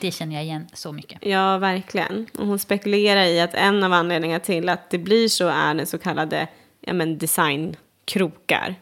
Det 0.00 0.10
känner 0.10 0.34
jag 0.34 0.44
igen 0.44 0.66
så 0.72 0.92
mycket. 0.92 1.18
Ja, 1.26 1.58
verkligen. 1.58 2.26
Och 2.38 2.46
hon 2.46 2.58
spekulerar 2.58 3.24
i 3.24 3.40
att 3.40 3.54
en 3.54 3.84
av 3.84 3.92
anledningarna 3.92 4.40
till 4.40 4.68
att 4.68 4.90
det 4.90 4.98
blir 4.98 5.28
så 5.28 5.48
är 5.48 5.74
den 5.74 5.86
så 5.86 5.98
kallade 5.98 6.48
ja, 6.80 6.92
men 6.92 7.18
designkrokar. 7.18 8.74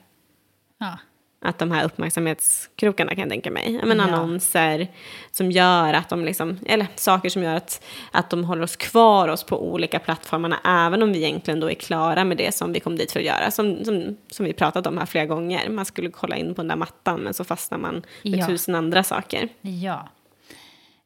Ja, 0.79 0.99
Att 1.41 1.59
de 1.59 1.71
här 1.71 1.85
uppmärksamhetskrokarna 1.85 3.11
kan 3.11 3.19
jag 3.21 3.29
tänka 3.31 3.51
mig. 3.51 3.79
Ja, 3.81 3.87
men 3.87 3.99
Ja. 3.99 4.05
Annonser 4.05 4.89
som 5.31 5.51
gör 5.51 5.95
att 5.95 6.09
de 6.09 6.25
liksom, 6.25 6.59
eller 6.67 6.87
saker 6.95 7.29
som 7.29 7.43
gör 7.43 7.55
att, 7.57 7.85
att 8.13 8.31
de 8.31 8.45
håller 8.45 8.63
oss 8.63 8.77
kvar 8.77 9.29
oss 9.29 9.45
på 9.45 9.73
olika 9.73 9.99
plattformarna. 9.99 10.59
Även 10.65 11.03
om 11.03 11.13
vi 11.13 11.19
egentligen 11.25 11.61
då 11.61 11.71
är 11.71 11.75
klara 11.75 12.25
med 12.25 12.37
det 12.37 12.55
som 12.55 12.73
vi 12.73 12.81
kom 12.81 12.97
dit 12.97 13.13
för 13.13 13.21
att 13.21 13.27
göra. 13.27 13.51
Som, 13.51 13.85
som, 13.85 14.17
som 14.31 14.47
vi 14.47 14.53
pratat 14.53 14.87
om 14.87 14.99
här 14.99 15.07
flera 15.07 15.27
gånger. 15.27 15.69
Man 15.69 15.85
skulle 15.85 16.11
kolla 16.11 16.37
in 16.37 16.55
på 16.55 16.63
den 16.63 16.69
där 16.69 16.77
mattan 16.77 17.21
men 17.21 17.35
så 17.35 17.45
fastnar 17.45 17.79
man 17.79 17.95
med 17.95 18.39
Ja. 18.41 18.47
tusen 18.47 18.75
andra 18.75 19.03
saker. 19.03 19.49
ja. 19.61 20.09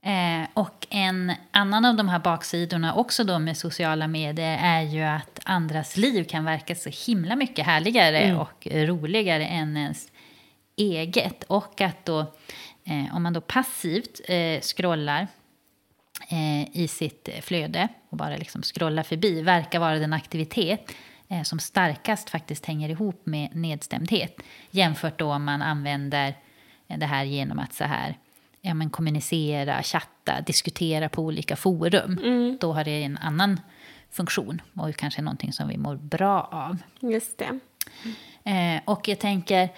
Eh, 0.02 0.48
och 0.54 0.86
en 0.90 1.32
annan 1.50 1.84
av 1.84 1.96
de 1.96 2.08
här 2.08 2.18
baksidorna 2.18 2.94
också 2.94 3.24
då 3.24 3.38
med 3.38 3.56
sociala 3.56 4.08
medier 4.08 4.58
är 4.62 4.82
ju 4.82 5.02
att 5.02 5.40
andras 5.44 5.96
liv 5.96 6.24
kan 6.24 6.44
verka 6.44 6.74
så 6.74 6.90
himla 7.06 7.36
mycket 7.36 7.66
härligare 7.66 8.36
och 8.36 8.66
roligare 8.70 9.46
än 9.46 9.76
ens 9.76 10.08
eget. 10.76 11.44
Och 11.44 11.80
att 11.80 12.04
då, 12.04 12.20
eh, 12.84 13.16
om 13.16 13.22
man 13.22 13.32
då 13.32 13.40
passivt 13.40 14.20
eh, 14.24 14.60
scrollar 14.60 15.26
eh, 16.28 16.76
i 16.76 16.88
sitt 16.88 17.28
flöde 17.42 17.88
och 18.08 18.16
bara 18.16 18.36
liksom 18.36 18.62
scrollar 18.62 19.02
förbi 19.02 19.42
verkar 19.42 19.78
vara 19.78 19.98
den 19.98 20.12
aktivitet 20.12 20.92
eh, 21.28 21.42
som 21.42 21.58
starkast 21.58 22.30
faktiskt 22.30 22.66
hänger 22.66 22.88
ihop 22.88 23.26
med 23.26 23.56
nedstämdhet. 23.56 24.36
Jämfört 24.70 25.18
då 25.18 25.32
om 25.32 25.44
man 25.44 25.62
använder 25.62 26.34
det 26.86 27.06
här 27.06 27.24
genom 27.24 27.58
att 27.58 27.74
så 27.74 27.84
här 27.84 28.16
ja, 28.60 28.74
men 28.74 28.90
kommunicera, 28.90 29.82
chatta, 29.82 30.40
diskutera 30.40 31.08
på 31.08 31.22
olika 31.22 31.56
forum. 31.56 32.18
Då 32.60 32.72
har 32.72 32.84
det 32.84 33.02
en 33.02 33.18
annan 33.18 33.60
funktion 34.10 34.62
och 34.74 34.96
kanske 34.96 35.22
någonting 35.22 35.52
som 35.52 35.68
vi 35.68 35.76
mår 35.76 35.96
bra 35.96 36.48
av. 36.52 36.76
Just 37.12 37.38
det. 37.38 37.58
Eh, 38.50 38.80
och 38.84 39.08
jag 39.08 39.18
tänker, 39.18 39.68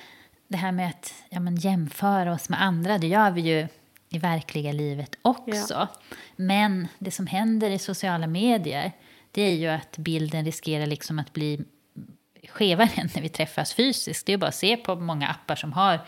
det 0.48 0.56
här 0.56 0.72
med 0.72 0.88
att 0.88 1.14
ja, 1.28 1.40
men 1.40 1.56
jämföra 1.56 2.32
oss 2.32 2.48
med 2.48 2.62
andra, 2.62 2.98
det 2.98 3.06
gör 3.06 3.30
vi 3.30 3.40
ju 3.40 3.68
i 4.08 4.18
verkliga 4.18 4.72
livet 4.72 5.14
också. 5.22 5.88
Men 6.36 6.88
det 6.98 7.10
som 7.10 7.26
händer 7.26 7.70
i 7.70 7.78
sociala 7.78 8.26
medier, 8.26 8.92
det 9.30 9.42
är 9.42 9.54
ju 9.54 9.66
att 9.68 9.96
bilden 9.96 10.44
riskerar 10.44 10.86
liksom 10.86 11.18
att 11.18 11.32
bli 11.32 11.64
skevare 12.48 12.90
än 12.96 13.08
när 13.14 13.22
vi 13.22 13.28
träffas 13.28 13.74
fysiskt. 13.74 14.26
Det 14.26 14.30
är 14.30 14.34
ju 14.34 14.38
bara 14.38 14.48
att 14.48 14.54
se 14.54 14.76
på 14.76 14.94
många 14.94 15.28
appar 15.28 15.56
som 15.56 15.72
har 15.72 16.00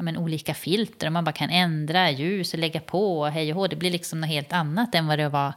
ja, 0.00 0.04
men, 0.04 0.16
olika 0.16 0.54
filter 0.54 1.06
och 1.06 1.12
man 1.12 1.24
bara 1.24 1.32
kan 1.32 1.50
ändra 1.50 2.10
ljus 2.10 2.52
och 2.52 2.58
lägga 2.58 2.80
på 2.80 3.20
och 3.20 3.30
hej 3.30 3.52
och 3.52 3.56
hå. 3.58 3.66
Det 3.66 3.76
blir 3.76 3.90
liksom 3.90 4.20
något 4.20 4.30
helt 4.30 4.52
annat 4.52 4.94
än 4.94 5.06
vad 5.06 5.18
det 5.18 5.28
var 5.28 5.52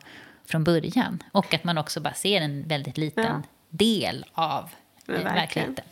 från 0.46 0.64
början. 0.64 1.24
Och 1.32 1.54
att 1.54 1.64
man 1.64 1.78
också 1.78 2.02
bara 2.02 2.14
ser 2.14 2.42
en 2.42 2.68
väldigt 2.68 2.98
liten 2.98 3.24
Ja. 3.24 3.42
del 3.70 4.26
av 4.34 4.70
eh, 5.08 5.24
verkligheten. 5.24 5.86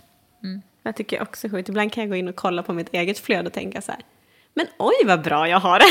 Jag 0.83 0.95
tycker 0.95 1.21
också 1.21 1.49
sjukt. 1.49 1.69
Ibland 1.69 1.93
kan 1.93 2.01
jag 2.01 2.09
gå 2.09 2.15
in 2.15 2.27
och 2.27 2.35
kolla 2.35 2.63
på 2.63 2.73
mitt 2.73 2.93
eget 2.93 3.19
flöde 3.19 3.47
och 3.47 3.53
tänka 3.53 3.81
så 3.81 3.91
här. 3.91 4.01
Men 4.53 4.67
oj 4.79 4.93
vad 5.05 5.21
bra 5.23 5.47
jag 5.49 5.59
har 5.59 5.79
det. 5.79 5.85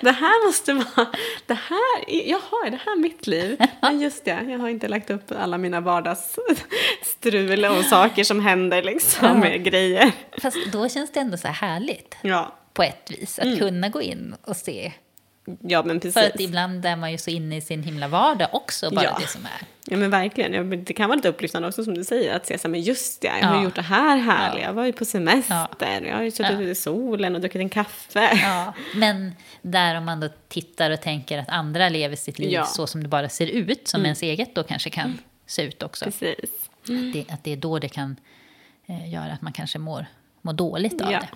det 0.00 0.10
här 0.12 0.46
måste 0.46 0.72
vara, 0.72 1.06
det 1.46 1.54
här, 1.54 2.04
jaha 2.28 2.66
är 2.66 2.70
det 2.70 2.80
här 2.86 2.96
mitt 2.96 3.26
liv? 3.26 3.56
Men 3.82 4.00
just 4.00 4.24
det, 4.24 4.30
jag 4.48 4.58
har 4.58 4.68
inte 4.68 4.88
lagt 4.88 5.10
upp 5.10 5.32
alla 5.38 5.58
mina 5.58 5.80
vardagsstrul 5.80 7.64
och 7.64 7.84
saker 7.84 8.24
som 8.24 8.40
händer 8.40 8.82
liksom 8.82 9.40
med 9.40 9.64
grejer. 9.64 10.12
Fast 10.42 10.56
då 10.72 10.88
känns 10.88 11.12
det 11.12 11.20
ändå 11.20 11.36
så 11.36 11.48
här 11.48 11.54
härligt 11.68 12.16
Ja, 12.22 12.54
på 12.72 12.82
ett 12.82 13.10
vis. 13.10 13.38
Att 13.38 13.44
Mm. 13.44 13.58
kunna 13.58 13.88
gå 13.88 14.02
in 14.02 14.34
och 14.44 14.56
se 14.56 14.92
Ja, 15.60 15.82
men 15.82 16.00
precis. 16.00 16.14
För 16.14 16.26
att 16.34 16.40
ibland 16.40 16.86
är 16.86 16.96
man 16.96 17.12
ju 17.12 17.18
så 17.18 17.30
inne 17.30 17.56
i 17.56 17.60
sin 17.60 17.82
himla 17.82 18.08
vardag 18.08 18.48
också, 18.52 18.90
bara 18.90 19.04
Ja. 19.04 19.18
det 19.20 19.26
som 19.26 19.44
är. 19.44 19.66
Ja 19.90 19.96
men 19.96 20.10
verkligen, 20.10 20.52
ja, 20.52 20.62
det 20.62 20.92
kan 20.92 21.08
vara 21.08 21.16
lite 21.16 21.28
upplyftande 21.28 21.68
också 21.68 21.84
som 21.84 21.94
du 21.94 22.04
säger, 22.04 22.36
att 22.36 22.46
se 22.46 22.58
så 22.58 22.68
här, 22.68 22.70
men 22.70 22.80
just 22.82 23.20
det, 23.20 23.26
jag 23.40 23.46
har 23.48 23.56
Ja. 23.56 23.62
gjort 23.64 23.74
det 23.74 23.82
här 23.82 24.16
härliga, 24.18 24.62
Ja. 24.62 24.66
jag 24.68 24.72
var 24.74 24.84
ju 24.84 24.92
på 24.92 25.04
semester, 25.04 26.00
jag 26.06 26.16
har 26.16 26.22
ju 26.22 26.30
suttit 26.30 26.52
ute 26.60 26.70
i 26.70 26.74
solen 26.74 27.34
och 27.34 27.40
druckit 27.40 27.60
en 27.60 27.68
kaffe. 27.68 28.30
Ja, 28.42 28.74
men 28.94 29.32
där 29.62 29.94
om 29.94 30.04
man 30.04 30.20
då 30.20 30.28
tittar 30.48 30.90
och 30.90 31.00
tänker 31.00 31.38
att 31.38 31.48
andra 31.48 31.88
lever 31.88 32.16
sitt 32.16 32.38
liv 32.38 32.60
så 32.66 32.86
som 32.86 33.02
det 33.02 33.08
bara 33.08 33.28
ser 33.28 33.46
ut, 33.46 33.88
som 33.88 34.04
ens 34.04 34.22
eget 34.22 34.54
då 34.54 34.62
kanske 34.62 34.90
kan 34.90 35.18
se 35.46 35.62
ut 35.62 35.82
också. 35.82 36.04
Precis. 36.04 36.50
Att, 36.82 37.12
det, 37.12 37.24
att 37.30 37.44
det 37.44 37.52
är 37.52 37.56
då 37.56 37.78
det 37.78 37.88
kan 37.88 38.16
eh, 38.86 39.12
göra 39.12 39.32
att 39.32 39.42
man 39.42 39.52
kanske 39.52 39.78
mår, 39.78 40.06
mår 40.42 40.52
dåligt 40.52 41.00
av 41.00 41.08
det. 41.10 41.28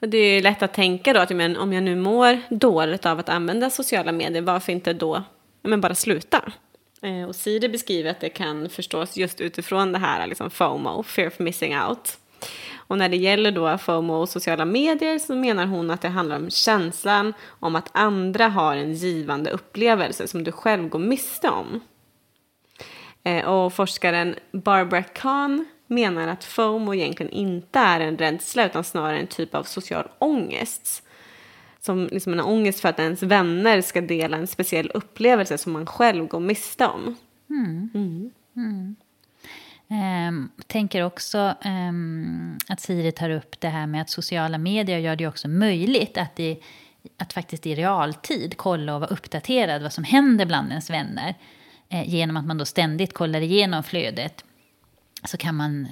Och 0.00 0.08
det 0.08 0.18
är 0.18 0.42
lätt 0.42 0.62
att 0.62 0.74
tänka 0.74 1.12
då 1.12 1.20
att 1.20 1.30
men, 1.30 1.56
om 1.56 1.72
jag 1.72 1.82
nu 1.82 1.96
mår 1.96 2.40
dåligt 2.50 3.06
av 3.06 3.18
att 3.18 3.28
använda 3.28 3.70
sociala 3.70 4.12
medier, 4.12 4.42
varför 4.42 4.72
inte 4.72 4.92
då 4.92 5.22
men 5.62 5.80
bara 5.80 5.94
sluta? 5.94 6.52
Eh, 7.02 7.28
och 7.28 7.36
Siri 7.36 7.68
beskriver 7.68 8.10
att 8.10 8.20
det 8.20 8.28
kan 8.28 8.68
förstås 8.68 9.16
just 9.16 9.40
utifrån 9.40 9.92
det 9.92 9.98
här 9.98 10.26
liksom 10.26 10.50
FOMO, 10.50 11.02
fear 11.02 11.28
of 11.28 11.38
missing 11.38 11.78
out. 11.78 12.18
Och 12.88 12.98
när 12.98 13.08
det 13.08 13.16
gäller 13.16 13.52
då 13.52 13.78
FOMO 13.78 14.14
och 14.14 14.28
sociala 14.28 14.64
medier 14.64 15.18
så 15.18 15.34
menar 15.34 15.66
hon 15.66 15.90
att 15.90 16.00
det 16.00 16.08
handlar 16.08 16.36
om 16.36 16.50
känslan 16.50 17.34
om 17.60 17.76
att 17.76 17.90
andra 17.92 18.48
har 18.48 18.76
en 18.76 18.92
givande 18.92 19.50
upplevelse 19.50 20.28
som 20.28 20.44
du 20.44 20.52
själv 20.52 20.88
går 20.88 20.98
miste 20.98 21.48
om. 21.48 21.80
Eh, 23.24 23.44
Och 23.44 23.72
forskaren 23.72 24.34
Barbara 24.52 25.02
Kahn 25.02 25.64
menar 25.86 26.28
att 26.28 26.44
FOMO 26.44 26.94
egentligen 26.94 27.32
inte 27.32 27.78
är 27.78 28.00
en 28.00 28.18
rädsla 28.18 28.66
utan 28.66 28.84
snarare 28.84 29.18
en 29.18 29.26
typ 29.26 29.54
av 29.54 29.62
social 29.62 30.08
ångest. 30.18 31.02
Som 31.80 32.08
liksom 32.12 32.32
en 32.32 32.40
ångest 32.40 32.80
för 32.80 32.88
att 32.88 32.98
ens 32.98 33.22
vänner 33.22 33.80
ska 33.80 34.00
dela 34.00 34.36
en 34.36 34.46
speciell 34.46 34.90
upplevelse 34.94 35.58
som 35.58 35.72
man 35.72 35.86
själv 35.86 36.26
går 36.26 36.40
miste 36.40 36.86
om. 36.86 37.16
Ehm, 39.88 40.50
tänker 40.66 41.02
också 41.02 41.54
ehm, 41.62 42.58
att 42.68 42.80
Siri 42.80 43.12
tar 43.12 43.30
upp 43.30 43.60
det 43.60 43.68
här 43.68 43.86
med 43.86 44.02
att 44.02 44.10
sociala 44.10 44.58
medier 44.58 44.98
gör 44.98 45.16
det 45.16 45.26
också 45.26 45.48
möjligt 45.48 46.18
att, 46.18 46.40
i, 46.40 46.62
att 47.18 47.32
faktiskt 47.32 47.66
i 47.66 47.74
realtid 47.74 48.56
kolla 48.56 48.94
och 48.94 49.00
vara 49.00 49.10
uppdaterad 49.10 49.82
vad 49.82 49.92
som 49.92 50.04
händer 50.04 50.46
bland 50.46 50.68
ens 50.68 50.90
vänner. 50.90 51.34
Eh, 51.88 52.08
genom 52.08 52.36
att 52.36 52.46
man 52.46 52.58
då 52.58 52.64
ständigt 52.64 53.14
kollar 53.14 53.40
igenom 53.40 53.82
flödet 53.82 54.44
så 55.24 55.36
kan 55.36 55.54
man 55.54 55.88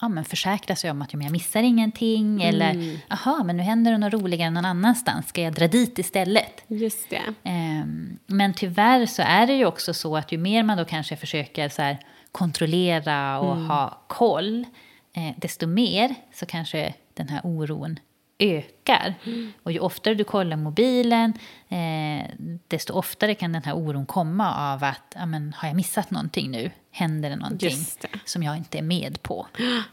ja, 0.00 0.08
men 0.08 0.24
försäkra 0.24 0.76
sig 0.76 0.90
om 0.90 1.02
att 1.02 1.12
jag 1.12 1.30
missar 1.30 1.62
ingenting. 1.62 2.42
Eller, 2.42 2.98
aha, 3.10 3.42
men 3.44 3.56
nu 3.56 3.62
händer 3.62 3.92
det 3.92 3.98
något 3.98 4.12
roligare 4.12 4.50
någon 4.50 4.64
annanstans. 4.64 5.28
Ska 5.28 5.42
jag 5.42 5.54
dra 5.54 5.68
dit 5.68 5.98
istället? 5.98 6.64
Just 6.68 7.10
det. 7.10 7.34
Ehm, 7.42 8.18
Men 8.26 8.54
tyvärr 8.54 9.06
så 9.06 9.22
är 9.22 9.46
det 9.46 9.52
ju 9.52 9.66
också 9.66 9.94
så 9.94 10.16
att 10.16 10.32
ju 10.32 10.38
mer 10.38 10.62
man 10.62 10.78
då 10.78 10.84
kanske 10.84 11.16
försöker 11.16 11.68
så 11.68 11.82
här 11.82 11.98
kontrollera 12.32 13.38
och 13.38 13.56
ha 13.56 14.00
koll, 14.06 14.64
eh, 15.12 15.34
desto 15.36 15.66
mer 15.66 16.14
så 16.34 16.46
kanske 16.46 16.94
den 17.14 17.28
här 17.28 17.40
oron 17.44 17.98
ökar. 18.38 19.14
Och 19.62 19.72
ju 19.72 19.78
oftare 19.78 20.14
du 20.14 20.24
kollar 20.24 20.56
mobilen, 20.56 21.32
eh, 21.68 22.30
desto 22.68 22.94
oftare 22.94 23.34
kan 23.34 23.52
den 23.52 23.62
här 23.62 23.76
oron 23.76 24.06
komma 24.06 24.72
av 24.72 24.84
att, 24.84 25.14
ja, 25.14 25.26
men, 25.26 25.52
har 25.56 25.68
jag 25.68 25.76
missat 25.76 26.10
någonting 26.10 26.50
nu? 26.50 26.70
Händer 26.90 27.30
det 27.30 27.36
någonting 27.36 27.78
det. 28.00 28.08
som 28.24 28.42
jag 28.42 28.56
inte 28.56 28.78
är 28.78 28.82
med 28.82 29.22
på? 29.22 29.46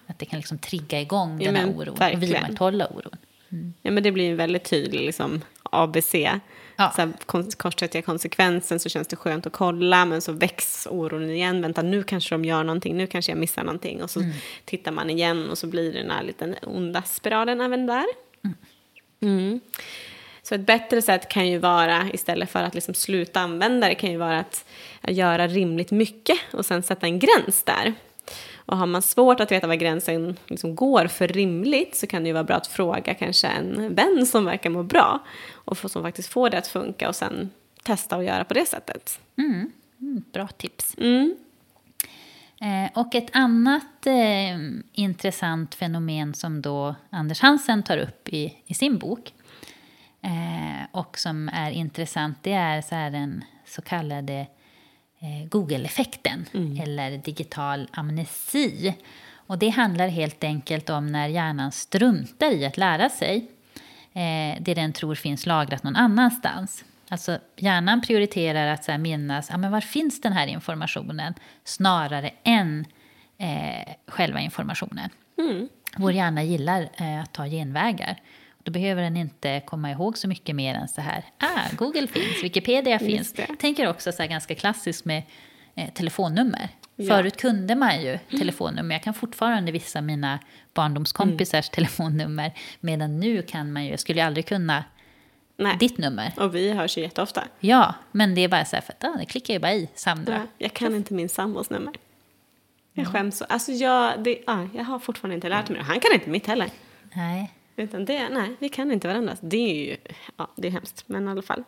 Att 0.08 0.20
det 0.20 0.26
kan 0.26 0.40
liksom 0.40 0.58
trigga 0.58 1.02
igång 1.02 1.42
Ja, 1.42 1.46
den 1.52 1.56
här 1.56 1.66
men 1.66 1.76
oron 1.76 1.94
och 1.94 2.02
verkligen. 2.02 2.20
vidmakthålla 2.34 2.88
oron. 2.88 3.18
Ja, 3.82 3.92
men 3.92 4.04
det 4.04 4.12
blir 4.12 4.32
en 4.32 4.38
väldigt 4.38 4.64
tydlig 4.64 5.02
liksom, 5.02 5.42
ABC. 5.64 6.14
Ja. 6.76 6.92
Så 6.96 7.02
här, 7.02 7.12
kortsiktiga 7.58 8.02
konsekvensen 8.02 8.80
så 8.80 8.90
känns 8.90 9.08
det 9.08 9.16
skönt 9.16 9.46
att 9.48 9.54
kolla 9.54 10.06
men 10.06 10.22
så 10.22 10.32
väcks 10.32 10.88
oron 10.92 11.30
igen. 11.30 11.62
Vänta 11.62 11.82
nu 11.82 12.04
kanske 12.04 12.36
de 12.36 12.46
gör 12.46 12.64
någonting, 12.64 12.98
nu 12.98 13.08
kanske 13.08 13.32
jag 13.32 13.40
missar 13.40 13.64
någonting. 13.64 14.04
Och 14.04 14.10
så 14.10 14.20
tittar 14.66 14.92
man 14.92 15.10
igen 15.10 15.50
och 15.50 15.58
så 15.58 15.68
blir 15.68 15.94
det 15.94 16.00
den 16.00 16.12
här 16.12 16.24
liten 16.24 16.56
onda 16.62 17.02
spiralen 17.02 17.62
även 17.62 17.86
där. 17.86 18.06
Mm. 19.24 19.60
Så 20.44 20.56
ett 20.56 20.66
bättre 20.66 21.02
sätt 21.02 21.30
kan 21.30 21.48
ju 21.48 21.58
vara, 21.58 22.10
istället 22.14 22.50
för 22.50 22.64
att 22.64 22.76
liksom 22.76 22.94
sluta 22.94 23.40
använda 23.40 23.88
det, 23.88 23.96
kan 23.96 24.12
ju 24.12 24.18
vara 24.18 24.40
att 24.40 24.66
göra 25.08 25.48
rimligt 25.48 25.92
mycket 25.92 26.38
och 26.52 26.66
sen 26.66 26.84
sätta 26.84 27.06
en 27.06 27.20
gräns 27.20 27.64
där. 27.64 27.94
Och 28.66 28.78
har 28.78 28.86
man 28.86 29.02
svårt 29.02 29.40
att 29.40 29.52
veta 29.52 29.68
var 29.68 29.76
gränsen 29.76 30.38
liksom 30.48 30.76
går 30.76 31.08
för 31.08 31.28
rimligt 31.28 31.96
så 31.96 32.08
kan 32.08 32.24
det 32.24 32.28
ju 32.28 32.34
vara 32.34 32.44
bra 32.44 32.56
att 32.56 32.68
fråga 32.68 33.14
kanske 33.14 33.48
en 33.48 33.96
vän 33.96 34.26
som 34.26 34.46
verkar 34.46 34.70
må 34.70 34.84
bra 34.84 35.20
och 35.54 35.78
få, 35.78 35.90
som 35.90 36.04
faktiskt 36.04 36.30
får 36.30 36.50
det 36.50 36.58
att 36.58 36.68
funka 36.68 37.10
och 37.10 37.16
sen 37.16 37.50
testa 37.84 38.16
att 38.16 38.26
göra 38.26 38.44
på 38.44 38.54
det 38.54 38.66
sättet. 38.66 39.20
Mm, 39.38 39.72
bra 40.32 40.48
tips. 40.48 40.96
Mm. 40.98 41.36
Eh, 42.64 42.90
och 42.94 43.16
ett 43.16 43.36
annat 43.36 44.06
eh, 44.06 44.58
intressant 44.94 45.76
fenomen 45.76 46.34
som 46.34 46.62
då 46.62 46.96
Anders 47.10 47.42
Hansen 47.42 47.84
tar 47.84 47.98
upp 47.98 48.30
i, 48.30 48.58
i 48.66 48.74
sin 48.74 48.98
bok 48.98 49.34
eh, 50.22 50.88
och 50.92 51.20
som 51.20 51.50
är 51.54 51.72
intressant 51.72 52.38
det 52.42 52.54
är 52.54 52.82
så 52.82 52.96
här 52.96 53.12
den 53.12 53.44
så 53.66 53.82
kallade 53.82 54.48
eh, 55.20 55.48
Google-effekten 55.50 56.46
eller 56.84 57.18
digital 57.18 57.90
amnesi. 57.92 58.96
Och 59.48 59.58
det 59.58 59.70
handlar 59.70 60.08
helt 60.08 60.44
enkelt 60.44 60.90
om 60.90 61.08
när 61.08 61.28
hjärnan 61.28 61.72
struntar 61.72 62.52
i 62.52 62.66
att 62.66 62.78
lära 62.78 63.10
sig 63.10 63.48
eh, 64.14 64.62
det 64.62 64.74
den 64.74 64.94
tror 64.94 65.16
finns 65.16 65.46
lagrat 65.46 65.84
någon 65.84 65.96
annanstans. 65.96 66.84
Alltså 67.14 67.40
hjärnan 67.58 68.02
prioriterar 68.02 68.68
att 68.68 68.84
så 68.84 68.98
minnas, 68.98 69.50
ja, 69.50 69.58
men 69.58 69.72
var 69.72 69.82
finns 69.82 70.22
den 70.22 70.34
här 70.34 70.48
informationen? 70.48 71.34
Snarare 71.64 72.32
än 72.44 72.86
eh, 73.38 73.94
själva 74.08 74.40
informationen. 74.40 75.10
Vår 75.98 76.12
hjärna 76.12 76.44
gillar 76.44 76.90
eh, 76.98 77.22
att 77.22 77.34
ta 77.34 77.46
genvägar. 77.46 78.18
Då 78.64 78.72
behöver 78.72 79.02
den 79.02 79.18
inte 79.18 79.62
komma 79.66 79.92
ihåg 79.92 80.18
så 80.18 80.28
mycket 80.28 80.56
mer 80.56 80.76
än 80.76 80.88
så 80.88 81.02
här. 81.02 81.24
Ah, 81.38 81.76
Google 81.76 82.08
finns, 82.08 82.44
Wikipedia 82.44 83.00
finns. 83.00 83.34
Jag 83.38 83.60
tänker 83.60 83.90
också 83.90 84.12
så 84.12 84.22
här 84.22 84.30
ganska 84.30 84.56
klassiskt 84.56 85.06
med 85.06 85.24
eh, 85.76 85.90
telefonnummer. 85.94 86.70
Ja. 86.96 87.16
Förut 87.16 87.38
kunde 87.38 87.76
man 87.76 88.02
ju 88.02 88.18
telefonnummer. 88.18 88.96
Jag 88.96 89.04
kan 89.04 89.14
fortfarande 89.14 89.72
vissa 89.72 90.02
mina 90.02 90.40
barndomskompisars 90.74 91.70
telefonnummer. 91.70 92.54
Medan 92.80 93.20
nu 93.20 93.42
kan 93.42 93.74
man 93.74 93.86
ju, 93.86 93.90
jag 93.92 94.00
skulle 94.00 94.26
aldrig 94.26 94.46
kunna 94.46 94.84
Nej. 95.64 95.78
ditt 95.80 95.98
nummer. 95.98 96.34
Och 96.38 96.56
vi 96.56 96.72
hörs 96.72 96.98
ju 96.98 97.02
jätteofta. 97.02 97.44
Ja, 97.60 97.96
men 98.12 98.36
det 98.36 98.42
är 98.42 98.48
bara 98.48 98.66
så 98.66 98.76
här 98.76 98.84
för 98.84 98.94
att 98.94 99.04
ah, 99.04 99.18
det 99.20 99.26
klickar 99.26 99.54
ju 99.54 99.60
bara 99.60 99.74
i 99.74 99.90
Sandra. 99.96 100.34
Ja, 100.34 100.42
jag 100.58 100.74
kan 100.74 100.96
inte 100.96 101.14
min 101.14 101.30
sambos 101.30 101.70
nummer. 101.70 101.94
Jag 102.94 103.08
skäms 103.08 103.38
så. 103.38 103.46
Alltså 103.50 103.72
jag, 103.72 104.24
det, 104.24 104.38
ja, 104.48 104.68
jag 104.74 104.84
har 104.84 105.00
fortfarande 105.00 105.36
inte 105.36 105.50
lärt 105.50 105.70
mig 105.70 105.78
det. 105.78 105.84
Han 105.84 106.00
kan 106.00 106.14
inte 106.14 106.30
mitt 106.30 106.48
heller. 106.48 106.70
Nej. 107.14 107.54
Utan 107.76 108.06
det, 108.06 108.30
nej, 108.30 108.56
vi 108.60 108.70
kan 108.70 108.92
inte 108.92 109.08
varandras. 109.08 109.40
Det 109.42 109.58
är 109.58 109.86
ju, 109.86 109.98
ja, 110.38 110.48
det 110.56 110.68
är 110.68 110.72
hemskt, 110.72 111.04
men 111.08 111.28
i 111.28 111.32
alla 111.32 111.42
fall. 111.42 111.64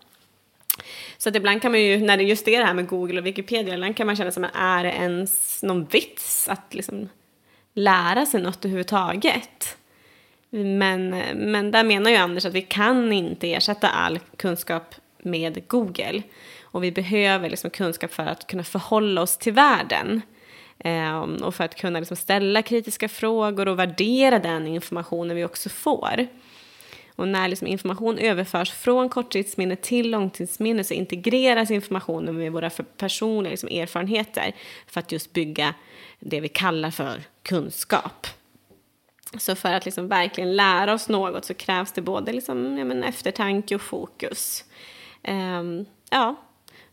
Så 1.18 1.30
att 1.30 1.36
ibland 1.36 1.62
kan 1.62 1.72
man 1.72 1.82
ju, 1.82 1.98
när 1.98 2.18
det 2.18 2.24
just 2.24 2.48
är 2.48 2.60
det 2.60 2.66
här 2.66 2.74
med 2.74 2.88
Google 2.88 3.20
och 3.20 3.26
Wikipedia, 3.26 3.74
ibland 3.74 3.98
kan 3.98 4.08
man 4.08 4.16
känna 4.16 4.32
som 4.32 4.44
att 4.44 4.52
är 4.56 4.84
det 4.84 4.92
ens 4.92 5.64
någon 5.64 5.86
vits 5.86 6.50
att 6.50 6.74
liksom 6.74 7.10
lära 7.74 8.26
sig 8.26 8.42
något 8.42 8.66
överhuvudtaget? 8.66 9.78
Men, 10.50 11.10
men 11.36 11.72
där 11.72 11.84
menar 11.84 12.12
ju 12.12 12.18
Anders 12.18 12.46
att 12.46 12.54
vi 12.54 12.62
kan 12.62 13.14
inte 13.14 13.54
ersätta 13.54 13.90
all 13.90 14.20
kunskap 14.38 14.96
med 15.18 15.68
Google. 15.68 16.22
Och 16.62 16.84
vi 16.84 16.92
behöver 16.92 17.50
liksom 17.50 17.70
kunskap 17.70 18.12
för 18.12 18.26
att 18.26 18.48
kunna 18.48 18.64
förhålla 18.64 19.22
oss 19.22 19.38
till 19.38 19.54
världen. 19.54 20.22
Ehm, 20.80 21.36
och 21.36 21.56
för 21.56 21.64
att 21.64 21.76
kunna 21.76 22.00
liksom 22.00 22.18
ställa 22.18 22.62
kritiska 22.62 23.10
frågor 23.10 23.68
och 23.68 23.80
värdera 23.80 24.40
den 24.40 24.68
informationen 24.68 25.36
vi 25.36 25.46
också 25.46 25.70
får. 25.70 26.28
Och 27.16 27.28
när 27.28 27.48
liksom 27.48 27.68
information 27.68 28.18
överförs 28.18 28.72
från 28.72 29.10
korttidsminne 29.10 29.76
till 29.76 30.12
långtidsminne 30.12 30.84
så 30.84 30.94
integreras 30.94 31.72
informationen 31.72 32.38
med 32.38 32.52
våra 32.52 32.70
personliga 32.98 33.52
liksom 33.52 33.70
erfarenheter 33.70 34.56
för 34.88 35.00
att 35.00 35.12
just 35.12 35.34
bygga 35.34 35.74
det 36.20 36.40
vi 36.40 36.48
kallar 36.48 36.92
för 36.92 37.24
kunskap. 37.44 38.28
Så 39.40 39.56
för 39.56 39.74
att 39.74 39.86
liksom 39.86 40.08
verkligen 40.08 40.56
lära 40.56 40.94
oss 40.94 41.10
något 41.10 41.46
så 41.46 41.54
krävs 41.54 41.92
det 41.92 42.02
både 42.02 42.34
liksom, 42.34 42.78
ja, 42.78 42.86
men 42.86 43.04
eftertanke 43.04 43.76
och 43.76 43.82
fokus. 43.82 44.64
Ehm, 45.24 45.86
ja, 46.10 46.36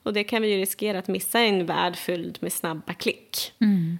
och 0.03 0.12
det 0.12 0.24
kan 0.24 0.43
vi 0.43 0.53
ju 0.55 0.59
riskera 0.61 0.99
att 0.99 1.09
missa 1.09 1.43
i 1.45 1.49
en 1.49 1.66
värld 1.66 1.97
fylld 1.97 2.38
med 2.40 2.53
snabba 2.53 2.93
klick. 2.95 3.53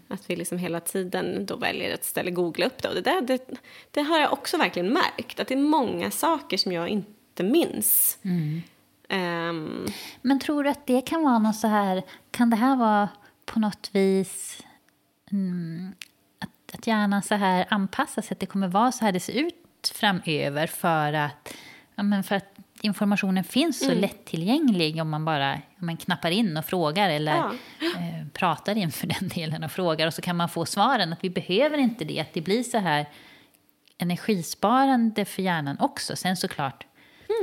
Att 0.09 0.31
vi 0.31 0.37
liksom 0.37 0.59
hela 0.59 0.81
tiden 0.81 1.47
då 1.47 1.57
väljer 1.57 1.95
att 1.95 2.05
ställa 2.05 2.31
googla 2.31 2.67
upp 2.67 2.83
det. 2.83 2.89
Och 2.89 2.95
det, 2.95 3.01
där, 3.01 3.21
det, 3.21 3.51
det 3.91 4.03
har 4.03 4.19
jag 4.19 4.33
också 4.33 4.57
verkligen 4.57 4.93
märkt, 4.93 5.41
att 5.41 5.49
det 5.49 5.55
är 5.55 5.59
många 5.59 6.11
saker 6.11 6.57
som 6.57 6.73
jag 6.73 6.89
inte 6.89 7.43
minns. 7.43 8.19
Ehm, 9.09 9.87
Men 10.23 10.41
tror 10.41 10.65
du 10.65 10.71
att 10.71 10.87
det 10.87 11.01
kan 11.01 11.23
vara 11.23 11.39
något 11.39 11.57
så 11.57 11.67
här, 11.69 12.03
kan 12.31 12.51
det 12.51 12.57
här 12.57 12.77
vara 12.77 13.09
på 13.47 13.61
något 13.61 13.91
vis 13.93 14.63
mm, 15.33 15.93
att, 16.73 16.87
hjärnan 16.87 17.23
så 17.23 17.35
här 17.35 17.67
anpassar 17.71 18.23
sig, 18.23 18.35
att 18.35 18.41
det 18.41 18.47
kommer 18.47 18.69
vara 18.69 18.93
så 18.93 19.05
här 19.05 19.13
det 19.13 19.21
ser 19.21 19.33
ut 19.33 19.93
framöver 19.95 20.67
för 20.67 21.13
att, 21.13 21.55
ja, 21.95 22.03
men 22.03 22.23
för 22.25 22.35
att 22.37 22.55
informationen 22.81 23.45
finns 23.45 23.79
så 23.85 23.95
lättillgänglig 23.95 25.01
om 25.01 25.11
man 25.11 25.25
bara 25.25 25.53
om 25.55 25.87
man 25.87 25.97
knappar 25.97 26.31
in 26.31 26.57
och 26.57 26.65
frågar 26.65 27.11
eller 27.11 27.33
Ja. 27.37 27.53
eh, 27.81 28.27
pratar 28.33 28.77
inför 28.79 29.07
den 29.07 29.29
delen 29.35 29.65
och 29.65 29.73
frågar 29.73 30.07
och 30.07 30.15
så 30.15 30.23
kan 30.23 30.37
man 30.37 30.49
få 30.49 30.67
svaren 30.67 31.13
att 31.13 31.25
vi 31.25 31.31
behöver 31.31 31.79
inte 31.79 32.05
det, 32.05 32.21
att 32.21 32.33
det 32.35 32.41
blir 32.41 32.63
så 32.63 32.79
här 32.79 33.07
energisparande 33.99 35.25
för 35.25 35.43
hjärnan 35.43 35.77
också. 35.81 36.17
Sen 36.17 36.37
såklart, 36.37 36.87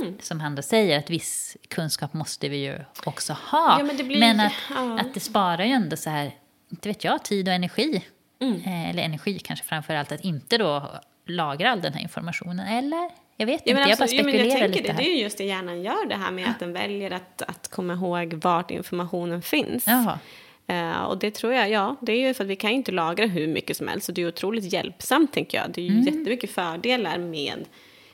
Mm. 0.02 0.16
som 0.20 0.40
han 0.40 0.54
då 0.54 0.62
säger, 0.62 0.98
att 0.98 1.10
viss 1.10 1.56
kunskap 1.68 2.12
måste 2.14 2.48
vi 2.48 2.56
ju 2.56 2.78
också 3.04 3.32
ha. 3.32 3.78
Ja, 3.78 3.84
men 3.84 3.96
blir- 3.96 4.46
att, 4.46 4.52
ja. 4.70 5.00
att 5.00 5.14
det 5.14 5.20
sparar 5.20 5.64
ju 5.64 5.70
ändå 5.72 5.96
så 5.96 6.10
här, 6.10 6.34
inte 6.70 6.88
vet 6.88 7.04
jag, 7.04 7.24
tid 7.24 7.48
och 7.48 7.54
energi. 7.54 8.04
Mm. 8.40 8.54
Eh, 8.66 8.90
eller 8.90 9.02
energi 9.02 9.38
kanske 9.38 9.64
framför 9.66 9.94
allt, 9.94 10.12
att 10.12 10.24
inte 10.24 10.58
då 10.58 10.82
lagra 11.26 11.70
all 11.70 11.80
den 11.80 11.92
här 11.94 12.00
informationen. 12.02 12.66
Eller? 12.68 13.10
Jag 13.36 13.46
vet 13.46 13.62
Ja, 13.64 13.70
inte, 13.70 13.70
jag 13.70 13.76
bara 13.98 14.02
alltså, 14.02 14.16
jo, 14.16 14.22
spekulerar 14.22 14.44
jag 14.48 14.58
tänker 14.58 14.68
lite 14.68 14.82
det, 14.82 14.92
här. 14.92 14.98
det 15.02 15.10
är 15.10 15.14
ju 15.16 15.22
just 15.22 15.38
det 15.38 15.44
hjärnan 15.44 15.82
gör 15.82 16.06
det 16.08 16.14
här 16.14 16.30
med 16.30 16.48
att 16.50 16.58
den 16.60 16.72
väljer 16.72 17.10
att, 17.10 17.42
att 17.42 17.68
komma 17.68 17.92
ihåg 17.92 18.34
vart 18.34 18.70
informationen 18.70 19.42
finns. 19.42 19.86
Jaha. 19.86 20.18
Eh, 20.66 21.02
och 21.02 21.18
det 21.18 21.30
tror 21.30 21.52
jag, 21.54 21.70
ja, 21.70 21.96
det 22.00 22.12
är 22.12 22.26
ju 22.28 22.34
för 22.34 22.44
att 22.44 22.50
vi 22.50 22.56
kan 22.56 22.70
inte 22.70 22.92
lagra 22.92 23.26
hur 23.26 23.46
mycket 23.48 23.76
som 23.76 23.88
helst. 23.88 24.06
Så 24.06 24.12
det 24.12 24.22
är 24.22 24.28
otroligt 24.28 24.72
hjälpsamt 24.72 25.32
tänker 25.32 25.58
jag. 25.58 25.70
Det 25.70 25.80
är 25.80 25.84
ju 25.84 25.90
Mm. 25.90 26.04
jättemycket 26.04 26.50
fördelar 26.50 27.18
med, 27.18 27.64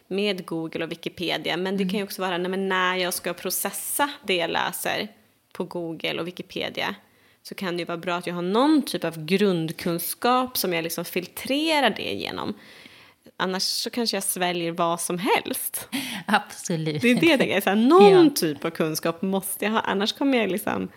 med 0.07 0.47
Google 0.47 0.85
och 0.85 0.91
Wikipedia. 0.91 1.57
Men 1.57 1.77
det 1.77 1.83
Mm. 1.83 1.91
kan 1.91 1.99
ju 1.99 2.05
också 2.05 2.22
vara 2.22 2.39
nej, 2.39 2.57
när 2.61 2.97
jag 2.97 3.14
ska 3.14 3.33
processa 3.35 4.11
det 4.24 4.37
jag 4.37 4.51
läser 4.51 5.09
på 5.53 5.64
Google 5.64 6.20
och 6.20 6.27
Wikipedia 6.27 6.95
så 7.49 7.55
kan 7.55 7.77
det 7.77 7.81
ju 7.81 7.85
vara 7.85 7.99
bra 7.99 8.15
att 8.15 8.27
jag 8.27 8.35
har 8.35 8.43
någon 8.43 8.83
typ 8.83 9.05
av 9.05 9.25
grundkunskap 9.25 10.57
som 10.57 10.73
jag 10.73 10.83
liksom 10.83 11.05
filtrerar 11.05 11.91
det 11.91 12.13
igenom. 12.13 12.55
Annars 13.37 13.63
så 13.63 13.91
kanske 13.91 14.17
jag 14.17 14.25
sväljer 14.25 14.73
vad 14.73 15.01
som 15.01 15.19
helst. 15.19 15.89
Absolut. 16.27 17.03
Det 17.03 17.11
är 17.11 17.21
det 17.21 17.37
det 17.37 17.53
är. 17.53 17.61
Så 17.61 17.69
här, 17.71 17.77
någon 17.77 18.25
Ja. 18.25 18.31
typ 18.35 18.65
av 18.65 18.71
kunskap 18.71 19.23
måste 19.23 19.65
jag 19.65 19.73
ha, 19.73 19.81
annars 19.81 20.13
kommer 20.13 20.39
jag 20.39 20.51
liksom... 20.51 20.89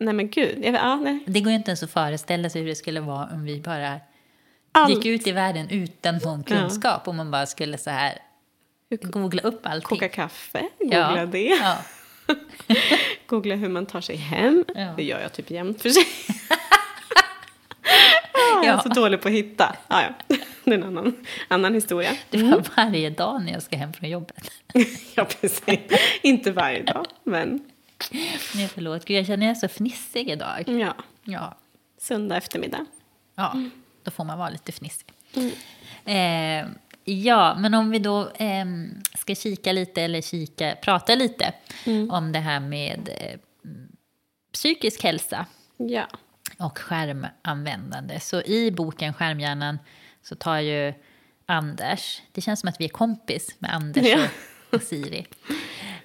Nej 0.00 0.14
men 0.14 0.30
gud. 0.30 0.64
Jag, 0.64 0.74
ja, 0.74 0.96
nej. 0.96 1.24
Det 1.26 1.40
går 1.40 1.50
ju 1.50 1.56
inte 1.56 1.70
ens 1.70 1.82
att 1.82 1.90
föreställa 1.90 2.50
sig 2.50 2.60
hur 2.60 2.68
det 2.68 2.74
skulle 2.74 3.00
vara 3.00 3.28
om 3.32 3.44
vi 3.44 3.60
bara 3.60 4.00
Allt. 4.72 4.90
gick 4.94 5.06
ut 5.06 5.26
i 5.26 5.32
världen 5.32 5.70
utan 5.70 6.16
någon 6.16 6.44
kunskap. 6.44 7.08
Om 7.08 7.16
man 7.16 7.30
bara 7.30 7.46
skulle 7.46 7.78
så 7.78 7.90
här 7.90 8.18
googla 8.90 9.42
upp 9.42 9.66
allting. 9.66 9.88
Koka 9.88 10.08
kaffe, 10.08 10.68
googla 10.78 11.16
ja. 11.16 11.26
det. 11.26 11.58
Ja. 11.62 11.76
Googla 13.26 13.54
hur 13.54 13.68
man 13.68 13.86
tar 13.86 14.00
sig 14.00 14.16
hem. 14.16 14.64
Ja. 14.74 14.94
Det 14.96 15.02
gör 15.02 15.20
jag 15.20 15.32
typ 15.32 15.50
jämt 15.50 15.82
för 15.82 15.88
sig. 15.88 16.04
ja, 18.32 18.64
jag 18.64 18.74
är 18.78 18.78
så 18.78 18.88
dålig 18.88 19.20
på 19.20 19.28
att 19.28 19.34
hitta. 19.34 19.76
Ja, 19.88 20.02
ja. 20.02 20.36
Det 20.64 20.70
är 20.70 20.74
en 20.74 20.84
annan, 20.84 21.26
annan 21.48 21.74
historia. 21.74 22.16
Det 22.30 22.42
var 22.42 22.64
varje 22.76 23.10
dag 23.10 23.42
när 23.44 23.52
jag 23.52 23.62
ska 23.62 23.76
hem 23.76 23.92
från 23.92 24.10
jobbet. 24.10 24.50
ja, 25.14 25.24
precis. 25.24 25.78
Inte 26.22 26.52
varje 26.52 26.82
dag, 26.82 27.06
men 27.24 27.60
Nej, 28.54 28.68
förlåt. 28.74 29.04
Gud, 29.04 29.16
jag 29.18 29.26
känner 29.26 29.50
är 29.50 29.54
så 29.54 29.68
fnissig 29.68 30.30
idag. 30.30 30.64
ja. 30.66 30.94
Ja, 31.24 31.56
Söndag 31.98 32.36
eftermiddag. 32.36 32.86
ja 33.34 33.54
då 34.02 34.10
får 34.10 34.24
man 34.24 34.38
vara 34.38 34.50
lite 34.50 34.72
fnissig. 34.72 35.06
Eh, 36.04 36.66
ja, 37.04 37.56
men 37.58 37.74
om 37.74 37.90
vi 37.90 37.98
då 37.98 38.30
eh, 38.30 38.64
ska 39.18 39.34
kika 39.34 39.72
lite, 39.72 40.02
eller 40.02 40.20
kika, 40.20 40.76
prata 40.82 41.14
lite 41.14 41.52
om 42.10 42.32
det 42.32 42.38
här 42.38 42.60
med 42.60 43.08
eh, 43.20 43.38
psykisk 44.52 45.02
hälsa. 45.02 45.46
Ja. 45.76 46.08
och 46.58 46.78
skärmanvändande. 46.78 48.20
Så 48.20 48.42
i 48.42 48.70
boken 48.70 49.14
Skärmhjärnan 49.14 49.78
så 50.22 50.34
tar 50.34 50.58
ju 50.58 50.94
Anders, 51.46 52.22
det 52.32 52.40
känns 52.40 52.60
som 52.60 52.68
att 52.68 52.80
vi 52.80 52.84
är 52.84 52.88
kompis 52.88 53.56
med 53.58 53.74
Anders 53.74 54.06
Ja. 54.06 54.18
och, 54.70 54.82
Siri. 54.82 55.26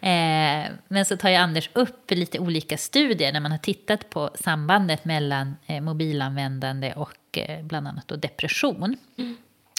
Eh, 0.01 0.71
men 0.87 1.05
så 1.05 1.17
tar 1.17 1.29
ju 1.29 1.35
Anders 1.35 1.69
upp 1.73 2.11
lite 2.11 2.39
olika 2.39 2.77
studier 2.77 3.33
när 3.33 3.39
man 3.39 3.51
har 3.51 3.57
tittat 3.57 4.09
på 4.09 4.29
sambandet 4.35 5.05
mellan 5.05 5.55
eh, 5.65 5.81
mobilanvändande 5.81 6.93
och 6.93 7.37
eh, 7.37 7.63
bland 7.65 7.87
annat 7.87 8.07
då 8.07 8.15
depression. 8.15 8.97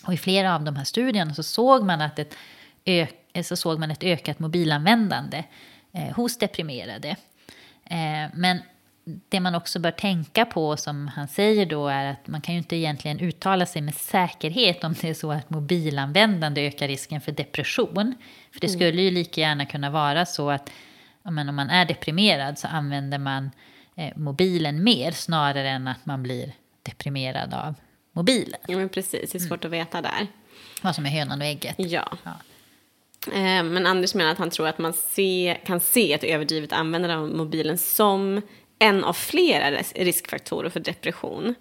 Och 0.06 0.14
i 0.14 0.16
flera 0.16 0.54
av 0.54 0.64
de 0.64 0.76
här 0.76 0.84
studierna 0.84 1.34
så 1.34 1.42
såg 1.42 1.84
man, 1.84 2.00
att 2.00 2.18
ett, 2.18 2.36
så 3.46 3.56
såg 3.56 3.78
man 3.78 3.90
ett 3.90 4.02
ökat 4.02 4.38
mobilanvändande 4.38 5.44
eh, 5.92 6.16
hos 6.16 6.38
deprimerade. 6.38 7.16
Eh, 7.84 8.30
men 8.34 8.58
det 9.28 9.40
man 9.40 9.54
också 9.54 9.78
bör 9.78 9.90
tänka 9.90 10.44
på, 10.44 10.76
som 10.76 11.08
han 11.08 11.28
säger 11.28 11.66
då, 11.66 11.88
är 11.88 12.10
att 12.10 12.26
man 12.26 12.40
kan 12.40 12.54
ju 12.54 12.58
inte 12.58 12.76
egentligen 12.76 13.20
uttala 13.20 13.66
sig 13.66 13.82
med 13.82 13.94
säkerhet 13.94 14.84
om 14.84 14.94
det 15.00 15.08
är 15.08 15.14
så 15.14 15.32
att 15.32 15.50
mobilanvändande 15.50 16.66
ökar 16.66 16.88
risken 16.88 17.20
för 17.20 17.32
depression. 17.32 18.14
För 18.52 18.60
det 18.60 18.68
skulle 18.68 19.02
ju 19.02 19.10
lika 19.10 19.40
gärna 19.40 19.66
kunna 19.66 19.90
vara 19.90 20.26
så 20.26 20.50
att 20.50 20.70
men 21.22 21.48
om 21.48 21.56
man 21.56 21.70
är 21.70 21.84
deprimerad 21.84 22.58
så 22.58 22.68
använder 22.68 23.18
man 23.18 23.50
eh, 23.94 24.12
mobilen 24.16 24.84
mer 24.84 25.12
snarare 25.12 25.70
än 25.70 25.88
att 25.88 26.06
man 26.06 26.22
blir 26.22 26.52
deprimerad 26.82 27.54
av 27.54 27.74
mobilen. 28.16 28.60
ja, 28.68 28.76
men 28.76 28.88
precis. 28.88 29.30
Det 29.32 29.38
är 29.38 29.40
svårt 29.48 29.64
att 29.64 29.70
veta 29.70 30.02
där. 30.02 30.26
Vad 30.82 30.94
som 30.94 31.06
är 31.06 31.10
hönan 31.10 31.40
och 31.40 31.46
ägget. 31.46 31.74
Ja. 31.78 32.08
Ja. 32.24 32.32
Eh, 33.32 33.62
Men 33.62 33.86
Anders 33.86 34.14
menar 34.14 34.32
att 34.32 34.38
han 34.38 34.50
tror 34.50 34.68
att 34.68 34.78
man 34.78 34.92
se, 34.92 35.56
kan 35.66 35.80
se 35.80 36.12
ett 36.12 36.24
överdrivet 36.24 36.72
användande 36.72 37.16
av 37.16 37.28
mobilen 37.28 37.78
som 37.78 38.42
en 38.78 39.04
av 39.04 39.12
flera 39.12 39.70
ris- 39.70 39.92
riskfaktorer 39.96 40.70
för 40.70 40.80
depression. 40.80 41.54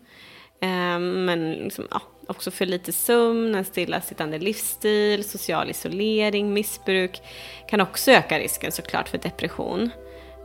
Eh, 0.61 0.99
Men 0.99 1.51
liksom, 1.51 1.87
ja, 1.91 2.01
också 2.27 2.51
för 2.51 2.65
lite 2.65 2.91
sömn, 2.93 3.55
en 3.55 3.65
stillasittande 3.65 4.39
livsstil, 4.39 5.23
social 5.29 5.69
isolering, 5.69 6.53
missbruk 6.53 7.21
kan 7.69 7.81
också 7.81 8.11
öka 8.11 8.39
risken 8.39 8.71
såklart 8.71 9.09
för 9.09 9.17
depression. 9.17 9.89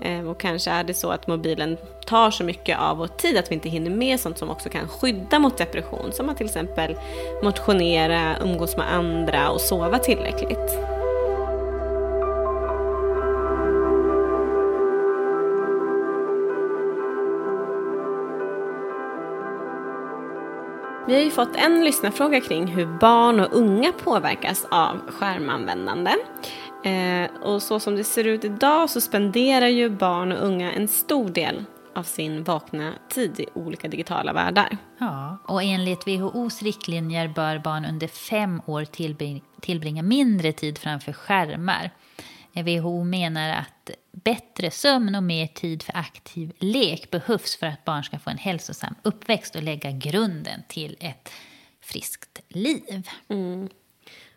Eh, 0.02 0.28
och 0.28 0.40
kanske 0.40 0.70
är 0.70 0.84
det 0.84 0.94
så 0.94 1.10
att 1.10 1.26
mobilen 1.26 1.76
tar 2.06 2.30
så 2.30 2.44
mycket 2.44 2.78
av 2.78 2.96
vår 2.96 3.06
tid 3.06 3.36
att 3.36 3.50
vi 3.50 3.54
inte 3.54 3.68
hinner 3.68 3.90
med 3.90 4.20
sånt 4.20 4.38
som 4.38 4.50
också 4.50 4.68
kan 4.68 4.88
skydda 4.88 5.38
mot 5.38 5.58
depression. 5.58 6.12
Som 6.12 6.28
att 6.28 6.36
till 6.36 6.46
exempel 6.46 6.96
motionera, 7.42 8.36
umgås 8.42 8.76
med 8.76 8.94
andra 8.94 9.50
och 9.50 9.60
sova 9.60 9.98
tillräckligt. 9.98 10.78
Vi 21.06 21.16
har 21.16 21.22
ju 21.22 21.30
fått 21.30 21.56
en 21.56 21.84
lyssnarfråga 21.84 22.40
kring 22.40 22.66
hur 22.66 22.86
barn 22.86 23.40
och 23.40 23.48
unga 23.52 23.92
påverkas 23.92 24.66
av 24.70 25.00
skärmanvändande. 25.10 26.10
Eh, 26.84 27.30
och 27.42 27.62
så 27.62 27.80
som 27.80 27.96
det 27.96 28.04
ser 28.04 28.24
ut 28.24 28.44
idag 28.44 28.90
så 28.90 29.00
spenderar 29.00 29.66
ju 29.66 29.90
barn 29.90 30.32
och 30.32 30.46
unga 30.46 30.72
en 30.72 30.88
stor 30.88 31.28
del 31.28 31.64
av 31.94 32.02
sin 32.02 32.44
vakna 32.44 32.94
tid 33.08 33.40
i 33.40 33.46
olika 33.54 33.88
digitala 33.88 34.32
världar. 34.32 34.76
Ja, 34.98 35.38
och 35.44 35.62
enligt 35.62 36.06
WHOs 36.06 36.62
riktlinjer 36.62 37.28
bör 37.28 37.58
barn 37.58 37.84
under 37.84 38.06
fem 38.06 38.62
år 38.66 38.84
tillbring- 38.84 39.42
tillbringa 39.60 40.02
mindre 40.02 40.52
tid 40.52 40.78
framför 40.78 41.12
skärmar. 41.12 41.90
Eh, 42.52 42.64
WHO 42.64 43.04
menar 43.04 43.50
att 43.50 43.90
bättre 44.12 44.70
sömn 44.70 45.14
och 45.14 45.22
mer 45.22 45.46
tid 45.46 45.82
för 45.82 45.96
aktiv 45.96 46.52
lek 46.58 47.10
behövs 47.10 47.56
för 47.56 47.66
att 47.66 47.84
barn 47.84 48.04
ska 48.04 48.18
få 48.18 48.30
en 48.30 48.38
hälsosam 48.38 48.94
uppväxt 49.02 49.56
och 49.56 49.62
lägga 49.62 49.90
grunden 49.90 50.62
till 50.68 50.96
ett 51.00 51.32
friskt 51.80 52.40
liv. 52.48 53.08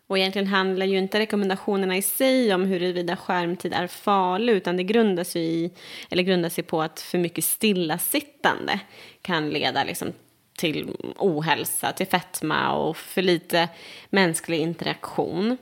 Och 0.06 0.18
egentligen 0.18 0.48
handlar 0.48 0.86
ju 0.86 0.98
inte 0.98 1.18
rekommendationerna 1.18 1.96
i 1.96 2.02
sig 2.02 2.54
om 2.54 2.64
huruvida 2.64 3.16
skärmtid 3.16 3.72
är 3.72 3.86
farlig 3.86 4.52
utan 4.52 4.76
det 4.76 4.82
grundar 4.82 5.24
sig, 5.24 5.42
i, 5.42 5.70
eller 6.10 6.22
grundar 6.22 6.48
sig 6.48 6.64
på 6.64 6.82
att 6.82 7.00
för 7.00 7.18
mycket 7.18 7.44
stillasittande 7.44 8.80
kan 9.22 9.50
leda 9.50 9.84
liksom 9.84 10.12
till 10.58 10.90
ohälsa, 11.16 11.92
till 11.92 12.06
fetma 12.06 12.72
och 12.72 12.96
för 12.96 13.22
lite 13.22 13.68
mänsklig 14.10 14.60
interaktion. 14.60 15.56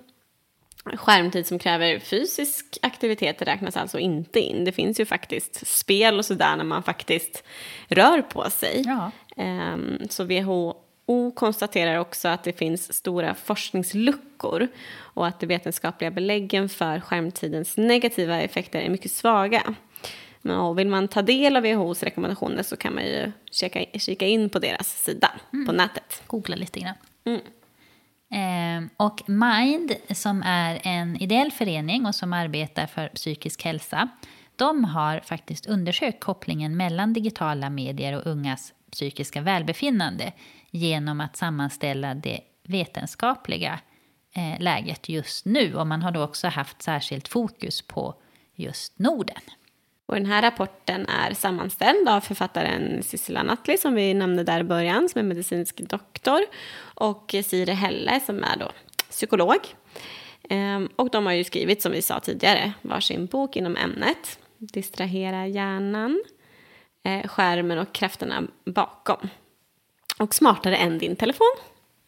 Skärmtid 0.85 1.47
som 1.47 1.59
kräver 1.59 1.99
fysisk 1.99 2.79
aktivitet 2.83 3.43
räknas 3.43 3.77
alltså 3.77 3.99
inte 3.99 4.41
in. 4.41 4.65
Det 4.65 4.73
finns 4.73 5.01
ju 5.01 5.07
faktiskt 5.07 5.67
spel 5.67 6.19
och 6.19 6.25
sådär 6.25 6.57
när 6.57 6.65
man 6.65 6.83
faktiskt 6.83 7.45
rör 7.89 8.23
på 8.23 8.51
sig. 8.51 8.83
Ja. 8.87 9.11
Ehm, 9.37 9.99
Så 10.11 10.25
WHO 10.25 10.75
konstaterar 11.35 11.99
också 11.99 12.29
att 12.29 12.45
det 12.45 12.53
finns 12.53 12.93
stora 12.93 13.35
forskningsluckor 13.35 14.69
och 14.95 15.27
att 15.27 15.41
de 15.41 15.47
vetenskapliga 15.47 16.11
beläggen 16.11 16.69
för 16.69 17.01
skärmtidens 17.01 17.77
negativa 17.77 18.41
effekter 18.41 18.81
är 18.81 18.91
mycket 18.91 19.13
svaga. 19.13 19.75
Men 20.43 20.77
vill 20.77 20.89
man 20.89 21.09
ta 21.09 21.23
del 21.23 21.57
av 21.57 21.63
WHOs 21.63 22.03
rekommendationer 22.03 22.63
så 22.63 22.77
kan 22.77 22.95
man 22.95 23.05
ju 23.05 23.33
kika, 23.51 23.85
kika 23.99 24.27
in 24.27 24.49
på 24.49 24.59
deras 24.59 25.03
sida 25.05 25.31
på 25.67 25.73
nätet. 25.73 26.23
Googla 26.27 26.57
lite 26.57 26.81
grann. 26.81 26.95
Mm. 27.25 27.41
Eh, 28.33 28.91
och 28.97 29.29
Mind, 29.29 29.93
som 30.11 30.43
är 30.43 30.81
en 30.83 31.17
ideell 31.17 31.53
förening 31.53 32.07
och 32.07 32.15
som 32.15 32.33
arbetar 32.33 32.87
för 32.87 33.09
psykisk 33.09 33.65
hälsa, 33.65 34.09
de 34.57 34.85
har 34.85 35.21
faktiskt 35.21 35.67
undersökt 35.67 36.21
kopplingen 36.21 36.77
mellan 36.77 37.13
digitala 37.13 37.71
medier 37.71 38.17
och 38.17 38.27
ungas 38.27 38.73
psykiska 38.91 39.41
välbefinnande 39.41 40.33
genom 40.73 41.21
att 41.21 41.37
sammanställa 41.37 42.15
det 42.15 42.41
vetenskapliga 42.63 43.81
eh, 44.35 44.61
läget 44.61 45.09
just 45.09 45.45
nu. 45.45 45.75
Och 45.75 45.87
man 45.87 46.03
har 46.03 46.11
då 46.11 46.23
också 46.23 46.49
haft 46.49 46.83
särskilt 46.83 47.29
fokus 47.29 47.83
på 47.83 48.15
just 48.55 48.99
Norden. 48.99 49.41
Och 50.07 50.15
den 50.15 50.27
här 50.27 50.43
rapporten 50.43 51.07
är 51.07 51.35
sammanställd 51.35 52.09
av 52.09 52.21
författaren 52.21 53.03
Sissela 53.03 53.43
Nattli 53.43 53.79
som 53.79 53.95
vi 53.95 54.15
nämnde 54.15 54.45
där 54.45 54.61
i 54.61 54.65
början, 54.65 55.09
som 55.09 55.19
är 55.19 55.23
medicinsk 55.23 55.81
doktor, 55.81 56.41
och 56.81 57.35
Sire 57.45 57.73
Helle 57.73 58.21
som 58.21 58.45
är 58.45 58.57
då 58.57 58.71
psykolog. 59.11 59.59
Ehm, 60.49 60.89
och 60.97 61.11
de 61.11 61.27
har 61.27 61.33
ju 61.33 61.45
skrivit, 61.45 61.83
som 61.83 61.93
vi 61.93 62.03
sa 62.03 62.21
tidigare, 62.21 62.73
varsin 62.83 63.27
bok 63.27 63.57
inom 63.57 63.77
ämnet. 63.77 64.39
Distrahera 64.59 65.47
hjärnan, 65.47 66.23
eh, 67.05 67.29
skärmen 67.29 67.79
och 67.79 67.93
krafterna 67.93 68.43
bakom. 68.65 69.29
Och 70.19 70.35
smartare 70.35 70.77
än 70.77 70.99
din 70.99 71.17
telefon. 71.17 71.57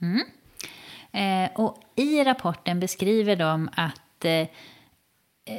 Mm. 0.03 0.25
Eh, 1.13 1.51
och 1.55 1.79
i 1.97 2.25
rapporten 2.25 2.81
beskriver 2.81 3.37
de 3.37 3.69
att 3.75 4.25
eh, 4.25 4.47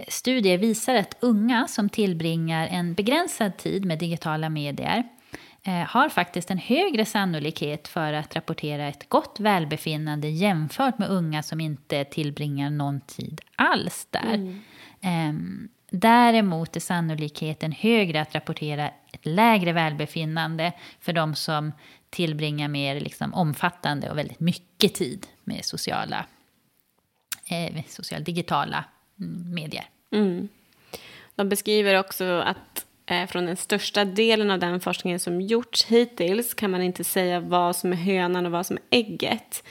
studier 0.07 0.57
visar 0.57 0.95
att 0.95 1.17
unga 1.19 1.67
som 1.67 1.89
tillbringar 1.89 2.67
en 2.67 2.93
begränsad 2.93 3.57
tid 3.57 3.85
med 3.85 3.99
digitala 3.99 4.49
medier 4.49 5.03
eh, 5.63 5.73
har 5.73 6.09
faktiskt 6.09 6.51
en 6.51 6.57
högre 6.57 7.05
sannolikhet 7.05 7.87
för 7.87 8.13
att 8.13 8.35
rapportera 8.35 8.87
ett 8.87 9.09
gott 9.09 9.39
välbefinnande 9.39 10.27
jämfört 10.29 10.97
med 10.97 11.09
unga 11.09 11.43
som 11.43 11.61
inte 11.61 12.03
tillbringar 12.03 12.69
någon 12.69 13.01
tid 13.01 13.41
alls 13.55 14.07
där. 14.09 14.33
Mm. 14.33 14.61
Eh, 15.01 15.33
däremot 15.89 16.75
är 16.75 16.79
sannolikheten 16.79 17.71
högre 17.71 18.21
att 18.21 18.35
rapportera 18.35 18.91
ett 19.11 19.25
lägre 19.25 19.73
välbefinnande 19.73 20.73
för 20.99 21.13
de 21.13 21.35
som 21.35 21.71
tillbringa 22.16 22.68
mer 22.68 22.99
liksom 22.99 23.34
omfattande 23.34 24.09
och 24.09 24.18
väldigt 24.18 24.39
mycket 24.39 24.93
tid 24.93 25.28
med 25.43 25.66
sociala, 25.66 26.26
eh, 27.45 27.84
sociala 27.88 28.24
digitala 28.24 28.86
mm, 29.20 29.53
medier. 29.53 29.86
Mm. 30.11 30.49
De 31.36 31.49
beskriver 31.49 31.99
också 31.99 32.26
att 32.26 32.86
eh, 33.05 33.28
från 33.28 33.45
den 33.45 33.57
största 33.57 34.05
delen 34.05 34.51
av 34.51 34.59
den 34.59 34.80
forskningen 34.80 35.20
som 35.20 35.41
gjorts 35.41 35.86
hittills 35.86 36.53
kan 36.53 36.72
man 36.72 36.82
inte 36.82 37.03
säga 37.03 37.39
vad 37.39 37.76
som 37.76 37.91
är 37.91 37.97
hönan 37.97 38.45
och 38.45 38.51
vad 38.51 38.66
som 38.66 38.78
är 38.78 38.97
ägget. 38.97 39.63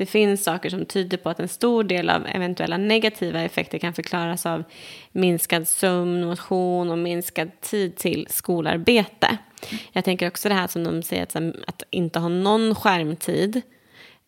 Det 0.00 0.06
finns 0.06 0.44
saker 0.44 0.70
som 0.70 0.84
tyder 0.84 1.16
på 1.16 1.30
att 1.30 1.40
en 1.40 1.48
stor 1.48 1.84
del 1.84 2.10
av 2.10 2.26
eventuella 2.26 2.76
negativa 2.76 3.40
effekter 3.40 3.78
kan 3.78 3.94
förklaras 3.94 4.46
av 4.46 4.64
minskad 5.12 5.68
sömn, 5.68 6.26
motion 6.26 6.90
och 6.90 6.98
minskad 6.98 7.60
tid 7.60 7.96
till 7.96 8.26
skolarbete. 8.30 9.38
Jag 9.92 10.04
tänker 10.04 10.28
också 10.28 10.48
det 10.48 10.54
här 10.54 10.66
som 10.66 10.84
de 10.84 11.02
säger, 11.02 11.22
att, 11.22 11.36
att 11.66 11.82
inte 11.90 12.18
ha 12.18 12.28
någon 12.28 12.74
skärmtid 12.74 13.60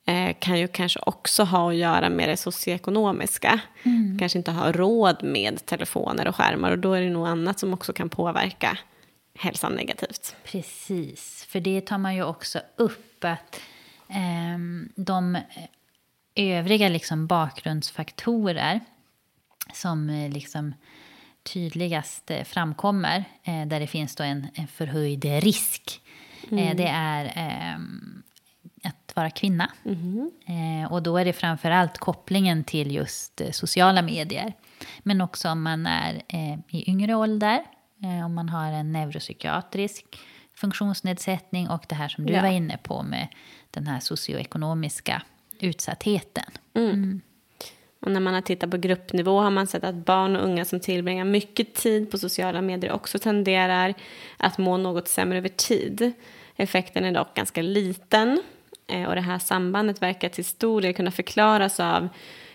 eh, 0.06 0.36
kan 0.38 0.58
ju 0.58 0.68
kanske 0.68 1.00
också 1.06 1.44
ha 1.44 1.70
att 1.70 1.76
göra 1.76 2.10
med 2.10 2.28
det 2.28 2.36
socioekonomiska. 2.36 3.60
Mm. 3.82 4.18
Kanske 4.18 4.38
inte 4.38 4.50
ha 4.50 4.72
råd 4.72 5.22
med 5.22 5.66
telefoner 5.66 6.28
och 6.28 6.36
skärmar 6.36 6.70
och 6.70 6.78
då 6.78 6.92
är 6.92 7.02
det 7.02 7.10
nog 7.10 7.26
annat 7.26 7.58
som 7.58 7.74
också 7.74 7.92
kan 7.92 8.08
påverka 8.08 8.78
hälsan 9.38 9.72
negativt. 9.72 10.36
Precis, 10.44 11.46
för 11.48 11.60
det 11.60 11.80
tar 11.80 11.98
man 11.98 12.14
ju 12.14 12.24
också 12.24 12.60
upp 12.76 13.24
att 13.24 13.60
de 14.94 15.38
övriga 16.34 16.88
liksom 16.88 17.26
bakgrundsfaktorer 17.26 18.80
som 19.72 20.10
eh, 20.10 20.30
liksom 20.30 20.74
tydligast 21.42 22.30
eh, 22.30 22.44
framkommer, 22.44 23.24
eh, 23.44 23.66
där 23.66 23.80
det 23.80 23.86
finns 23.86 24.16
då 24.16 24.24
en, 24.24 24.46
en 24.54 24.66
förhöjd 24.66 25.24
risk, 25.24 26.00
mm. 26.50 26.76
det 26.76 26.88
är 26.88 27.32
ehm, 27.34 28.22
att 28.84 29.16
vara 29.16 29.30
kvinna. 29.30 29.72
Mm. 29.84 30.30
och 30.90 31.02
då 31.02 31.16
är 31.16 31.24
det 31.24 31.32
framför 31.32 31.70
allt 31.70 31.98
kopplingen 31.98 32.64
till 32.64 32.94
just 32.94 33.40
sociala 33.52 34.02
medier. 34.02 34.52
Men 35.02 35.20
också 35.20 35.48
om 35.48 35.62
man 35.62 35.86
är 35.86 36.22
i 36.68 36.90
yngre 36.90 37.14
ålder, 37.14 37.64
om 38.24 38.34
man 38.34 38.48
har 38.48 38.72
en 38.72 38.92
neuropsykiatrisk 38.92 40.04
funktionsnedsättning 40.54 41.68
och 41.68 41.84
det 41.88 41.94
här 41.94 42.08
som 42.08 42.26
du 42.26 42.32
ja. 42.32 42.42
var 42.42 42.48
inne 42.48 42.76
på 42.76 43.02
med 43.02 43.28
den 43.72 43.86
här 43.86 44.00
socioekonomiska 44.00 45.22
utsattheten. 45.60 46.44
Mm. 46.74 46.90
Mm. 46.90 47.20
Och 48.00 48.10
när 48.10 48.20
man 48.20 48.34
har 48.34 48.40
tittat 48.40 48.70
på 48.70 48.76
gruppnivå 48.76 49.40
har 49.40 49.50
man 49.50 49.66
sett 49.66 49.84
att 49.84 49.94
barn 49.94 50.36
och 50.36 50.44
unga 50.44 50.64
som 50.64 50.80
tillbringar 50.80 51.24
mycket 51.24 51.74
tid 51.74 52.10
på 52.10 52.18
sociala 52.18 52.62
medier 52.62 52.92
också 52.92 53.18
tenderar 53.18 53.94
att 54.36 54.58
må 54.58 54.76
något 54.76 55.08
sämre 55.08 55.38
över 55.38 55.48
tid. 55.48 56.12
Effekten 56.56 57.04
är 57.04 57.12
dock 57.12 57.34
ganska 57.34 57.62
liten 57.62 58.42
eh, 58.86 59.04
och 59.04 59.14
det 59.14 59.20
här 59.20 59.38
sambandet 59.38 60.02
verkar 60.02 60.28
till 60.28 60.44
stor 60.44 60.80
del 60.80 60.94
kunna 60.94 61.10
förklaras 61.10 61.80
av 61.80 62.08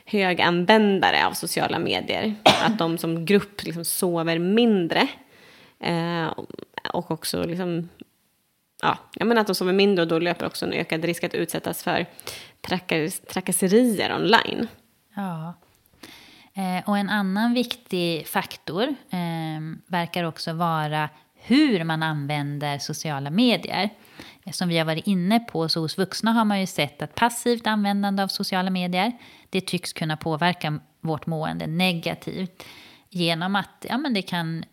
höganvändare 0.05 1.25
av 1.25 1.33
sociala 1.33 1.79
medier. 1.79 2.35
Att 2.63 2.77
de 2.77 2.97
som 2.97 3.25
grupp 3.25 3.63
liksom 3.63 3.85
sover 3.85 4.39
mindre. 4.39 5.07
Eh, 5.79 6.27
och 6.93 7.11
också 7.11 7.43
liksom 7.43 7.89
ja, 8.81 8.97
jag 9.13 9.27
menar 9.27 9.41
att 9.41 9.47
de 9.47 9.55
sover 9.55 9.73
mindre 9.73 10.01
och 10.01 10.07
då 10.07 10.19
löper 10.19 10.45
också 10.45 10.65
en 10.65 10.73
ökad 10.73 11.05
risk 11.05 11.23
att 11.23 11.33
utsättas 11.33 11.83
för 11.83 12.05
trakasserier 13.27 14.15
online. 14.15 14.67
Ja. 15.15 15.53
Eh, 16.53 16.89
och 16.89 16.97
en 16.97 17.09
annan 17.09 17.53
viktig 17.53 18.27
faktor 18.27 18.83
eh, 19.09 19.61
verkar 19.87 20.23
också 20.23 20.53
vara 20.53 21.09
hur 21.33 21.83
man 21.83 22.03
använder 22.03 22.77
sociala 22.77 23.29
medier. 23.29 23.89
Som 24.51 24.69
vi 24.69 24.77
har 24.77 24.85
varit 24.85 25.07
inne 25.07 25.39
på, 25.39 25.69
så 25.69 25.79
hos 25.79 25.97
vuxna 25.97 26.31
har 26.31 26.45
man 26.45 26.59
ju 26.59 26.67
sett 26.67 27.01
att 27.01 27.15
passivt 27.15 27.67
användande 27.67 28.23
av 28.23 28.27
sociala 28.27 28.69
medier, 28.69 29.11
det 29.49 29.61
tycks 29.61 29.93
kunna 29.93 30.17
påverka 30.17 30.79
vårt 31.01 31.25
mående 31.25 31.67
negativt. 31.67 32.63
Genom 33.09 33.55
att 33.55 33.85
ja, 33.89 33.97
men 33.97 34.13
det 34.13 34.21
kan 34.21 34.65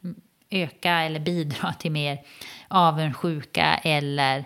öka 0.50 0.92
eller 0.92 1.20
bidra 1.20 1.72
till 1.72 1.92
mer 1.92 2.18
avundsjuka 2.68 3.80
eller 3.82 4.44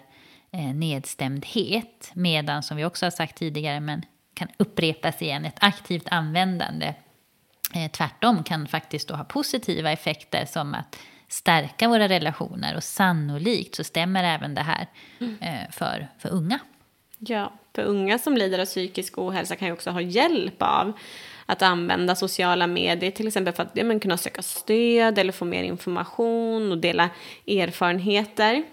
eh, 0.53 0.75
nedstämdhet. 0.75 2.11
Medan, 2.15 2.63
som 2.63 2.77
vi 2.77 2.85
också 2.85 3.07
har 3.07 3.11
sagt 3.11 3.39
tidigare, 3.39 3.81
men 3.81 4.05
kan 4.35 4.49
upprepas 4.57 5.23
igen, 5.23 5.45
ett 5.45 5.59
aktivt 5.61 6.09
användande 6.09 6.95
eh, 7.75 7.91
tvärtom 7.91 8.43
kan 8.45 8.67
faktiskt 8.67 9.09
då 9.09 9.15
ha 9.15 9.25
positiva 9.25 9.93
effekter 9.93 10.45
som 10.45 10.75
att 10.75 10.99
stärka 11.29 11.89
våra 11.89 12.09
relationer 12.09 12.77
och 12.77 12.85
sannolikt 12.85 13.75
så 13.75 13.85
stämmer 13.85 14.25
även 14.25 14.55
det 14.55 14.63
här 14.63 14.87
mm. 15.21 15.39
eh, 15.41 15.71
för, 15.71 16.09
för 16.19 16.29
unga. 16.29 16.59
Ja, 17.19 17.53
för 17.75 17.83
unga 17.83 18.19
som 18.19 18.37
lider 18.37 18.59
av 18.59 18.65
psykisk 18.65 19.19
ohälsa 19.19 19.57
kan 19.57 19.69
ju 19.69 19.75
också 19.75 19.91
ha 19.91 20.01
hjälp 20.01 20.63
av 20.63 20.93
att 21.49 21.63
använda 21.63 22.15
sociala 22.15 22.67
medier, 22.67 23.11
till 23.11 23.27
exempel 23.27 23.55
för 23.55 23.63
att 23.63 23.71
ja, 23.75 23.99
kunna 24.01 24.17
söka 24.17 24.43
stöd 24.43 25.19
eller 25.19 25.33
få 25.33 25.45
mer 25.45 25.63
information 25.63 26.73
och 26.73 26.79
dela 26.79 27.11
erfarenheter. 27.47 28.65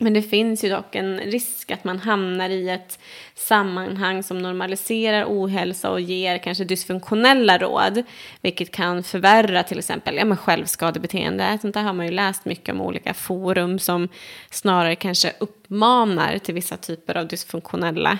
Men 0.00 0.14
det 0.14 0.22
finns 0.22 0.64
ju 0.64 0.68
dock 0.68 0.94
en 0.94 1.18
risk 1.18 1.70
att 1.70 1.84
man 1.84 1.98
hamnar 1.98 2.50
i 2.50 2.68
ett 2.68 2.98
sammanhang 3.34 4.22
som 4.22 4.38
normaliserar 4.38 5.24
ohälsa 5.28 5.90
och 5.90 6.00
ger 6.00 6.38
kanske 6.38 6.64
dysfunktionella 6.64 7.58
råd, 7.58 8.02
vilket 8.40 8.70
kan 8.70 9.02
förvärra 9.02 9.62
till 9.62 9.78
exempel 9.78 10.16
ja, 10.16 10.24
men 10.24 10.36
självskadebeteende. 10.36 11.58
Sånt 11.60 11.74
där 11.74 11.82
har 11.82 11.92
man 11.92 12.06
ju 12.06 12.12
läst 12.12 12.44
mycket 12.44 12.74
om 12.74 12.80
olika 12.80 13.14
forum 13.14 13.78
som 13.78 14.08
snarare 14.50 14.96
kanske 14.96 15.32
uppmanar 15.38 16.38
till 16.38 16.54
vissa 16.54 16.76
typer 16.76 17.16
av 17.16 17.28
dysfunktionella 17.28 18.18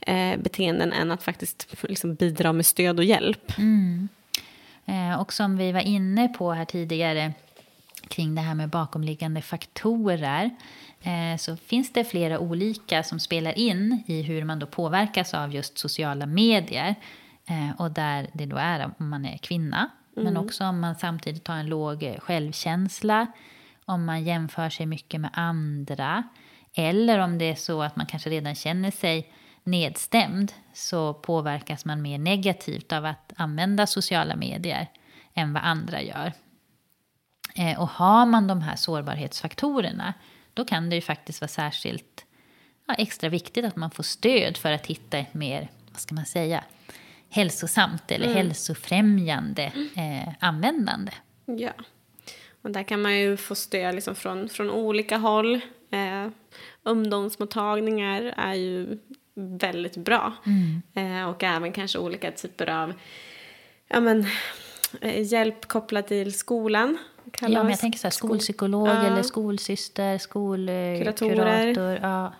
eh, 0.00 0.36
beteenden 0.36 0.92
än 0.92 1.10
att 1.10 1.22
faktiskt 1.22 1.76
liksom, 1.82 2.14
bidra 2.14 2.52
med 2.52 2.66
stöd 2.66 2.98
och 2.98 3.04
hjälp. 3.04 3.58
Mm. 3.58 4.08
Eh, 4.86 5.20
och 5.20 5.32
som 5.32 5.56
vi 5.56 5.72
var 5.72 5.80
inne 5.80 6.28
på 6.28 6.52
här 6.52 6.64
tidigare 6.64 7.32
kring 8.08 8.34
det 8.34 8.40
här 8.40 8.54
med 8.54 8.68
bakomliggande 8.68 9.42
faktorer 9.42 10.50
Eh, 11.02 11.36
så 11.36 11.56
finns 11.56 11.92
det 11.92 12.04
flera 12.04 12.38
olika 12.38 13.02
som 13.02 13.20
spelar 13.20 13.58
in 13.58 14.02
i 14.06 14.22
hur 14.22 14.44
man 14.44 14.58
då 14.58 14.66
påverkas 14.66 15.34
av 15.34 15.54
just 15.54 15.78
sociala 15.78 16.26
medier. 16.26 16.94
Eh, 17.46 17.80
och 17.80 17.90
där 17.90 18.30
det 18.32 18.46
då 18.46 18.56
är 18.56 18.90
om 18.98 19.08
man 19.08 19.24
är 19.24 19.36
kvinna, 19.38 19.90
mm. 20.16 20.24
men 20.24 20.36
också 20.36 20.64
om 20.64 20.80
man 20.80 20.94
samtidigt 20.94 21.48
har 21.48 21.56
en 21.56 21.66
låg 21.66 22.16
självkänsla, 22.18 23.26
om 23.84 24.04
man 24.04 24.24
jämför 24.24 24.70
sig 24.70 24.86
mycket 24.86 25.20
med 25.20 25.30
andra, 25.32 26.22
eller 26.74 27.18
om 27.18 27.38
det 27.38 27.44
är 27.44 27.54
så 27.54 27.82
att 27.82 27.96
man 27.96 28.06
kanske 28.06 28.30
redan 28.30 28.54
känner 28.54 28.90
sig 28.90 29.32
nedstämd, 29.64 30.52
så 30.74 31.14
påverkas 31.14 31.84
man 31.84 32.02
mer 32.02 32.18
negativt 32.18 32.92
av 32.92 33.04
att 33.04 33.32
använda 33.36 33.86
sociala 33.86 34.36
medier 34.36 34.86
än 35.34 35.52
vad 35.52 35.62
andra 35.62 36.02
gör. 36.02 36.32
Eh, 37.54 37.80
och 37.80 37.88
har 37.88 38.26
man 38.26 38.46
de 38.46 38.62
här 38.62 38.76
sårbarhetsfaktorerna 38.76 40.14
då 40.54 40.64
kan 40.64 40.90
det 40.90 40.96
ju 40.96 41.02
faktiskt 41.02 41.40
vara 41.40 41.48
särskilt 41.48 42.24
ja, 42.86 42.94
extra 42.94 43.28
viktigt 43.28 43.64
att 43.64 43.76
man 43.76 43.90
får 43.90 44.02
stöd 44.02 44.56
för 44.56 44.72
att 44.72 44.86
hitta 44.86 45.18
ett 45.18 45.34
mer, 45.34 45.68
vad 45.90 46.00
ska 46.00 46.14
man 46.14 46.26
säga, 46.26 46.64
hälsosamt 47.28 48.10
eller 48.10 48.26
mm. 48.26 48.36
hälsofrämjande 48.36 49.72
eh, 49.96 50.34
användande. 50.40 51.12
Ja, 51.44 51.72
och 52.62 52.70
där 52.70 52.82
kan 52.82 53.02
man 53.02 53.18
ju 53.18 53.36
få 53.36 53.54
stöd 53.54 53.94
liksom 53.94 54.14
från, 54.14 54.48
från 54.48 54.70
olika 54.70 55.16
håll. 55.16 55.54
Eh, 55.90 56.28
ungdomsmottagningar 56.82 58.34
är 58.36 58.54
ju 58.54 58.98
väldigt 59.34 59.96
bra. 59.96 60.32
Eh, 60.94 61.28
och 61.28 61.44
även 61.44 61.72
kanske 61.72 61.98
olika 61.98 62.30
typer 62.30 62.70
av 62.70 62.92
ja, 63.88 64.00
men, 64.00 64.26
eh, 65.00 65.32
hjälp 65.32 65.66
kopplat 65.66 66.08
till 66.08 66.34
skolan. 66.38 66.98
Ja, 67.40 67.48
men 67.48 67.70
jag 67.70 67.78
tänker 67.80 67.98
så 67.98 68.06
här, 68.06 68.10
skolpsykolog 68.12 68.88
Ja. 68.88 69.06
eller 69.06 69.22
skolsyster, 69.22 70.18
skolkurator. 70.18 71.98
Ja. 72.02 72.32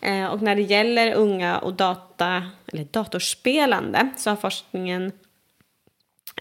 Eh, 0.00 0.26
och 0.26 0.42
när 0.42 0.56
det 0.56 0.62
gäller 0.62 1.14
unga 1.14 1.58
och 1.58 1.74
data, 1.74 2.42
eller 2.66 2.84
datorspelande 2.84 4.08
så 4.16 4.30
har 4.30 4.36
forskningen 4.36 5.12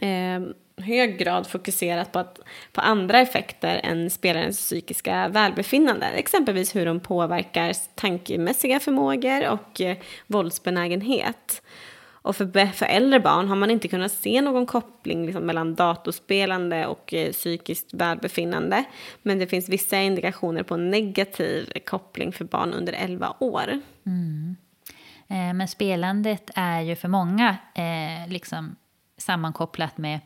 eh, 0.02 0.42
hög 0.84 1.18
grad 1.18 1.48
fokuserat 1.48 2.12
på, 2.12 2.20
att, 2.20 2.40
på 2.72 2.82
andra 2.82 3.20
effekter 3.20 3.82
än 3.84 4.10
spelarens 4.10 4.58
psykiska 4.58 5.28
välbefinnande. 5.28 6.06
Exempelvis 6.06 6.76
hur 6.76 6.86
de 6.86 7.00
påverkar 7.00 7.74
tankemässiga 7.96 8.80
förmågor 8.80 9.50
och 9.50 9.82
eh, 9.82 9.98
våldsbenägenhet. 10.28 11.62
Och 12.22 12.36
för, 12.36 12.66
för 12.72 12.86
äldre 12.86 13.20
barn 13.20 13.48
har 13.48 13.56
man 13.56 13.72
inte 13.72 13.88
kunnat 13.88 14.12
se 14.12 14.42
någon 14.42 14.66
koppling 14.66 15.26
liksom, 15.26 15.46
mellan 15.46 15.76
datorspelande 15.76 16.88
och 16.88 17.14
eh, 17.14 17.32
psykiskt 17.32 17.94
välbefinnande. 17.94 18.84
Men 19.22 19.40
det 19.40 19.48
finns 19.48 19.70
vissa 19.70 19.98
indikationer 19.98 20.64
på 20.64 20.78
negativ 20.78 21.72
koppling 21.86 22.32
för 22.32 22.46
barn 22.46 22.74
under 22.74 22.94
11 22.94 23.36
år. 23.40 23.82
Mm. 24.06 24.56
Eh, 25.28 25.54
Men 25.54 25.68
spelandet 25.68 26.52
är 26.56 26.82
ju 26.82 26.96
för 26.96 27.08
många 27.08 27.58
eh, 27.76 28.32
liksom 28.32 28.76
sammankopplat 29.18 29.98
med, 29.98 30.20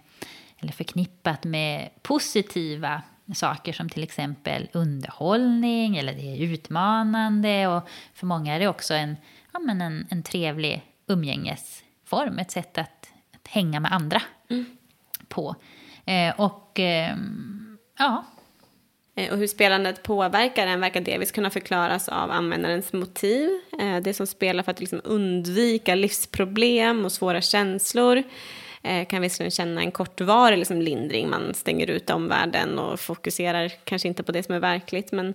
eller 0.64 0.74
förknippat 0.74 1.43
med 1.43 1.89
positiva 2.01 3.01
saker 3.36 3.74
som 3.74 3.89
till 3.89 4.03
exempel 4.03 4.70
underhållning 4.74 5.97
eller 5.97 6.14
det 6.14 6.22
är 6.22 6.41
utmanande. 6.41 7.68
Och 7.68 7.88
för 8.14 8.26
många 8.26 8.55
är 8.55 8.59
det 8.59 8.68
också 8.68 8.93
en, 8.93 9.18
ja, 9.53 9.59
men 9.59 9.82
en, 9.82 10.07
en 10.09 10.24
trevlig 10.24 10.82
umgängesform, 11.07 12.39
ett 12.39 12.51
sätt 12.51 12.78
att, 12.78 13.09
att 13.36 13.47
hänga 13.47 13.80
med 13.80 13.93
andra 13.93 14.22
på. 15.28 15.55
Eh, 16.05 16.39
och 16.39 16.80
ehm, 16.80 17.78
ja, 17.97 18.26
Eh, 19.16 19.32
Och 19.32 19.38
hur 19.38 19.47
spelandet 19.47 20.03
påverkar 20.03 20.68
en 20.68 20.82
verkar 20.82 21.01
delvis 21.01 21.32
kunna 21.32 21.49
förklaras 21.49 22.09
av 22.09 22.32
användarens 22.32 22.93
motiv. 22.93 23.49
Eh, 23.80 23.97
Det 23.97 24.14
som 24.14 24.28
spelar 24.28 24.64
för 24.64 24.72
att 24.72 24.80
liksom 24.80 25.01
undvika 25.03 25.95
livsproblem 25.95 27.05
och 27.05 27.11
svåra 27.11 27.41
känslor 27.41 28.24
eh, 28.84 29.08
kan 29.08 29.22
visserligen 29.22 29.48
liksom 29.48 29.66
känna 29.66 29.82
en 29.82 29.92
kortvarig 29.92 30.58
liksom 30.58 30.82
lindring. 30.82 31.30
Man 31.30 31.54
stänger 31.54 31.90
ut 31.90 32.10
omvärlden 32.10 32.80
och 32.80 33.00
fokuserar 33.00 33.74
kanske 33.84 34.08
inte 34.08 34.24
på 34.24 34.32
det 34.32 34.44
som 34.44 34.56
är 34.56 34.60
verkligt. 34.60 35.12
Men, 35.12 35.34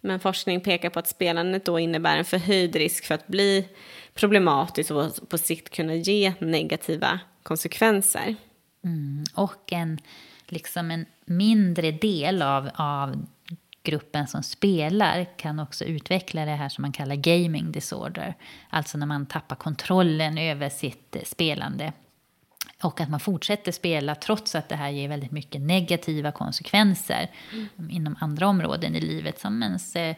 men 0.00 0.20
forskning 0.20 0.60
pekar 0.60 0.90
på 0.90 0.98
att 0.98 1.08
spelandet 1.08 1.64
då 1.64 1.78
innebär 1.78 2.16
en 2.16 2.24
förhöjd 2.24 2.76
risk 2.76 3.04
för 3.04 3.14
att 3.14 3.26
bli 3.26 3.68
problematiskt 4.14 4.90
och 4.90 5.28
på 5.28 5.38
sikt 5.38 5.70
kunna 5.70 5.94
ge 5.94 6.32
negativa 6.38 7.20
konsekvenser. 7.42 8.36
Mm, 8.84 9.24
och 9.34 9.72
en, 9.72 9.98
liksom 10.46 10.90
en 10.90 11.06
mindre 11.24 11.90
del 11.90 12.42
av, 12.42 12.70
av 12.74 13.26
gruppen 13.82 14.26
som 14.26 14.42
spelar 14.42 15.26
kan 15.36 15.60
också 15.60 15.84
utveckla 15.84 16.44
det 16.44 16.50
här 16.50 16.68
som 16.68 16.82
man 16.82 16.92
kallar 16.92 17.14
gaming 17.14 17.72
disorder. 17.72 18.34
Alltså 18.70 18.98
när 18.98 19.06
man 19.06 19.26
tappar 19.26 19.56
kontrollen 19.56 20.38
över 20.38 20.68
sitt 20.68 21.16
spelande. 21.24 21.92
Och 22.84 23.00
att 23.00 23.08
man 23.08 23.20
fortsätter 23.20 23.72
spela 23.72 24.14
trots 24.14 24.54
att 24.54 24.68
det 24.68 24.76
här 24.76 24.90
ger 24.90 25.08
väldigt 25.08 25.30
mycket 25.30 25.60
negativa 25.60 26.32
konsekvenser 26.32 27.30
inom 27.90 28.16
andra 28.20 28.48
områden 28.48 28.94
i 28.94 29.00
livet 29.00 29.40
som 29.40 29.62
ens 29.62 29.96
eh, 29.96 30.16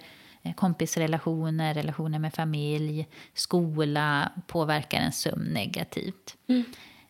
kompisrelationer, 0.55 1.75
relationer 1.75 2.19
med 2.19 2.35
familj, 2.35 3.07
skola 3.35 4.33
påverkar 4.47 4.99
en 4.99 5.12
sömn 5.12 5.45
negativt. 5.45 6.37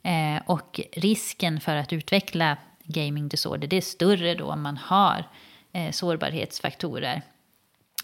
Eh, 0.02 0.42
och 0.46 0.80
risken 0.92 1.60
för 1.60 1.76
att 1.76 1.92
utveckla 1.92 2.56
gaming 2.84 3.28
disorder 3.28 3.68
det 3.68 3.76
är 3.76 3.80
större 3.80 4.34
då 4.34 4.44
om 4.44 4.62
man 4.62 4.76
har 4.76 5.24
eh, 5.72 5.90
sårbarhetsfaktorer. 5.90 7.22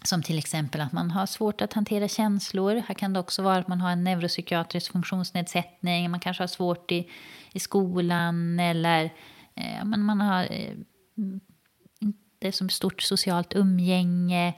Som 0.05 0.23
till 0.23 0.39
exempel 0.39 0.81
att 0.81 0.93
man 0.93 1.11
har 1.11 1.27
svårt 1.27 1.61
att 1.61 1.73
hantera 1.73 2.09
känslor. 2.09 2.83
Här 2.87 2.95
kan 2.95 3.13
det 3.13 3.21
också 3.21 3.43
vara 3.43 3.57
att 3.57 3.69
man 3.69 3.81
har 3.81 3.91
en 3.91 4.05
neuropsykiatrisk 4.05 4.93
funktionsnedsättning. 4.93 6.11
Man 6.11 6.21
kanske 6.21 6.43
har 6.43 6.49
svårt 6.49 6.93
i, 6.93 7.11
i 7.53 7.61
skolan 7.61 8.61
eller 8.61 9.05
eh, 9.55 9.85
men 9.85 10.03
man 10.03 10.21
har 10.21 10.43
eh, 10.43 10.75
inte 12.43 12.53
så 12.53 12.69
stort 12.69 13.03
socialt 13.03 13.55
umgänge. 13.55 14.55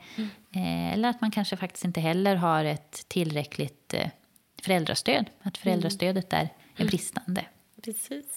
Eh, 0.55 0.93
eller 0.93 1.09
att 1.09 1.21
man 1.21 1.31
kanske 1.31 1.57
faktiskt 1.57 1.85
inte 1.85 2.01
heller 2.01 2.37
har 2.37 2.65
ett 2.65 3.09
tillräckligt 3.09 3.95
eh, 3.95 4.09
föräldrastöd. 4.63 5.31
Att 5.43 5.59
föräldrastödet 5.59 6.31
där 6.31 6.49
är 6.77 6.87
bristande. 6.87 7.45
Precis. 7.85 8.37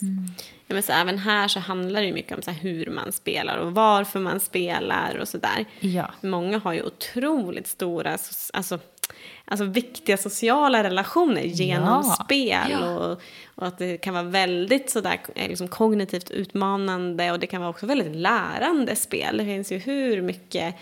Ja, 0.68 0.74
men 0.74 0.84
så 0.84 0.92
även 0.92 1.18
här 1.18 1.48
så 1.48 1.60
handlar 1.60 2.02
det 2.02 2.12
mycket 2.12 2.38
om 2.38 2.42
så 2.42 2.52
hur 2.52 2.86
man 2.86 3.12
spelar 3.12 3.58
och 3.58 3.72
varför 3.74 4.20
man 4.20 4.40
spelar 4.40 5.18
och 5.18 5.28
sådär. 5.28 5.66
Ja. 5.80 6.12
Många 6.22 6.58
har 6.60 6.74
ju 6.74 6.84
otroligt 6.84 7.68
stora, 7.68 8.18
alltså, 8.54 8.80
alltså 9.46 9.66
viktiga 9.66 10.18
sociala 10.18 10.84
relationer 10.84 11.42
genom 11.42 12.04
Ja. 12.06 12.18
spel. 12.26 12.72
Ja. 12.72 12.96
Och, 12.96 13.22
och 13.56 13.68
att 13.68 13.78
det 13.78 13.98
kan 13.98 14.14
vara 14.14 14.24
väldigt 14.24 14.90
sådär 14.90 15.20
eh, 15.36 15.48
liksom 15.50 15.68
kognitivt 15.68 16.32
utmanande 16.32 17.32
och 17.32 17.40
det 17.40 17.48
kan 17.48 17.62
vara 17.62 17.70
också 17.70 17.86
väldigt 17.86 18.16
lärande 18.16 18.96
spel. 18.96 19.38
Det 19.38 19.46
finns 19.46 19.72
ju 19.72 19.78
hur 19.78 20.22
mycket 20.22 20.76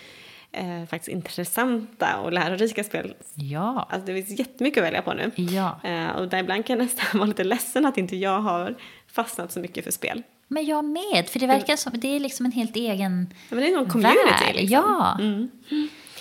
eh, 0.56 0.86
faktiskt 0.86 1.08
intressanta 1.08 2.18
och 2.20 2.34
lärorika 2.34 2.84
spel. 2.84 3.14
Ja. 3.36 3.88
Alltså 3.90 4.14
det 4.14 4.24
finns 4.24 4.40
jättemycket 4.40 4.78
att 4.82 4.88
välja 4.88 5.02
på 5.02 5.14
nu. 5.14 5.32
Ja. 5.36 5.80
Eh, 5.84 6.08
och 6.10 6.28
där 6.30 6.38
ibland 6.40 6.66
kan 6.66 6.78
jag 6.78 6.86
nästan 6.86 7.06
vara 7.20 7.28
lite 7.28 7.44
ledsen 7.44 7.86
att 7.86 7.98
inte 7.98 8.16
jag 8.16 8.40
har 8.42 8.76
fastnat 9.08 9.52
så 9.52 9.60
mycket 9.60 9.84
för 9.84 9.92
spel. 9.92 10.24
Men 10.48 10.66
jag 10.66 10.86
med, 10.86 11.28
för 11.30 11.40
det 11.40 11.48
verkar 11.48 11.76
som 11.76 12.00
det 12.00 12.16
är 12.16 12.20
liksom 12.20 12.46
en 12.46 12.52
helt 12.52 12.76
egen 12.76 13.28
Ja, 13.50 13.56
men 13.56 13.60
det 13.60 13.70
är 13.70 13.76
någon 13.76 13.90
community 13.90 14.54
liksom. 14.54 14.68
Ja. 14.70 15.18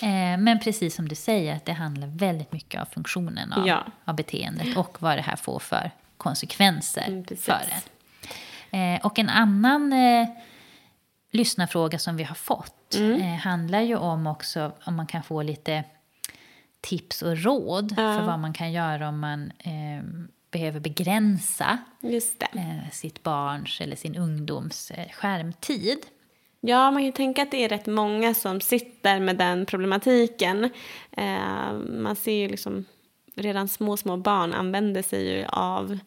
Eh, 0.01 0.37
men 0.39 0.59
precis 0.59 0.95
som 0.95 1.07
du 1.07 1.15
säger, 1.15 1.55
att 1.55 1.65
det 1.65 1.71
handlar 1.73 2.07
väldigt 2.07 2.51
mycket 2.51 2.79
om 2.81 2.85
funktionen 2.93 3.53
av, 3.53 3.67
Ja. 3.67 3.83
av 4.05 4.15
beteendet 4.15 4.77
och 4.77 5.01
vad 5.01 5.17
det 5.17 5.21
här 5.21 5.35
får 5.35 5.59
för 5.59 5.91
konsekvenser 6.17 7.05
Mm, 7.07 7.25
för 7.37 7.61
en. 8.71 8.95
Eh, 8.95 9.05
och 9.05 9.19
en 9.19 9.29
annan 9.29 9.93
eh, 9.93 10.27
lyssnarfråga 11.31 11.99
som 11.99 12.17
vi 12.17 12.23
har 12.23 12.35
fått 12.35 12.84
Mm. 12.95 13.21
eh, 13.21 13.35
handlar 13.35 13.81
ju 13.81 13.95
om 13.95 14.27
också 14.27 14.71
om 14.85 14.95
man 14.95 15.07
kan 15.07 15.23
få 15.23 15.41
lite 15.41 15.83
tips 16.81 17.21
och 17.21 17.37
råd 17.37 17.95
för 17.95 18.21
vad 18.21 18.39
man 18.39 18.53
kan 18.53 18.71
göra 18.71 19.09
om 19.09 19.19
man 19.19 19.51
eh, 19.59 20.03
behöver 20.51 20.79
begränsa 20.79 21.77
eh, 22.53 22.91
sitt 22.91 23.23
barns 23.23 23.81
eller 23.81 23.95
sin 23.95 24.15
ungdoms 24.15 24.91
eh, 24.91 25.09
skärmtid. 25.11 25.97
Ja, 26.61 26.91
man 26.91 27.01
kan 27.01 27.05
ju 27.05 27.11
tänka 27.11 27.41
att 27.41 27.51
det 27.51 27.63
är 27.63 27.69
rätt 27.69 27.85
många 27.85 28.33
som 28.33 28.61
sitter 28.61 29.19
med 29.19 29.37
den 29.37 29.65
problematiken. 29.65 30.69
Eh, 31.11 31.73
man 31.73 32.15
ser 32.15 32.31
ju 32.33 32.49
liksom 32.49 32.85
redan 33.35 33.67
små, 33.67 33.97
små 33.97 34.17
barn 34.17 34.53
använder 34.53 35.01
sig 35.01 35.29
ju 35.29 35.45
av, 35.45 35.99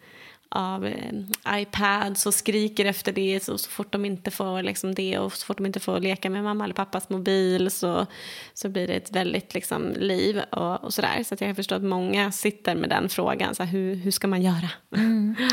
av 0.48 0.86
eh, 0.86 1.12
iPads 1.48 2.26
och 2.26 2.34
skriker 2.34 2.84
efter 2.84 3.12
det 3.12 3.44
så, 3.44 3.58
så 3.58 3.70
fort 3.70 3.92
de 3.92 4.04
inte 4.04 4.30
får 4.30 4.62
liksom 4.62 4.94
det 4.94 5.18
och 5.18 5.32
så 5.32 5.46
fort 5.46 5.56
de 5.56 5.66
inte 5.66 5.80
får 5.80 6.00
leka 6.00 6.30
med 6.30 6.44
mamma 6.44 6.64
eller 6.64 6.74
pappas 6.74 7.08
mobil 7.08 7.70
så, 7.70 8.06
så 8.54 8.68
blir 8.68 8.86
det 8.86 8.94
ett 8.94 9.12
väldigt 9.12 9.54
liksom, 9.54 9.92
liv 9.96 10.42
och, 10.50 10.84
och 10.84 10.94
sådär. 10.94 11.22
Så 11.24 11.34
att 11.34 11.40
jag 11.40 11.56
förstår 11.56 11.76
att 11.76 11.82
många 11.82 12.32
sitter 12.32 12.74
med 12.74 12.90
den 12.90 13.08
frågan, 13.08 13.54
så 13.54 13.62
här, 13.62 13.70
hur, 13.70 13.94
hur 13.94 14.10
ska 14.10 14.28
man 14.28 14.42
göra? 14.42 14.70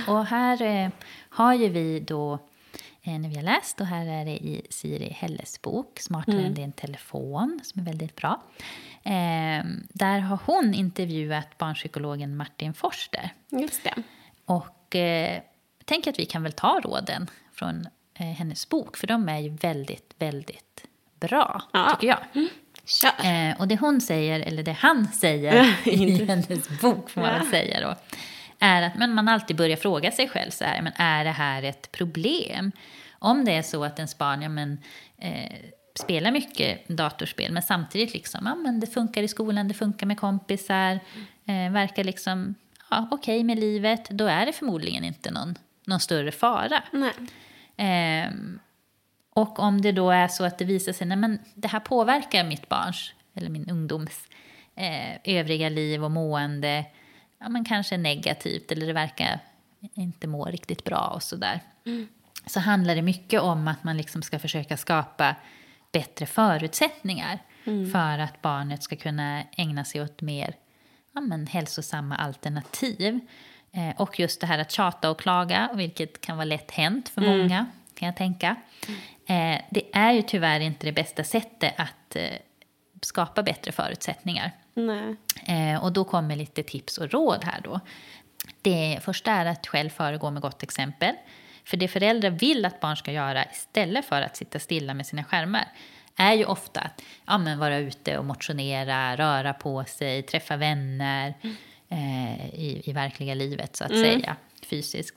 Och 0.08 0.26
här 0.26 0.62
eh, 0.62 0.90
har 1.30 1.54
ju 1.54 1.70
vi 1.70 2.00
då, 2.00 2.34
eh, 3.04 3.20
när 3.20 3.30
vi 3.30 3.36
har 3.36 3.44
läst, 3.44 3.82
och 3.82 3.88
här 3.88 4.06
är 4.06 4.26
det 4.26 4.38
i 4.38 4.68
Siri 4.70 5.10
Helles 5.10 5.62
bok, 5.62 6.00
Smartare 6.00 6.42
än 6.42 6.54
din 6.54 6.72
telefon, 6.72 7.60
som 7.64 7.82
är 7.82 7.86
väldigt 7.86 8.16
bra. 8.16 8.44
Eh, 9.04 9.66
där 9.90 10.20
har 10.20 10.40
hon 10.46 10.74
intervjuat 10.74 11.58
barnpsykologen 11.58 12.38
Martin 12.38 12.74
Forster. 12.74 13.30
Just 13.50 13.84
det. 13.84 14.04
Och 14.46 14.85
eh, 14.96 15.34
jag 15.78 15.86
tänker 15.86 16.12
att 16.12 16.20
vi 16.20 16.26
kan 16.26 16.44
väl 16.44 16.52
ta 16.54 16.80
råden 16.84 17.28
från 17.54 17.88
eh, 18.20 18.26
hennes 18.26 18.70
bok, 18.70 18.98
för 18.98 19.08
de 19.08 19.30
är 19.30 19.40
ju 19.40 19.50
väldigt, 19.50 20.14
väldigt 20.20 20.86
bra, 21.20 21.62
Ja. 21.74 21.90
tycker 22.00 22.08
jag. 22.08 22.48
Kör! 22.86 23.26
Eh, 23.26 23.60
och 23.62 23.68
det 23.68 23.78
hon 23.80 24.02
säger, 24.02 24.40
eller 24.40 24.64
det 24.64 24.72
han 24.72 25.08
säger 25.08 25.88
i 25.88 26.26
hennes 26.26 26.82
bok 26.82 27.10
får 27.10 27.22
man 27.22 27.42
Ja. 27.46 27.50
säga 27.52 27.82
då, 27.82 27.96
är 28.60 28.82
att 28.82 28.96
men 28.96 29.14
man 29.14 29.28
alltid 29.28 29.56
börjar 29.56 29.78
fråga 29.78 30.12
sig 30.12 30.30
själv 30.30 30.52
så 30.52 30.64
här, 30.64 30.82
men 30.82 30.94
är 30.96 31.24
det 31.24 31.32
här 31.32 31.64
ett 31.64 31.92
problem? 31.92 32.72
Om 33.20 33.46
det 33.46 33.52
är 33.52 33.62
så 33.62 33.84
att 33.84 34.18
barn 34.18 34.42
ja, 34.42 34.50
men, 34.50 34.78
eh, 35.18 35.52
spelar 35.96 36.32
mycket 36.32 36.88
datorspel, 36.88 37.52
men 37.52 37.64
samtidigt 37.64 38.14
liksom, 38.14 38.46
ja, 38.46 38.56
men 38.56 38.80
det 38.80 38.88
funkar 38.88 39.24
i 39.24 39.28
skolan, 39.28 39.68
det 39.68 39.74
funkar 39.74 40.08
med 40.08 40.20
kompisar, 40.20 41.00
eh, 41.48 41.72
verkar 41.72 42.04
liksom 42.04 42.56
ja, 42.96 43.08
okej 43.12 43.44
med 43.44 43.60
livet, 43.60 44.10
då 44.10 44.26
är 44.26 44.46
det 44.46 44.54
förmodligen 44.54 45.04
inte 45.04 45.32
någon, 45.32 45.56
någon 45.86 46.00
större 46.00 46.32
fara. 46.32 46.84
Ehm, 47.78 48.60
och 49.30 49.60
om 49.60 49.82
det 49.82 49.92
då 49.92 50.12
är 50.12 50.28
så 50.28 50.44
att 50.44 50.58
det 50.58 50.66
visar 50.66 50.94
sig, 50.94 51.08
nej 51.08 51.18
men 51.18 51.40
det 51.54 51.68
här 51.68 51.80
påverkar 51.80 52.44
mitt 52.44 52.70
barns 52.70 53.14
eller 53.34 53.50
min 53.50 53.70
ungdoms 53.70 54.28
eh, 54.76 55.38
övriga 55.38 55.70
liv 55.70 56.04
och 56.04 56.12
mående 56.12 56.86
ja, 57.40 57.50
men 57.50 57.66
kanske 57.66 57.98
negativt 57.98 58.72
eller 58.72 58.88
det 58.88 58.94
verkar 58.94 59.40
inte 59.94 60.28
må 60.28 60.46
riktigt 60.46 60.84
bra 60.84 61.12
och 61.16 61.24
sådär. 61.24 61.60
Mm. 61.86 62.08
Så 62.46 62.60
handlar 62.60 62.96
det 62.96 63.02
mycket 63.02 63.42
om 63.42 63.68
att 63.68 63.84
man 63.84 63.98
liksom 63.98 64.22
ska 64.22 64.40
försöka 64.40 64.78
skapa 64.78 65.36
bättre 65.92 66.26
förutsättningar 66.26 67.40
mm. 67.66 67.92
för 67.92 68.20
att 68.20 68.42
barnet 68.42 68.84
ska 68.84 68.96
kunna 68.96 69.44
ägna 69.58 69.86
sig 69.86 70.02
åt 70.02 70.22
mer 70.22 70.56
ja, 71.16 71.22
men 71.22 71.48
hälsosamma 71.48 72.16
alternativ. 72.16 73.20
Eh, 73.72 74.02
och 74.02 74.20
just 74.20 74.42
det 74.42 74.48
här 74.48 74.60
att 74.60 74.72
tjata 74.72 75.10
och 75.10 75.20
klaga, 75.20 75.70
vilket 75.74 76.22
kan 76.22 76.38
vara 76.38 76.46
lätt 76.46 76.72
hänt 76.72 77.10
för 77.10 77.22
mm. 77.22 77.40
många, 77.40 77.66
kan 77.94 78.06
jag 78.06 78.16
tänka. 78.16 78.56
Eh, 79.26 79.62
det 79.70 79.96
är 79.96 80.12
ju 80.12 80.22
tyvärr 80.22 80.60
inte 80.60 80.86
det 80.86 80.92
bästa 80.92 81.24
sättet 81.24 81.74
att 81.78 82.16
eh, 82.16 82.30
skapa 83.02 83.44
bättre 83.44 83.72
förutsättningar. 83.72 84.52
Eh, 85.46 85.84
och 85.84 85.94
då 85.94 86.04
kommer 86.04 86.36
lite 86.36 86.64
tips 86.64 86.98
och 86.98 87.12
råd 87.12 87.44
här 87.44 87.62
då. 87.64 87.80
Det 88.62 89.00
första 89.02 89.32
är 89.32 89.46
att 89.46 89.68
själv 89.68 89.90
föregå 89.90 90.32
med 90.32 90.42
gott 90.42 90.64
exempel. 90.64 91.16
För 91.64 91.78
det 91.78 91.88
föräldrar 91.88 92.30
vill 92.30 92.66
att 92.66 92.80
barn 92.80 92.98
ska 92.98 93.12
göra 93.12 93.46
istället 93.46 94.06
för 94.06 94.22
att 94.22 94.38
sitta 94.38 94.60
stilla 94.60 94.94
med 94.94 95.06
sina 95.06 95.24
skärmar 95.24 95.68
är 96.16 96.34
ju 96.34 96.46
ofta 96.46 96.80
att 96.80 97.02
ja, 97.26 97.38
men 97.38 97.60
vara 97.60 97.78
ute 97.78 98.18
och 98.18 98.26
motionera, 98.26 99.16
röra 99.16 99.54
på 99.54 99.86
sig, 99.88 100.24
träffa 100.24 100.58
vänner 100.58 101.34
mm. 101.42 101.56
eh, 101.90 102.46
i, 102.46 102.82
i 102.86 102.94
verkliga 102.94 103.34
livet 103.34 103.76
så 103.76 103.84
att 103.84 103.92
mm. 103.92 104.04
säga, 104.04 104.36
fysiskt. 104.62 105.16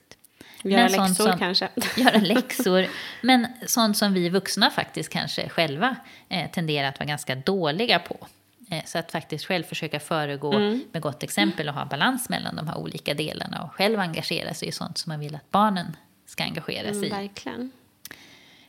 Göra 0.63 0.81
men 0.81 0.91
läxor 0.91 1.27
som, 1.27 1.39
kanske. 1.39 1.69
Göra 1.97 2.17
läxor. 2.17 2.85
Men 3.21 3.47
sånt 3.65 3.97
som 3.97 4.13
vi 4.13 4.29
vuxna 4.29 4.69
faktiskt 4.69 5.09
kanske 5.09 5.49
själva 5.49 5.95
eh, 6.29 6.51
tenderar 6.51 6.87
att 6.87 6.99
vara 6.99 7.07
ganska 7.07 7.35
dåliga 7.35 7.99
på. 7.99 8.27
Eh, 8.71 8.83
så 8.85 8.97
att 8.97 9.11
faktiskt 9.11 9.45
själv 9.45 9.63
försöka 9.63 9.99
föregå 9.99 10.53
mm. 10.53 10.83
med 10.91 11.01
gott 11.01 11.23
exempel 11.23 11.69
och 11.69 11.75
ha 11.75 11.85
balans 11.85 12.29
mellan 12.29 12.55
de 12.55 12.67
här 12.67 12.77
olika 12.77 13.13
delarna 13.13 13.63
och 13.63 13.71
själv 13.73 13.99
engagera 13.99 14.53
sig 14.53 14.67
i 14.67 14.71
sånt 14.71 14.97
som 14.97 15.09
man 15.09 15.19
vill 15.19 15.35
att 15.35 15.51
barnen 15.51 15.95
ska 16.25 16.43
engagera 16.43 16.93
sig 16.93 17.03
i. 17.05 17.11
Mm, 17.11 17.21
verkligen. 17.21 17.71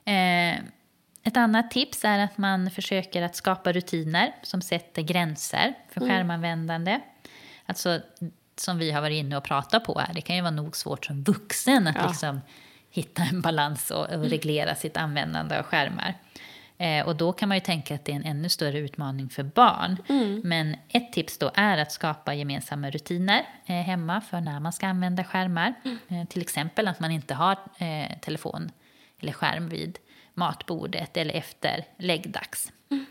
Eh, 0.04 0.64
ett 1.22 1.36
annat 1.36 1.70
tips 1.70 2.04
är 2.04 2.18
att 2.18 2.38
man 2.38 2.70
försöker 2.70 3.22
att 3.22 3.36
skapa 3.36 3.72
rutiner 3.72 4.34
som 4.42 4.62
sätter 4.62 5.02
gränser 5.02 5.74
för 5.88 6.00
mm. 6.00 6.10
skärmanvändande. 6.10 7.00
Alltså, 7.66 8.00
som 8.56 8.78
vi 8.78 8.90
har 8.90 9.00
varit 9.00 9.16
inne 9.16 9.36
och 9.36 9.44
pratat 9.44 9.84
på 9.84 9.98
här, 9.98 10.14
det 10.14 10.20
kan 10.20 10.36
ju 10.36 10.42
vara 10.42 10.50
nog 10.50 10.76
svårt 10.76 11.04
som 11.04 11.22
vuxen 11.22 11.86
att 11.86 11.96
ja. 11.96 12.08
liksom 12.08 12.40
hitta 12.90 13.22
en 13.22 13.40
balans 13.40 13.90
och, 13.90 14.04
och 14.04 14.12
mm. 14.12 14.28
reglera 14.28 14.74
sitt 14.74 14.96
användande 14.96 15.58
av 15.58 15.62
skärmar. 15.62 16.14
Eh, 16.78 17.06
och 17.06 17.16
då 17.16 17.32
kan 17.32 17.48
man 17.48 17.56
ju 17.56 17.60
tänka 17.60 17.94
att 17.94 18.04
det 18.04 18.12
är 18.12 18.16
en 18.16 18.24
ännu 18.24 18.48
större 18.48 18.78
utmaning 18.78 19.28
för 19.28 19.42
barn. 19.42 19.96
Mm. 20.08 20.40
Men 20.44 20.76
ett 20.88 21.12
tips 21.12 21.38
då 21.38 21.50
är 21.54 21.78
att 21.78 21.92
skapa 21.92 22.34
gemensamma 22.34 22.90
rutiner 22.90 23.46
eh, 23.66 23.74
hemma 23.74 24.20
för 24.20 24.40
när 24.40 24.60
man 24.60 24.72
ska 24.72 24.86
använda 24.86 25.24
skärmar. 25.24 25.74
Mm. 25.84 25.98
Eh, 26.08 26.28
till 26.28 26.42
exempel 26.42 26.88
att 26.88 27.00
man 27.00 27.10
inte 27.10 27.34
har 27.34 27.58
eh, 27.78 28.18
telefon 28.20 28.72
eller 29.20 29.32
skärm 29.32 29.68
vid 29.68 29.98
matbordet 30.40 31.16
eller 31.16 31.34
efter 31.34 31.84
läggdags. 31.98 32.72
Mm. 32.90 33.06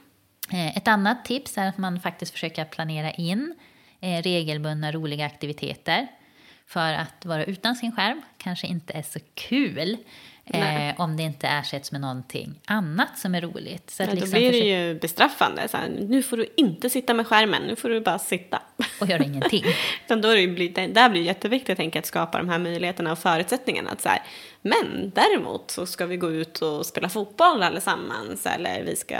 Ett 0.75 0.87
annat 0.87 1.25
tips 1.25 1.57
är 1.57 1.67
att 1.67 1.77
man 1.77 1.99
faktiskt 1.99 2.31
försöker 2.31 2.65
planera 2.65 3.11
in 3.11 3.55
eh, 3.99 4.21
regelbundna 4.21 4.91
roliga 4.91 5.25
aktiviteter. 5.25 6.07
För 6.65 6.93
att 6.93 7.25
vara 7.25 7.43
utan 7.45 7.75
sin 7.75 7.91
skärm 7.91 8.21
kanske 8.37 8.67
inte 8.67 8.93
är 8.93 9.01
så 9.01 9.19
kul. 9.33 9.97
Eh, 10.53 11.01
om 11.01 11.17
det 11.17 11.23
inte 11.23 11.47
ersätts 11.47 11.91
med 11.91 12.01
någonting 12.01 12.59
annat 12.65 13.17
som 13.17 13.35
är 13.35 13.41
roligt. 13.41 13.89
Så 13.89 14.03
att 14.03 14.09
ja, 14.09 14.15
då 14.15 14.21
liksom 14.21 14.39
blir 14.39 14.51
det 14.51 14.57
ju 14.57 14.99
bestraffande. 14.99 15.67
Så 15.67 15.77
här, 15.77 15.89
nu 15.89 16.23
får 16.23 16.37
du 16.37 16.53
inte 16.57 16.89
sitta 16.89 17.13
med 17.13 17.27
skärmen, 17.27 17.61
nu 17.61 17.75
får 17.75 17.89
du 17.89 18.01
bara 18.01 18.19
sitta. 18.19 18.61
Och 19.01 19.07
göra 19.07 19.23
ingenting. 19.23 19.63
Utan 20.05 20.21
då 20.21 20.27
är 20.29 20.35
det, 20.35 20.47
blir, 20.47 20.87
där 20.93 21.09
blir 21.09 21.21
det 21.21 21.27
jätteviktigt 21.27 21.77
tänka, 21.77 21.99
att 21.99 22.05
skapa 22.05 22.37
de 22.37 22.49
här 22.49 22.59
möjligheterna 22.59 23.11
och 23.11 23.19
förutsättningarna. 23.19 23.91
Att 23.91 24.01
så 24.01 24.09
här, 24.09 24.21
men 24.61 25.11
däremot 25.15 25.71
så 25.71 25.85
ska 25.85 26.05
vi 26.05 26.17
gå 26.17 26.31
ut 26.31 26.61
och 26.61 26.85
spela 26.85 27.09
fotboll 27.09 27.63
allesammans. 27.63 28.45
Eller 28.45 28.83
vi 28.83 28.95
ska 28.95 29.17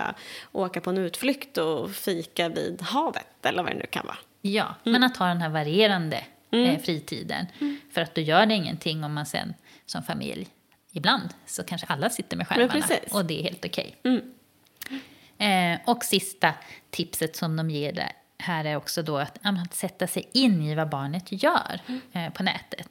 åka 0.51 0.81
på 0.81 0.89
en 0.89 0.97
utflykt 0.97 1.57
och 1.57 1.91
fika 1.91 2.49
vid 2.49 2.81
havet. 2.81 3.45
Eller 3.45 3.63
vad 3.63 3.71
det 3.71 3.77
nu 3.77 3.85
kan 3.89 4.05
vara. 4.05 4.17
Ja, 4.41 4.63
mm. 4.63 4.75
men 4.83 5.03
att 5.03 5.17
ha 5.17 5.27
den 5.27 5.41
här 5.41 5.49
varierande 5.49 6.23
mm. 6.51 6.69
eh, 6.69 6.81
fritiden. 6.81 7.45
Mm. 7.61 7.79
För 7.93 8.01
att 8.01 8.15
då 8.15 8.21
gör 8.21 8.45
det 8.45 8.53
ingenting 8.53 9.03
om 9.03 9.13
man 9.13 9.25
sen 9.25 9.53
som 9.85 10.03
familj 10.03 10.47
ibland 10.91 11.29
så 11.45 11.63
kanske 11.63 11.87
alla 11.87 12.09
sitter 12.09 12.37
med 12.37 12.47
skärmarna 12.47 12.85
och 13.11 13.25
det 13.25 13.39
är 13.39 13.43
helt 13.43 13.65
okej. 13.65 13.95
Okay. 13.99 14.11
Mm. 14.13 14.33
Eh, 15.39 15.79
och 15.85 16.03
sista 16.03 16.53
tipset 16.89 17.35
som 17.35 17.55
de 17.55 17.69
ger 17.69 17.93
där, 17.93 18.11
här 18.37 18.65
är 18.65 18.75
också 18.75 19.03
då 19.03 19.17
att, 19.17 19.39
att 19.41 19.73
sätta 19.73 20.07
sig 20.07 20.29
in 20.33 20.61
i 20.61 20.75
vad 20.75 20.89
barnet 20.89 21.43
gör 21.43 21.81
mm. 21.87 22.01
eh, 22.13 22.33
på 22.33 22.43
nätet. 22.43 22.89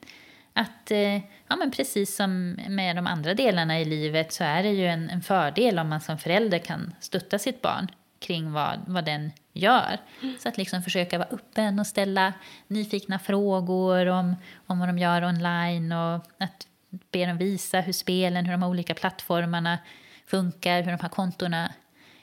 Att, 0.52 0.90
eh, 0.90 1.14
ja, 1.48 1.56
men 1.56 1.70
precis 1.70 2.16
som 2.16 2.50
med 2.68 2.96
de 2.96 3.06
andra 3.06 3.34
delarna 3.34 3.80
i 3.80 3.84
livet 3.84 4.32
så 4.32 4.44
är 4.44 4.62
det 4.62 4.68
ju 4.70 4.86
en, 4.86 5.10
en 5.10 5.22
fördel 5.22 5.78
om 5.78 5.88
man 5.88 6.00
som 6.00 6.18
förälder 6.18 6.58
kan 6.58 6.94
stötta 7.00 7.38
sitt 7.38 7.62
barn 7.62 7.88
kring 8.18 8.52
vad, 8.52 8.80
vad 8.86 9.04
den 9.04 9.32
gör. 9.52 9.98
Mm. 10.22 10.36
Så 10.38 10.48
att 10.48 10.56
liksom 10.56 10.82
försöka 10.82 11.18
vara 11.18 11.28
öppen 11.28 11.78
och 11.78 11.86
ställa 11.86 12.32
nyfikna 12.66 13.18
frågor 13.18 14.06
om, 14.06 14.36
om 14.66 14.78
vad 14.78 14.88
de 14.88 14.98
gör 14.98 15.24
online 15.24 15.92
och 15.92 16.14
att 16.38 16.67
be 16.90 17.26
dem 17.26 17.38
visa 17.38 17.80
hur 17.80 17.92
spelen, 17.92 18.46
hur 18.46 18.52
de 18.52 18.62
olika 18.62 18.94
plattformarna 18.94 19.78
funkar, 20.26 20.82
hur 20.82 20.90
de 20.90 21.00
här 21.00 21.08
kontona 21.08 21.72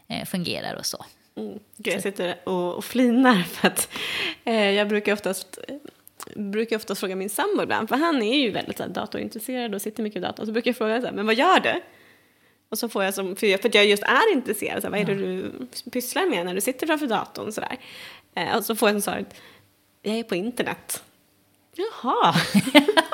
eh, 0.07 0.25
fungerar 0.25 0.75
och 0.75 0.85
så. 0.85 1.05
Mm. 1.37 1.59
jag 1.77 2.01
sitter 2.01 2.35
och, 2.43 2.75
och 2.75 2.85
flinar 2.85 3.43
för 3.43 3.67
att 3.67 3.89
eh, 4.43 4.71
jag 4.71 4.87
brukar 4.87 5.13
oftast 5.13 5.59
brukar 6.35 6.75
oftast 6.75 6.99
fråga 6.99 7.15
min 7.15 7.29
sambo 7.29 7.63
ibland, 7.63 7.89
för 7.89 7.95
han 7.95 8.21
är 8.21 8.35
ju 8.37 8.51
väldigt 8.51 8.77
så 8.77 8.83
här, 8.83 8.89
datorintresserad 8.89 9.75
och 9.75 9.81
sitter 9.81 10.03
mycket 10.03 10.17
i 10.17 10.21
datorn. 10.21 10.45
Så 10.45 10.51
brukar 10.51 10.69
jag 10.69 10.77
fråga 10.77 11.01
så 11.01 11.07
här, 11.07 11.13
men 11.13 11.25
vad 11.25 11.35
gör 11.35 11.59
du? 11.59 11.81
Och 12.69 12.77
så 12.77 12.89
får 12.89 13.03
jag 13.03 13.13
som, 13.13 13.35
för, 13.35 13.47
jag, 13.47 13.61
för 13.61 13.71
jag 13.73 13.85
just 13.85 14.03
är 14.03 14.33
intresserad, 14.33 14.81
så 14.81 14.87
här, 14.87 14.91
vad 14.91 14.99
är 14.99 15.05
det 15.05 15.15
du 15.15 15.51
pysslar 15.91 16.25
med 16.25 16.45
när 16.45 16.55
du 16.55 16.61
sitter 16.61 16.87
framför 16.87 17.07
datorn? 17.07 17.51
Så 17.51 17.61
där. 17.61 17.77
Eh, 18.35 18.57
och 18.57 18.65
så 18.65 18.75
får 18.75 18.89
jag 18.89 18.93
som 18.93 19.01
svar, 19.01 19.25
jag 20.01 20.15
är 20.15 20.23
på 20.23 20.35
internet. 20.35 21.03
Jaha. 21.75 22.35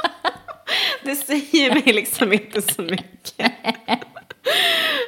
det 1.06 1.16
säger 1.16 1.74
mig 1.74 1.94
liksom 1.94 2.34
inte 2.34 2.62
så 2.62 2.82
mycket. 2.82 3.52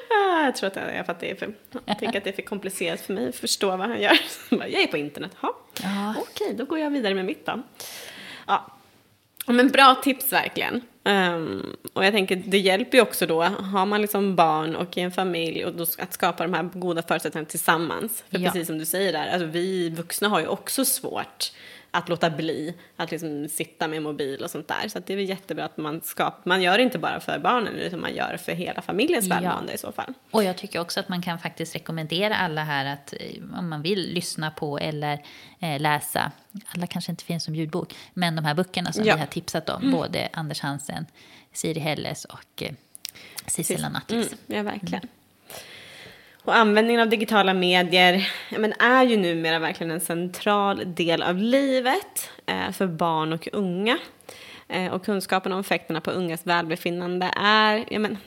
Ah, 0.09 0.45
jag 0.45 0.55
tror 0.55 0.67
att 0.67 0.75
jag, 0.75 1.09
att 1.09 1.19
det 1.19 1.31
är 1.31 1.35
för, 1.35 1.53
jag 1.85 1.99
tänker 1.99 2.17
att 2.17 2.23
det 2.23 2.29
är 2.29 2.33
för 2.33 2.41
komplicerat 2.41 3.01
för 3.01 3.13
mig 3.13 3.29
att 3.29 3.35
förstå 3.35 3.69
vad 3.69 3.79
han 3.79 4.01
gör. 4.01 4.19
Jag 4.49 4.73
är 4.73 4.87
på 4.87 4.97
internet. 4.97 5.31
Ha. 5.41 5.55
Ja. 5.83 6.15
Okej, 6.17 6.53
då 6.57 6.65
går 6.65 6.79
jag 6.79 6.89
vidare 6.89 7.15
med 7.15 7.25
mitt 7.25 7.45
då. 7.45 7.61
Ja. 8.47 8.71
Men 9.47 9.67
bra 9.67 9.95
tips 10.03 10.33
verkligen. 10.33 10.81
Um, 11.03 11.75
och 11.93 12.05
jag 12.05 12.13
tänker, 12.13 12.35
det 12.35 12.57
hjälper 12.57 12.97
ju 12.97 13.01
också 13.01 13.25
då, 13.25 13.43
har 13.43 13.85
man 13.85 14.01
liksom 14.01 14.35
barn 14.35 14.75
och 14.75 14.97
i 14.97 15.01
en 15.01 15.11
familj 15.11 15.65
och 15.65 15.73
då 15.73 15.83
att 15.83 16.13
skapa 16.13 16.43
de 16.43 16.53
här 16.53 16.63
goda 16.63 17.01
förutsättningarna 17.01 17.49
tillsammans. 17.49 18.23
För 18.29 18.39
ja. 18.39 18.51
precis 18.51 18.67
som 18.67 18.77
du 18.77 18.85
säger 18.85 19.13
där, 19.13 19.27
alltså 19.27 19.45
vi 19.45 19.89
vuxna 19.89 20.27
har 20.27 20.39
ju 20.39 20.47
också 20.47 20.85
svårt 20.85 21.51
att 21.93 22.09
låta 22.09 22.29
bli 22.29 22.73
att 22.95 23.11
liksom 23.11 23.47
sitta 23.49 23.87
med 23.87 24.01
mobil 24.01 24.43
och 24.43 24.51
sånt 24.51 24.67
där. 24.67 24.87
Så 24.87 24.99
det 24.99 25.13
är 25.13 25.17
väl 25.17 25.29
jättebra 25.29 25.65
att 25.65 25.77
man 25.77 26.01
skapar, 26.01 26.41
man 26.43 26.61
gör 26.61 26.77
det 26.77 26.83
inte 26.83 26.99
bara 26.99 27.19
för 27.19 27.39
barnen 27.39 27.73
utan 27.73 28.01
man 28.01 28.15
gör 28.15 28.31
det 28.31 28.37
för 28.37 28.51
hela 28.51 28.81
familjens 28.81 29.25
ja. 29.27 29.35
välmående 29.35 29.73
i 29.73 29.77
så 29.77 29.91
fall. 29.91 30.13
Och 30.31 30.43
jag 30.43 30.57
tycker 30.57 30.79
också 30.79 30.99
att 30.99 31.09
man 31.09 31.21
kan 31.21 31.39
faktiskt 31.39 31.75
rekommendera 31.75 32.35
alla 32.35 32.63
här 32.63 32.85
att 32.85 33.13
eh, 33.13 33.59
om 33.59 33.69
man 33.69 33.81
vill 33.81 34.13
lyssna 34.13 34.51
på 34.51 34.79
eller 34.79 35.25
eh, 35.59 35.79
läsa, 35.79 36.31
alla 36.67 36.87
kanske 36.87 37.11
inte 37.11 37.23
finns 37.23 37.43
som 37.43 37.55
ljudbok, 37.55 37.95
men 38.13 38.35
de 38.35 38.45
här 38.45 38.53
böckerna 38.53 38.93
som 38.93 39.05
ja. 39.05 39.15
vi 39.15 39.19
har 39.19 39.27
tipsat 39.27 39.69
om, 39.69 39.81
mm. 39.81 39.91
både 39.91 40.29
Anders 40.33 40.59
Hansen, 40.59 41.05
Siri 41.51 41.79
Helles 41.79 42.25
och 42.25 42.63
eh, 42.63 42.71
Sissela 43.47 43.89
Nattlis. 43.89 44.27
Mm, 44.27 44.37
ja, 44.57 44.63
verkligen. 44.63 45.03
Mm. 45.03 45.09
Och 46.45 46.55
användningen 46.55 47.01
av 47.01 47.09
digitala 47.09 47.53
medier 47.53 48.29
men 48.49 48.73
är 48.73 49.03
ju 49.03 49.17
numera 49.17 49.59
verkligen 49.59 49.91
en 49.91 49.99
central 49.99 50.95
del 50.95 51.23
av 51.23 51.37
livet 51.37 52.29
eh, 52.45 52.71
för 52.71 52.87
barn 52.87 53.33
och 53.33 53.47
unga. 53.51 53.97
Eh, 54.67 54.93
och 54.93 55.05
kunskapen 55.05 55.51
om 55.51 55.59
effekterna 55.59 56.01
på 56.01 56.11
ungas 56.11 56.45
välbefinnande 56.47 57.31
är, 57.35 57.85
ja, 57.89 57.99
men, 57.99 58.17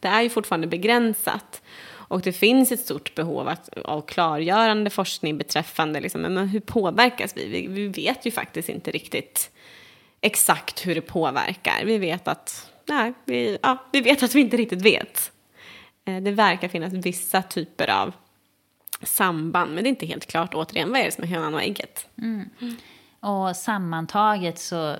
det 0.00 0.08
är 0.08 0.22
ju 0.22 0.30
fortfarande 0.30 0.66
begränsat. 0.66 1.62
Och 1.90 2.20
det 2.20 2.32
finns 2.32 2.72
ett 2.72 2.80
stort 2.80 3.14
behov 3.14 3.48
att, 3.48 3.78
av 3.84 4.00
klargörande 4.00 4.90
forskning 4.90 5.38
beträffande 5.38 6.00
liksom, 6.00 6.20
men 6.20 6.48
hur 6.48 6.60
påverkas 6.60 7.36
vi? 7.36 7.48
vi? 7.48 7.66
Vi 7.66 7.88
vet 7.88 8.26
ju 8.26 8.30
faktiskt 8.30 8.68
inte 8.68 8.90
riktigt 8.90 9.50
exakt 10.20 10.86
hur 10.86 10.94
det 10.94 11.00
påverkar. 11.00 11.84
Vi 11.84 11.98
vet 11.98 12.28
att, 12.28 12.70
nej, 12.86 13.12
vi, 13.24 13.58
ja, 13.62 13.76
vi 13.92 14.00
vet 14.00 14.22
att 14.22 14.34
vi 14.34 14.40
inte 14.40 14.56
riktigt 14.56 14.82
vet. 14.82 15.31
Eh, 16.04 16.22
det 16.22 16.30
verkar 16.30 16.68
finnas 16.68 16.92
vissa 16.92 17.42
typer 17.42 17.90
av 17.90 18.14
samband, 19.02 19.74
men 19.74 19.84
det 19.84 19.88
är 19.88 19.90
inte 19.90 20.06
helt 20.06 20.26
klart. 20.26 20.54
Återigen, 20.54 20.90
vad 20.90 21.00
är 21.00 21.04
det 21.04 21.12
som 21.12 21.24
är 21.24 21.28
hönan 21.28 21.54
och 21.54 21.62
ägget? 21.62 22.08
Mm. 22.18 22.50
Och 23.20 23.56
sammantaget 23.56 24.58
så 24.58 24.96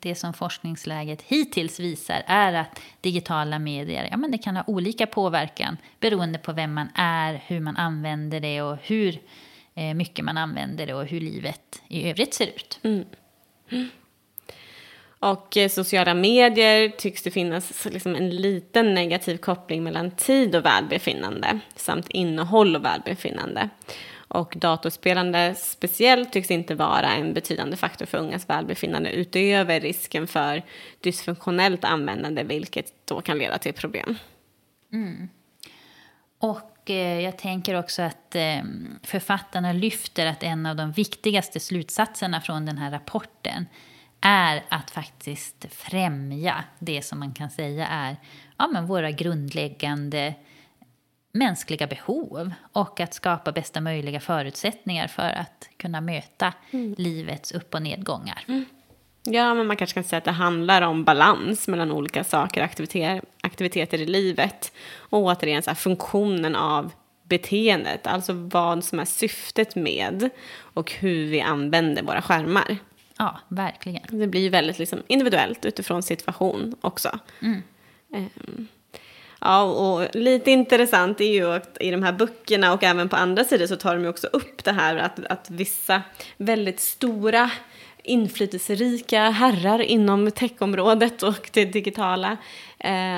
det 0.00 0.14
som 0.14 0.34
forskningsläget 0.34 1.22
hittills 1.22 1.80
visar 1.80 2.22
är 2.26 2.52
att 2.52 2.80
digitala 3.00 3.58
medier 3.58 4.08
ja, 4.10 4.16
men 4.16 4.30
det 4.30 4.38
kan 4.38 4.56
ha 4.56 4.64
olika 4.66 5.06
påverkan 5.06 5.76
beroende 6.00 6.38
på 6.38 6.52
vem 6.52 6.74
man 6.74 6.88
är, 6.94 7.42
hur 7.46 7.60
man 7.60 7.76
använder 7.76 8.40
det 8.40 8.62
och 8.62 8.76
hur 8.82 9.20
eh, 9.74 9.94
mycket 9.94 10.24
man 10.24 10.38
använder 10.38 10.86
det 10.86 10.94
och 10.94 11.06
hur 11.06 11.20
livet 11.20 11.82
i 11.88 12.10
övrigt 12.10 12.34
ser 12.34 12.46
ut. 12.46 12.80
Mm. 12.82 13.04
Och 15.24 15.56
eh, 15.56 15.68
sociala 15.68 16.14
medier 16.14 16.88
tycks 16.88 17.22
det 17.22 17.30
finnas 17.30 17.84
liksom 17.84 18.14
en 18.14 18.30
liten 18.30 18.94
negativ 18.94 19.36
koppling 19.36 19.82
mellan 19.82 20.10
tid 20.10 20.56
och 20.56 20.64
välbefinnande 20.64 21.58
samt 21.76 22.08
innehåll 22.08 22.76
och 22.76 22.84
välbefinnande. 22.84 23.68
Och 24.28 24.54
datorspelande 24.56 25.54
speciellt 25.58 26.32
tycks 26.32 26.50
inte 26.50 26.74
vara 26.74 27.12
en 27.12 27.34
betydande 27.34 27.76
faktor 27.76 28.06
för 28.06 28.18
ungas 28.18 28.48
välbefinnande 28.48 29.12
utöver 29.12 29.80
risken 29.80 30.26
för 30.26 30.62
dysfunktionellt 31.00 31.84
användande 31.84 32.42
vilket 32.42 32.92
då 33.04 33.20
kan 33.20 33.38
leda 33.38 33.58
till 33.58 33.74
problem. 33.74 34.16
Mm. 34.92 35.28
Och 36.38 36.90
eh, 36.90 37.20
jag 37.20 37.38
tänker 37.38 37.74
också 37.74 38.02
att 38.02 38.34
eh, 38.34 38.62
författarna 39.02 39.72
lyfter 39.72 40.26
att 40.26 40.42
en 40.42 40.66
av 40.66 40.76
de 40.76 40.92
viktigaste 40.92 41.60
slutsatserna 41.60 42.40
från 42.40 42.66
den 42.66 42.78
här 42.78 42.90
rapporten 42.90 43.66
är 44.24 44.62
att 44.68 44.90
faktiskt 44.90 45.66
främja 45.70 46.64
det 46.78 47.02
som 47.02 47.18
man 47.18 47.32
kan 47.32 47.50
säga 47.50 47.86
är 47.86 48.16
ja, 48.58 48.68
men 48.72 48.86
våra 48.86 49.10
grundläggande 49.10 50.34
mänskliga 51.32 51.86
behov 51.86 52.50
och 52.72 53.00
att 53.00 53.14
skapa 53.14 53.52
bästa 53.52 53.80
möjliga 53.80 54.20
förutsättningar 54.20 55.08
för 55.08 55.30
att 55.30 55.68
kunna 55.76 56.00
möta 56.00 56.52
mm. 56.70 56.94
livets 56.98 57.52
upp 57.52 57.74
och 57.74 57.82
nedgångar. 57.82 58.44
Mm. 58.48 58.64
Ja, 59.24 59.54
men 59.54 59.66
man 59.66 59.76
kanske 59.76 59.94
kan 59.94 60.04
säga 60.04 60.18
att 60.18 60.24
det 60.24 60.30
handlar 60.30 60.82
om 60.82 61.04
balans 61.04 61.68
mellan 61.68 61.92
olika 61.92 62.24
saker, 62.24 62.62
aktiviteter, 62.62 63.22
aktiviteter 63.40 64.00
i 64.00 64.06
livet 64.06 64.72
och 64.96 65.18
återigen 65.18 65.62
så 65.62 65.70
här, 65.70 65.74
funktionen 65.74 66.56
av 66.56 66.92
beteendet, 67.22 68.06
alltså 68.06 68.32
vad 68.32 68.84
som 68.84 69.00
är 69.00 69.04
syftet 69.04 69.74
med 69.74 70.30
och 70.58 70.92
hur 70.92 71.26
vi 71.26 71.40
använder 71.40 72.02
våra 72.02 72.22
skärmar. 72.22 72.78
Ja, 73.18 73.40
verkligen. 73.48 74.02
Det 74.10 74.26
blir 74.26 74.50
väldigt 74.50 74.78
liksom 74.78 75.02
individuellt 75.06 75.64
utifrån 75.64 76.02
situation 76.02 76.74
också. 76.80 77.18
Mm. 77.42 77.62
Um, 78.08 78.68
ja, 79.40 79.62
och 79.62 80.14
lite 80.14 80.50
intressant 80.50 81.20
är 81.20 81.32
ju 81.32 81.52
att 81.52 81.76
i 81.80 81.90
de 81.90 82.02
här 82.02 82.12
böckerna 82.12 82.72
och 82.72 82.82
även 82.82 83.08
på 83.08 83.16
andra 83.16 83.44
sidor 83.44 83.66
så 83.66 83.76
tar 83.76 83.94
de 83.94 84.02
ju 84.02 84.08
också 84.08 84.26
upp 84.26 84.64
det 84.64 84.72
här 84.72 84.96
att, 84.96 85.26
att 85.26 85.50
vissa 85.50 86.02
väldigt 86.36 86.80
stora 86.80 87.50
inflytelserika 88.04 89.30
herrar 89.30 89.82
inom 89.82 90.30
techområdet 90.30 91.22
och 91.22 91.50
det 91.52 91.64
digitala 91.64 92.36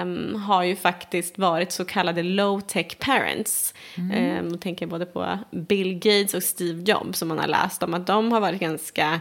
um, 0.03 0.35
har 0.35 0.63
ju 0.63 0.77
faktiskt 0.77 1.39
varit 1.39 1.73
så 1.73 1.85
kallade 1.85 2.23
low-tech 2.23 2.99
parents. 2.99 3.75
Mm. 3.97 4.47
Um, 4.47 4.55
och 4.55 4.61
tänker 4.61 4.87
både 4.87 5.07
på 5.07 5.39
Bill 5.51 5.95
Gates 5.95 6.35
och 6.35 6.43
Steve 6.43 6.83
Jobs 6.83 7.19
som 7.19 7.29
man 7.29 7.39
har 7.39 7.47
läst 7.47 7.83
om 7.83 7.95
att 7.95 8.07
de 8.07 8.33
har 8.33 8.41
varit 8.41 8.61
ganska 8.61 9.21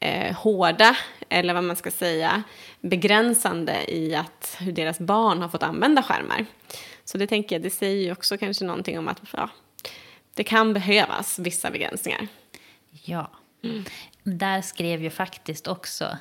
eh, 0.00 0.36
hårda, 0.36 0.96
eller 1.28 1.54
vad 1.54 1.64
man 1.64 1.76
ska 1.76 1.90
säga, 1.90 2.42
begränsande 2.80 3.94
i 3.94 4.14
att 4.14 4.56
hur 4.60 4.72
deras 4.72 4.98
barn 4.98 5.42
har 5.42 5.48
fått 5.48 5.62
använda 5.62 6.02
skärmar. 6.02 6.46
Så 7.04 7.18
det 7.18 7.26
tänker 7.26 7.54
jag, 7.54 7.62
det 7.62 7.70
säger 7.70 8.04
ju 8.04 8.12
också 8.12 8.38
kanske 8.38 8.64
någonting 8.64 8.98
om 8.98 9.08
att 9.08 9.20
ja, 9.32 9.50
det 10.34 10.44
kan 10.44 10.72
behövas 10.72 11.38
vissa 11.38 11.70
begränsningar. 11.70 12.28
Ja. 12.90 13.30
Mm. 13.64 13.84
Där 14.22 14.62
skrev 14.62 15.02
ju 15.02 15.10
faktiskt 15.10 15.66
också, 15.66 16.18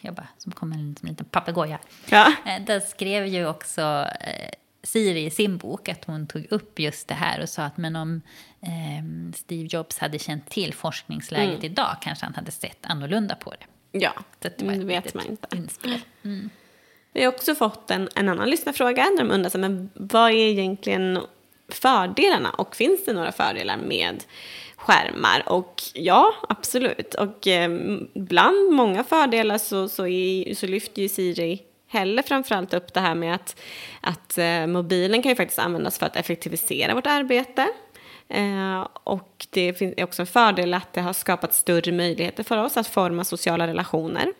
jag 0.00 0.14
bara, 0.14 0.28
som 0.38 0.52
kom 0.52 0.72
en 0.72 0.96
liten 1.00 1.26
papegoja. 1.26 1.78
Ja. 2.08 2.32
Eh, 2.46 2.62
där 2.62 2.80
skrev 2.80 3.26
ju 3.26 3.46
också 3.46 3.80
eh, 4.20 4.50
Siri 4.82 5.24
i 5.24 5.30
sin 5.30 5.56
bok 5.56 5.88
att 5.88 6.04
hon 6.04 6.26
tog 6.26 6.46
upp 6.50 6.78
just 6.78 7.08
det 7.08 7.14
här 7.14 7.42
och 7.42 7.48
sa 7.48 7.62
att 7.62 7.76
men 7.76 7.96
om 7.96 8.20
eh, 8.60 9.34
Steve 9.36 9.68
Jobs 9.70 9.98
hade 9.98 10.18
känt 10.18 10.50
till 10.50 10.74
forskningsläget 10.74 11.58
mm. 11.58 11.72
idag 11.72 11.96
kanske 12.00 12.24
han 12.26 12.34
hade 12.34 12.50
sett 12.50 12.78
annorlunda 12.82 13.34
på 13.34 13.50
det. 13.50 13.66
Ja, 13.98 14.12
det, 14.38 14.58
det 14.58 14.84
vet 14.84 15.14
man 15.14 15.26
inte. 15.26 16.00
Mm. 16.24 16.50
Vi 17.12 17.24
har 17.24 17.32
också 17.32 17.54
fått 17.54 17.90
en, 17.90 18.08
en 18.14 18.28
annan 18.28 18.50
lyssnarfråga 18.50 19.02
där 19.02 19.24
de 19.24 19.30
undrar 19.30 19.58
men 19.58 19.90
vad 19.94 20.30
är 20.30 20.34
egentligen 20.34 21.20
fördelarna 21.68 22.50
och 22.50 22.76
finns 22.76 23.04
det 23.04 23.12
några 23.12 23.32
fördelar 23.32 23.76
med 23.76 24.24
skärmar? 24.76 25.48
Och 25.48 25.82
ja, 25.94 26.34
absolut. 26.48 27.14
Och 27.14 27.46
eh, 27.46 27.70
bland 28.14 28.72
många 28.72 29.04
fördelar 29.04 29.58
så, 29.58 29.88
så, 29.88 30.06
är, 30.06 30.54
så 30.54 30.66
lyfter 30.66 31.02
ju 31.02 31.08
Siri 31.08 31.62
heller 31.88 32.22
framförallt 32.22 32.74
upp 32.74 32.94
det 32.94 33.00
här 33.00 33.14
med 33.14 33.34
att, 33.34 33.60
att 34.00 34.38
eh, 34.38 34.66
mobilen 34.66 35.22
kan 35.22 35.30
ju 35.30 35.36
faktiskt 35.36 35.58
användas 35.58 35.98
för 35.98 36.06
att 36.06 36.16
effektivisera 36.16 36.94
vårt 36.94 37.06
arbete. 37.06 37.68
Eh, 38.28 38.88
och 39.04 39.46
det 39.50 39.82
är 39.82 40.04
också 40.04 40.22
en 40.22 40.26
fördel 40.26 40.74
att 40.74 40.92
det 40.92 41.00
har 41.00 41.12
skapat 41.12 41.54
större 41.54 41.92
möjligheter 41.92 42.42
för 42.42 42.64
oss 42.64 42.76
att 42.76 42.86
forma 42.86 43.24
sociala 43.24 43.66
relationer. 43.66 44.32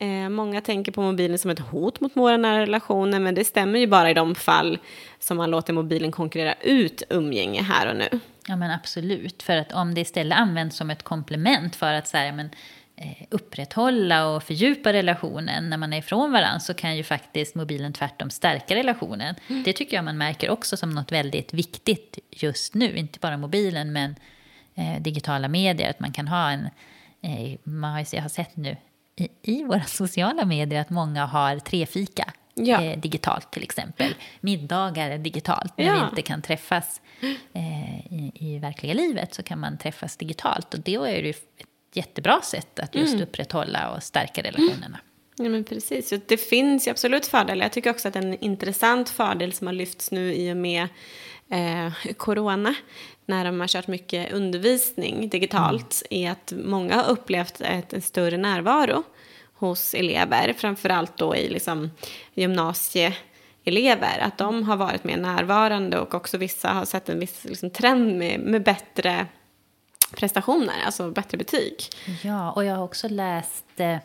Eh, 0.00 0.28
många 0.28 0.60
tänker 0.60 0.92
på 0.92 1.02
mobilen 1.02 1.38
som 1.38 1.50
ett 1.50 1.58
hot 1.58 2.00
mot 2.00 2.16
våra 2.16 2.36
nära 2.36 2.60
relationer 2.60 3.20
men 3.20 3.34
det 3.34 3.44
stämmer 3.44 3.78
ju 3.78 3.86
bara 3.86 4.10
i 4.10 4.14
de 4.14 4.34
fall 4.34 4.78
som 5.18 5.36
man 5.36 5.50
låter 5.50 5.72
mobilen 5.72 6.12
konkurrera 6.12 6.54
ut 6.54 7.02
umgänge 7.10 7.62
här 7.62 7.88
och 7.88 7.96
nu. 7.96 8.20
Ja 8.48 8.56
men 8.56 8.70
absolut, 8.70 9.42
för 9.42 9.56
att 9.56 9.72
om 9.72 9.94
det 9.94 10.00
istället 10.00 10.38
används 10.38 10.76
som 10.76 10.90
ett 10.90 11.02
komplement 11.02 11.76
för 11.76 11.92
att 11.92 12.08
säga 12.08 12.32
men 12.32 12.50
Eh, 12.50 12.77
upprätthålla 13.30 14.26
och 14.26 14.42
fördjupa 14.42 14.92
relationen 14.92 15.70
när 15.70 15.76
man 15.76 15.92
är 15.92 15.98
ifrån 15.98 16.32
varandra 16.32 16.60
så 16.60 16.74
kan 16.74 16.96
ju 16.96 17.02
faktiskt 17.02 17.54
mobilen 17.54 17.92
tvärtom 17.92 18.30
stärka 18.30 18.74
relationen. 18.74 19.34
Mm. 19.48 19.62
Det 19.62 19.72
tycker 19.72 19.96
jag 19.96 20.04
man 20.04 20.18
märker 20.18 20.50
också 20.50 20.76
som 20.76 20.90
något 20.90 21.12
väldigt 21.12 21.54
viktigt 21.54 22.18
just 22.30 22.74
nu. 22.74 22.96
Inte 22.96 23.18
bara 23.18 23.36
mobilen 23.36 23.92
men 23.92 24.16
eh, 24.74 25.02
digitala 25.02 25.48
medier. 25.48 25.90
Att 25.90 26.00
man 26.00 26.12
kan 26.12 26.28
ha 26.28 26.50
en... 26.50 26.68
Eh, 27.20 27.58
man 27.62 27.92
har, 27.92 28.06
jag 28.12 28.22
har 28.22 28.28
sett 28.28 28.56
nu 28.56 28.76
i, 29.16 29.28
i 29.42 29.64
våra 29.64 29.82
sociala 29.86 30.44
medier 30.44 30.80
att 30.80 30.90
många 30.90 31.26
har 31.26 31.58
trefika. 31.58 32.32
Ja. 32.54 32.82
Eh, 32.82 33.00
digitalt 33.00 33.50
till 33.50 33.62
exempel. 33.62 34.14
Middagar 34.40 35.18
digitalt. 35.18 35.78
När 35.78 35.84
ja. 35.84 35.94
vi 35.94 36.00
inte 36.10 36.22
kan 36.22 36.42
träffas 36.42 37.00
eh, 37.52 37.98
i, 38.12 38.32
i 38.34 38.58
verkliga 38.58 38.94
livet 38.94 39.34
så 39.34 39.42
kan 39.42 39.58
man 39.60 39.78
träffas 39.78 40.16
digitalt. 40.16 40.74
Och 40.74 40.80
då 40.80 41.04
är 41.04 41.22
det 41.22 41.30
ett 41.30 41.64
jättebra 41.92 42.40
sätt 42.42 42.78
att 42.80 42.94
just 42.94 43.14
mm. 43.14 43.22
upprätthålla 43.22 43.90
och 43.90 44.02
stärka 44.02 44.42
relationerna. 44.42 44.98
Ja, 45.36 45.48
men 45.48 45.64
precis. 45.64 46.12
Det 46.26 46.36
finns 46.36 46.86
ju 46.86 46.90
absolut 46.90 47.26
fördelar. 47.26 47.64
Jag 47.64 47.72
tycker 47.72 47.90
också 47.90 48.08
att 48.08 48.16
en 48.16 48.44
intressant 48.44 49.08
fördel 49.10 49.52
som 49.52 49.66
har 49.66 49.74
lyfts 49.74 50.10
nu 50.10 50.34
i 50.34 50.52
och 50.52 50.56
med 50.56 50.88
eh, 51.50 51.92
corona, 52.16 52.74
när 53.26 53.44
de 53.44 53.60
har 53.60 53.66
kört 53.66 53.86
mycket 53.86 54.32
undervisning 54.32 55.28
digitalt, 55.28 56.02
mm. 56.10 56.24
är 56.24 56.32
att 56.32 56.52
många 56.64 56.94
har 56.94 57.10
upplevt 57.10 57.60
ett, 57.60 57.92
en 57.92 58.02
större 58.02 58.36
närvaro 58.36 59.02
hos 59.54 59.94
elever, 59.94 60.54
framförallt 60.56 61.16
då 61.16 61.36
i 61.36 61.48
liksom, 61.48 61.90
gymnasieelever, 62.34 64.18
att 64.20 64.38
de 64.38 64.62
har 64.62 64.76
varit 64.76 65.04
mer 65.04 65.16
närvarande 65.16 65.98
och 65.98 66.14
också 66.14 66.38
vissa 66.38 66.68
har 66.68 66.84
sett 66.84 67.08
en 67.08 67.20
viss 67.20 67.44
liksom, 67.44 67.70
trend 67.70 68.18
med, 68.18 68.40
med 68.40 68.62
bättre 68.62 69.26
prestationer, 70.16 70.74
alltså 70.84 71.10
bättre 71.10 71.38
betyg. 71.38 71.74
Ja, 72.22 72.52
och 72.52 72.64
jag 72.64 72.76
har 72.76 72.84
också 72.84 73.08
läst, 73.08 73.64
eh, 73.76 73.96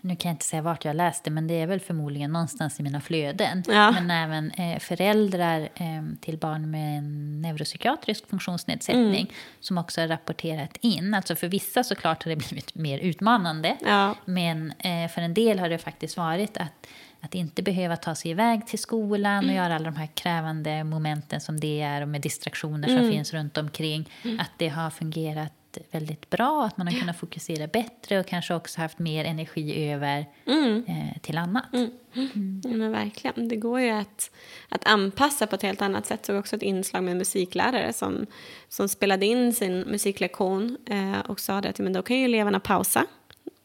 nu 0.00 0.16
kan 0.16 0.28
jag 0.28 0.34
inte 0.34 0.44
säga 0.44 0.62
vart 0.62 0.84
jag 0.84 0.96
läste, 0.96 1.30
men 1.30 1.46
det 1.46 1.54
är 1.54 1.66
väl 1.66 1.80
förmodligen 1.80 2.32
någonstans 2.32 2.80
i 2.80 2.82
mina 2.82 3.00
flöden. 3.00 3.62
Ja. 3.68 3.90
Men 3.90 4.10
även 4.10 4.50
eh, 4.50 4.78
föräldrar 4.78 5.60
eh, 5.60 6.02
till 6.20 6.38
barn 6.38 6.70
med 6.70 6.98
en 6.98 7.42
neuropsykiatrisk 7.42 8.28
funktionsnedsättning 8.28 9.20
mm. 9.20 9.34
som 9.60 9.78
också 9.78 10.00
har 10.00 10.08
rapporterat 10.08 10.76
in. 10.80 11.14
Alltså 11.14 11.36
för 11.36 11.48
vissa 11.48 11.84
såklart 11.84 12.24
har 12.24 12.30
det 12.30 12.36
blivit 12.36 12.74
mer 12.74 12.98
utmanande, 12.98 13.76
ja. 13.84 14.14
men 14.24 14.72
för 15.14 15.20
en 15.20 15.34
del 15.34 15.58
har 15.58 15.68
det 15.68 15.78
faktiskt 15.78 16.16
varit 16.16 16.56
att 16.56 16.86
att 17.22 17.34
inte 17.34 17.62
behöva 17.62 17.96
ta 17.96 18.14
sig 18.14 18.30
iväg 18.30 18.66
till 18.66 18.78
skolan 18.78 19.38
och 19.38 19.44
mm. 19.44 19.56
göra 19.56 19.74
alla 19.74 19.90
de 19.90 19.96
här 19.96 20.08
krävande 20.14 20.84
momenten 20.84 21.40
som 21.40 21.60
det 21.60 21.80
är 21.80 22.02
och 22.02 22.08
med 22.08 22.20
distraktioner 22.20 22.88
mm. 22.88 23.00
som 23.00 23.10
finns 23.10 23.32
runt 23.32 23.58
omkring. 23.58 24.10
Mm. 24.22 24.40
Att 24.40 24.50
det 24.56 24.68
har 24.68 24.90
fungerat 24.90 25.52
väldigt 25.90 26.30
bra, 26.30 26.64
att 26.64 26.76
man 26.76 26.86
har 26.86 27.00
kunnat 27.00 27.18
fokusera 27.18 27.66
bättre 27.66 28.20
och 28.20 28.26
kanske 28.26 28.54
också 28.54 28.80
haft 28.80 28.98
mer 28.98 29.24
energi 29.24 29.90
över 29.90 30.26
mm. 30.46 30.84
eh, 30.88 31.20
till 31.20 31.38
annat. 31.38 31.74
Mm. 31.74 31.90
Mm. 32.14 32.60
Men 32.64 32.92
verkligen. 32.92 33.48
Det 33.48 33.56
går 33.56 33.80
ju 33.80 33.90
att, 33.90 34.30
att 34.68 34.86
anpassa 34.86 35.46
på 35.46 35.54
ett 35.54 35.62
helt 35.62 35.82
annat 35.82 36.06
sätt. 36.06 36.26
Så 36.26 36.38
också 36.38 36.56
ett 36.56 36.62
inslag 36.62 37.04
med 37.04 37.16
musiklärare 37.16 37.92
som, 37.92 38.26
som 38.68 38.88
spelade 38.88 39.26
in 39.26 39.52
sin 39.52 39.80
musiklektion 39.80 40.76
eh, 40.86 41.20
och 41.20 41.40
sa 41.40 41.60
det 41.60 41.68
att 41.68 41.78
men 41.78 41.92
då 41.92 42.02
kan 42.02 42.18
ju 42.18 42.24
eleverna 42.24 42.60
pausa 42.60 43.06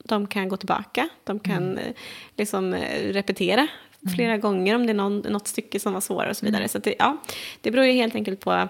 de 0.07 0.27
kan 0.27 0.49
gå 0.49 0.57
tillbaka, 0.57 1.09
de 1.23 1.39
kan 1.39 1.63
mm. 1.63 1.77
Eh, 1.77 1.93
liksom 2.37 2.73
eh, 2.73 3.13
repetera 3.13 3.67
flera 4.15 4.31
mm. 4.31 4.41
gånger 4.41 4.75
om 4.75 4.85
det 4.85 4.91
är 4.91 4.95
någon, 4.95 5.19
något 5.19 5.47
stycke 5.47 5.79
som 5.79 5.93
var 5.93 6.01
svårare 6.01 6.29
och 6.29 6.37
så 6.37 6.45
vidare. 6.45 6.61
Mm. 6.61 6.69
Så 6.69 6.77
det, 6.77 6.95
ja, 6.99 7.17
det 7.61 7.71
beror 7.71 7.85
ju 7.85 7.91
helt 7.91 8.15
enkelt 8.15 8.39
på 8.39 8.67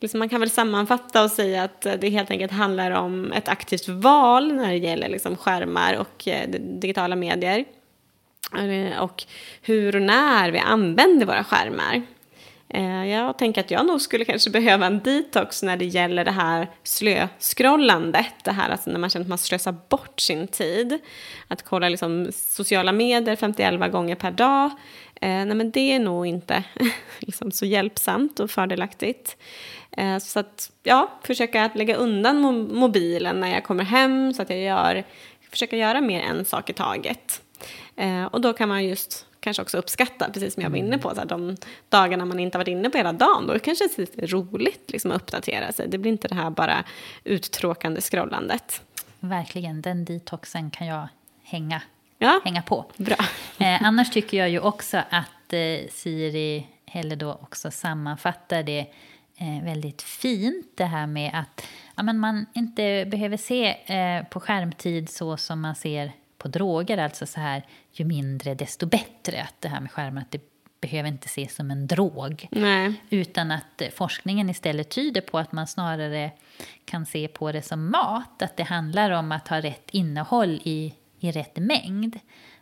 Liksom 0.00 0.18
man 0.18 0.28
kan 0.28 0.40
väl 0.40 0.50
sammanfatta 0.50 1.24
och 1.24 1.30
säga 1.30 1.62
att 1.64 1.80
det 1.80 2.08
helt 2.08 2.30
enkelt 2.30 2.52
handlar 2.52 2.90
om 2.90 3.32
ett 3.32 3.48
aktivt 3.48 3.88
val 3.88 4.54
när 4.54 4.70
det 4.70 4.76
gäller 4.76 5.08
liksom 5.08 5.36
skärmar 5.36 5.94
och 5.94 6.28
eh, 6.28 6.50
digitala 6.50 7.16
medier. 7.16 7.64
Och 9.00 9.24
hur 9.62 9.96
och 9.96 10.02
när 10.02 10.50
vi 10.50 10.58
använder 10.58 11.26
våra 11.26 11.44
skärmar. 11.44 12.02
Eh, 12.74 13.06
jag 13.06 13.38
tänker 13.38 13.60
att 13.60 13.70
jag 13.70 13.86
nog 13.86 14.00
skulle 14.00 14.24
kanske 14.24 14.50
behöva 14.50 14.86
en 14.86 15.02
detox 15.02 15.62
när 15.62 15.76
det 15.76 15.84
gäller 15.84 16.24
det 16.24 16.30
här 16.30 16.70
slöskrollandet. 16.82 18.34
Det 18.44 18.52
här 18.52 18.70
alltså 18.70 18.90
när 18.90 18.98
man 18.98 19.10
känner 19.10 19.24
att 19.24 19.28
man 19.28 19.38
slösar 19.38 19.74
bort 19.88 20.20
sin 20.20 20.48
tid. 20.48 20.98
Att 21.48 21.62
kolla 21.62 21.88
liksom 21.88 22.28
sociala 22.32 22.92
medier 22.92 23.36
51 23.36 23.92
gånger 23.92 24.14
per 24.14 24.30
dag. 24.30 24.70
Eh, 25.20 25.28
nej 25.28 25.54
men 25.54 25.70
det 25.70 25.92
är 25.92 25.98
nog 25.98 26.26
inte 26.26 26.64
liksom 27.18 27.52
så 27.52 27.66
hjälpsamt 27.66 28.40
och 28.40 28.50
fördelaktigt. 28.50 29.36
Eh, 29.96 30.18
så 30.18 30.38
att 30.38 30.70
ja, 30.82 31.10
försöka 31.22 31.64
att 31.64 31.76
lägga 31.76 31.96
undan 31.96 32.40
mo 32.40 32.52
mobilen 32.52 33.40
när 33.40 33.48
jag 33.48 33.64
kommer 33.64 33.84
hem 33.84 34.34
så 34.34 34.42
att 34.42 34.50
jag 34.50 34.58
gör, 34.58 35.04
försöker 35.50 35.76
göra 35.76 36.00
mer 36.00 36.20
en 36.20 36.44
sak 36.44 36.70
i 36.70 36.72
taget. 36.72 37.42
Eh, 37.96 38.24
och 38.24 38.40
då 38.40 38.52
kan 38.52 38.68
man 38.68 38.84
just 38.84 39.26
kanske 39.42 39.62
också 39.62 39.78
uppskatta, 39.78 40.30
precis 40.30 40.54
som 40.54 40.62
jag 40.62 40.70
var 40.70 40.76
inne 40.76 40.98
på, 40.98 41.10
så 41.10 41.16
här, 41.16 41.24
de 41.26 41.56
dagarna 41.88 42.24
man 42.24 42.40
inte 42.40 42.58
varit 42.58 42.68
inne 42.68 42.90
på 42.90 42.98
hela 42.98 43.12
dagen, 43.12 43.46
då 43.46 43.58
kanske 43.58 43.84
det 43.86 43.98
är 43.98 44.00
lite 44.00 44.26
roligt 44.26 44.90
liksom, 44.90 45.10
att 45.10 45.16
uppdatera 45.16 45.72
sig. 45.72 45.88
Det 45.88 45.98
blir 45.98 46.12
inte 46.12 46.28
det 46.28 46.34
här 46.34 46.50
bara 46.50 46.84
uttråkande 47.24 48.00
scrollandet. 48.00 48.82
Verkligen, 49.20 49.82
den 49.82 50.04
detoxen 50.04 50.70
kan 50.70 50.86
jag 50.86 51.08
hänga, 51.42 51.82
Ja, 52.18 52.40
hänga 52.44 52.62
på. 52.62 52.84
bra. 52.96 53.16
Eh, 53.58 53.82
annars 53.82 54.10
tycker 54.10 54.36
jag 54.36 54.50
ju 54.50 54.60
också 54.60 54.96
att 55.10 55.52
eh, 55.52 55.88
Siri 55.90 56.66
heller 56.86 57.16
då 57.16 57.32
också 57.32 57.70
sammanfattar 57.70 58.62
det 58.62 58.86
eh, 59.36 59.64
väldigt 59.64 60.02
fint. 60.02 60.66
Det 60.74 60.84
här 60.84 61.06
med 61.06 61.30
att 61.34 61.66
ja, 61.96 62.02
men 62.02 62.18
man 62.18 62.46
inte 62.52 63.04
behöver 63.10 63.36
se 63.36 63.66
eh, 63.94 64.24
på 64.24 64.40
skärmtid 64.40 65.10
så 65.10 65.36
som 65.36 65.60
man 65.60 65.74
ser 65.74 66.12
på 66.42 66.48
droger. 66.48 66.98
Alltså 66.98 67.26
så 67.26 67.40
här, 67.40 67.62
ju 67.92 68.04
mindre 68.04 68.54
desto 68.54 68.86
bättre. 68.86 69.42
Att 69.42 69.60
det 69.60 69.68
här 69.68 69.80
med 69.80 69.90
skärmar, 69.90 70.20
att 70.20 70.30
det 70.30 70.40
behöver 70.80 71.08
inte 71.08 71.26
ses 71.26 71.54
som 71.54 71.70
en 71.70 71.86
drog. 71.86 72.48
Nej. 72.50 72.94
Utan 73.10 73.50
att 73.50 73.80
eh, 73.80 73.88
forskningen 73.88 74.50
istället 74.50 74.90
tyder 74.90 75.20
på 75.20 75.38
att 75.38 75.52
man 75.52 75.66
snarare 75.66 76.30
kan 76.84 77.06
se 77.06 77.28
på 77.28 77.52
det 77.52 77.62
som 77.62 77.90
mat. 77.90 78.42
Att 78.42 78.56
det 78.56 78.62
handlar 78.62 79.10
om 79.10 79.32
att 79.32 79.48
ha 79.48 79.60
rätt 79.60 79.90
innehåll 79.90 80.60
i, 80.64 80.94
i 81.20 81.30
rätt 81.30 81.56
mängd. 81.56 82.18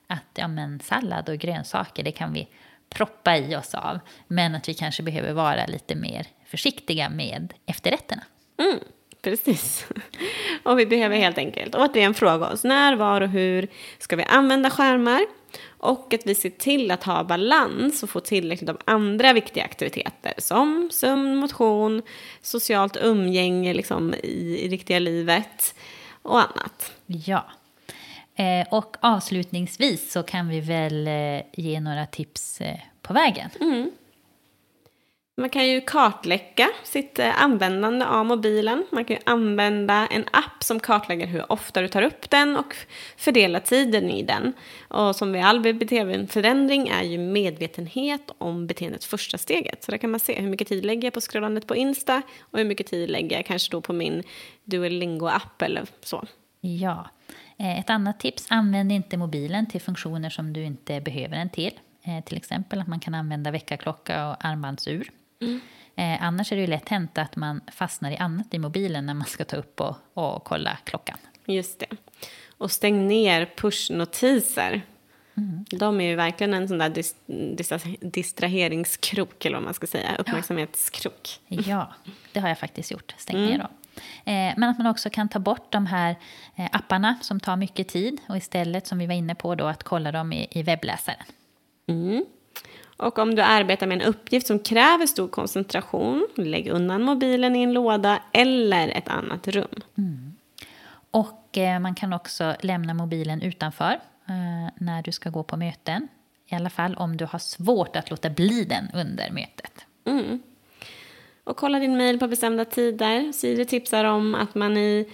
Att 0.06 0.24
ja, 0.34 0.48
men 0.48 0.80
sallad 0.80 1.28
och 1.28 1.38
grönsaker, 1.38 2.02
det 2.02 2.12
kan 2.12 2.32
vi 2.32 2.48
proppa 2.88 3.36
i 3.36 3.56
oss 3.56 3.74
av. 3.74 3.98
Men 4.26 4.54
att 4.54 4.68
vi 4.68 4.74
kanske 4.74 5.02
behöver 5.02 5.32
vara 5.32 5.66
lite 5.66 5.94
mer 5.94 6.26
försiktiga 6.46 7.08
med 7.08 7.54
efterrätterna. 7.66 8.22
Mm, 8.58 8.78
precis. 9.22 9.86
Och 10.62 10.78
vi 10.78 10.86
behöver 10.86 11.16
helt 11.16 11.38
enkelt 11.38 11.74
återigen 11.74 12.14
fråga 12.14 12.48
oss 12.48 12.64
när, 12.64 12.96
var 12.96 13.20
och 13.20 13.28
hur 13.28 13.68
ska 13.98 14.16
vi 14.16 14.22
använda 14.22 14.70
skärmar? 14.70 15.20
Och 15.78 16.14
att 16.14 16.26
vi 16.26 16.34
ser 16.34 16.50
till 16.50 16.90
att 16.90 17.04
ha 17.04 17.24
balans 17.24 18.02
och 18.02 18.10
få 18.10 18.20
tillräckligt 18.20 18.70
av 18.70 18.78
andra 18.84 19.32
viktiga 19.32 19.64
aktiviteter 19.64 20.32
som 20.38 20.90
sömn, 20.92 21.36
motion, 21.36 22.02
socialt 22.42 22.96
umgänge 22.96 23.74
liksom, 23.74 24.14
i, 24.14 24.60
i 24.64 24.68
riktiga 24.68 24.98
livet 24.98 25.74
och 26.22 26.38
annat. 26.38 26.92
Ja. 27.06 27.44
Eh, 28.34 28.66
och 28.70 28.96
avslutningsvis 29.00 30.12
så 30.12 30.22
kan 30.22 30.48
vi 30.48 30.60
väl 30.60 31.06
eh, 31.06 31.42
ge 31.52 31.80
några 31.80 32.06
tips 32.06 32.60
eh, 32.60 32.78
på 33.02 33.12
vägen. 33.12 33.50
Man 35.40 35.50
kan 35.50 35.68
ju 35.68 35.80
kartlägga 35.80 36.68
sitt 36.84 37.18
eh, 37.18 37.42
användande 37.42 38.04
av 38.04 38.26
mobilen. 38.26 38.86
Man 38.90 39.04
kan 39.04 39.16
ju 39.16 39.22
använda 39.26 40.06
en 40.06 40.24
app 40.32 40.62
som 40.62 40.80
kartlägger 40.80 41.26
hur 41.26 41.52
ofta 41.52 41.80
du 41.80 41.88
tar 41.88 42.02
upp 42.02 42.30
den 42.30 42.56
och 42.56 42.76
fördela 43.16 43.60
tiden 43.60 44.10
i 44.10 44.22
den. 44.22 44.52
Och 44.88 45.16
som 45.16 45.32
vid 45.32 45.42
all 45.42 45.60
beteendeförändring 45.60 46.88
är 46.88 47.02
ju 47.02 47.18
medvetenhet 47.18 48.30
om 48.38 48.66
beteendets 48.66 49.06
första 49.06 49.38
steget. 49.38 49.84
Så 49.84 49.90
där 49.90 49.98
kan 49.98 50.10
man 50.10 50.20
se 50.20 50.40
hur 50.40 50.48
mycket 50.48 50.68
tid 50.68 50.84
lägger 50.84 51.04
jag 51.04 51.14
på 51.14 51.20
scrollandet 51.20 51.66
på 51.66 51.76
Insta 51.76 52.22
och 52.40 52.58
hur 52.58 52.66
mycket 52.66 52.86
tid 52.86 53.10
lägger 53.10 53.36
jag 53.36 53.46
kanske 53.46 53.72
då 53.72 53.80
på 53.80 53.92
min 53.92 54.22
Duolingo-app 54.64 55.62
eller 55.62 55.86
så. 56.02 56.24
Ja. 56.60 57.10
Eh, 57.58 57.80
ett 57.80 57.90
annat 57.90 58.20
tips, 58.20 58.46
använd 58.50 58.92
inte 58.92 59.16
mobilen 59.16 59.66
till 59.66 59.80
funktioner 59.80 60.30
som 60.30 60.52
du 60.52 60.64
inte 60.64 61.00
behöver 61.00 61.36
den 61.36 61.50
till. 61.50 61.72
Eh, 62.02 62.24
till 62.24 62.36
exempel 62.36 62.80
att 62.80 62.88
man 62.88 63.00
kan 63.00 63.14
använda 63.14 63.50
väckarklocka 63.50 64.28
och 64.28 64.44
armbandsur. 64.44 65.10
Eh, 65.96 66.22
annars 66.22 66.52
är 66.52 66.56
det 66.56 66.60
ju 66.62 66.66
lätt 66.68 66.88
hänt 66.88 67.18
att 67.18 67.36
man 67.36 67.60
fastnar 67.72 68.10
i 68.10 68.16
annat 68.16 68.54
i 68.54 68.58
mobilen 68.58 69.06
när 69.06 69.14
man 69.14 69.26
ska 69.26 69.44
ta 69.44 69.56
upp 69.56 69.80
och, 69.80 69.96
och 70.14 70.44
kolla 70.44 70.78
klockan. 70.84 71.18
Just 71.46 71.78
det. 71.78 71.86
Och 72.58 72.70
stäng 72.70 73.06
ner 73.08 73.46
pushnotiser. 73.56 74.82
De 75.70 76.00
är 76.00 76.04
ju 76.04 76.14
verkligen 76.16 76.54
en 76.54 76.68
sån 76.68 76.78
där 76.78 76.88
dis- 76.90 77.14
dis- 77.26 77.96
distraheringskrok, 78.00 79.44
eller 79.44 79.56
vad 79.56 79.64
man 79.64 79.74
ska 79.74 79.86
säga, 79.86 80.16
uppmärksamhetskrok. 80.16 81.28
Ja, 81.46 81.94
det 82.32 82.40
har 82.40 82.48
jag 82.48 82.58
faktiskt 82.58 82.90
gjort. 82.90 83.14
Stängt 83.18 83.38
ner 83.50 83.58
dem. 83.58 83.68
Eh, 84.24 84.54
Men 84.56 84.62
att 84.64 84.78
man 84.78 84.86
också 84.86 85.10
kan 85.10 85.28
ta 85.28 85.38
bort 85.38 85.72
de 85.72 85.86
här 85.86 86.16
eh, 86.56 86.68
apparna 86.72 87.18
som 87.22 87.40
tar 87.40 87.56
mycket 87.56 87.88
tid 87.88 88.20
och 88.28 88.36
istället, 88.36 88.86
som 88.86 88.98
vi 88.98 89.06
var 89.06 89.14
inne 89.14 89.34
på, 89.34 89.54
då, 89.54 89.66
att 89.66 89.82
kolla 89.82 90.12
dem 90.12 90.32
i, 90.32 90.48
i 90.50 90.62
webbläsaren. 90.62 91.24
Och 93.00 93.18
om 93.18 93.34
du 93.34 93.42
arbetar 93.42 93.86
med 93.86 94.02
en 94.02 94.08
uppgift 94.08 94.46
som 94.46 94.58
kräver 94.58 95.06
stor 95.06 95.28
koncentration, 95.28 96.28
lägg 96.34 96.68
undan 96.68 97.02
mobilen 97.02 97.56
i 97.56 97.62
en 97.62 97.72
låda 97.72 98.22
eller 98.32 98.88
ett 98.88 99.08
annat 99.08 99.48
rum. 99.48 99.80
Och 101.10 101.58
eh, 101.58 101.80
man 101.80 101.94
kan 101.94 102.12
också 102.12 102.54
lämna 102.60 102.94
mobilen 102.94 103.42
utanför 103.42 103.92
eh, 104.28 104.72
när 104.78 105.02
du 105.02 105.12
ska 105.12 105.30
gå 105.30 105.42
på 105.42 105.56
möten. 105.56 106.08
I 106.46 106.54
alla 106.54 106.70
fall 106.70 106.94
om 106.94 107.16
du 107.16 107.24
har 107.24 107.38
svårt 107.38 107.96
att 107.96 108.10
låta 108.10 108.30
bli 108.30 108.64
den 108.64 108.88
under 108.94 109.30
mötet. 109.30 109.86
Och 111.44 111.56
kolla 111.56 111.78
din 111.78 111.96
mail 111.96 112.18
på 112.18 112.28
bestämda 112.28 112.64
tider. 112.64 113.32
Siri 113.32 113.64
tipsar 113.64 114.04
om 114.04 114.34
att 114.34 114.54
man 114.54 114.76
i 114.76 115.08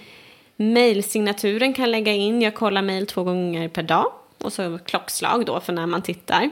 mailsignaturen 0.55 1.73
kan 1.73 1.91
lägga 1.91 2.13
in 2.13 2.41
jag 2.41 2.55
kollar 2.55 2.81
mail 2.81 3.07
två 3.07 3.23
gånger 3.23 3.69
per 3.69 3.83
dag. 3.83 4.11
Och 4.37 4.53
så 4.53 4.77
klockslag 4.77 5.45
då 5.45 5.59
för 5.59 5.73
när 5.73 5.85
man 5.85 6.01
tittar. 6.01 6.49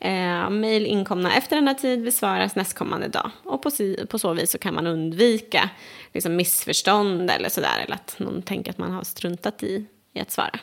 Eh, 0.00 0.50
mail 0.50 0.86
inkomna 0.86 1.34
efter 1.36 1.56
denna 1.56 1.74
tid 1.74 2.04
besvaras 2.04 2.56
nästkommande 2.56 3.08
dag. 3.08 3.30
Och 3.44 3.62
på, 3.62 3.70
si- 3.70 4.06
på 4.10 4.18
så 4.18 4.32
vis 4.32 4.50
så 4.50 4.58
kan 4.58 4.74
man 4.74 4.86
undvika 4.86 5.70
liksom, 6.12 6.36
missförstånd 6.36 7.30
eller 7.30 7.48
sådär. 7.48 7.78
Eller 7.84 7.94
att 7.94 8.16
någon 8.18 8.42
tänker 8.42 8.70
att 8.70 8.78
man 8.78 8.92
har 8.92 9.04
struntat 9.04 9.62
i, 9.62 9.86
i 10.12 10.20
att 10.20 10.30
svara. 10.30 10.58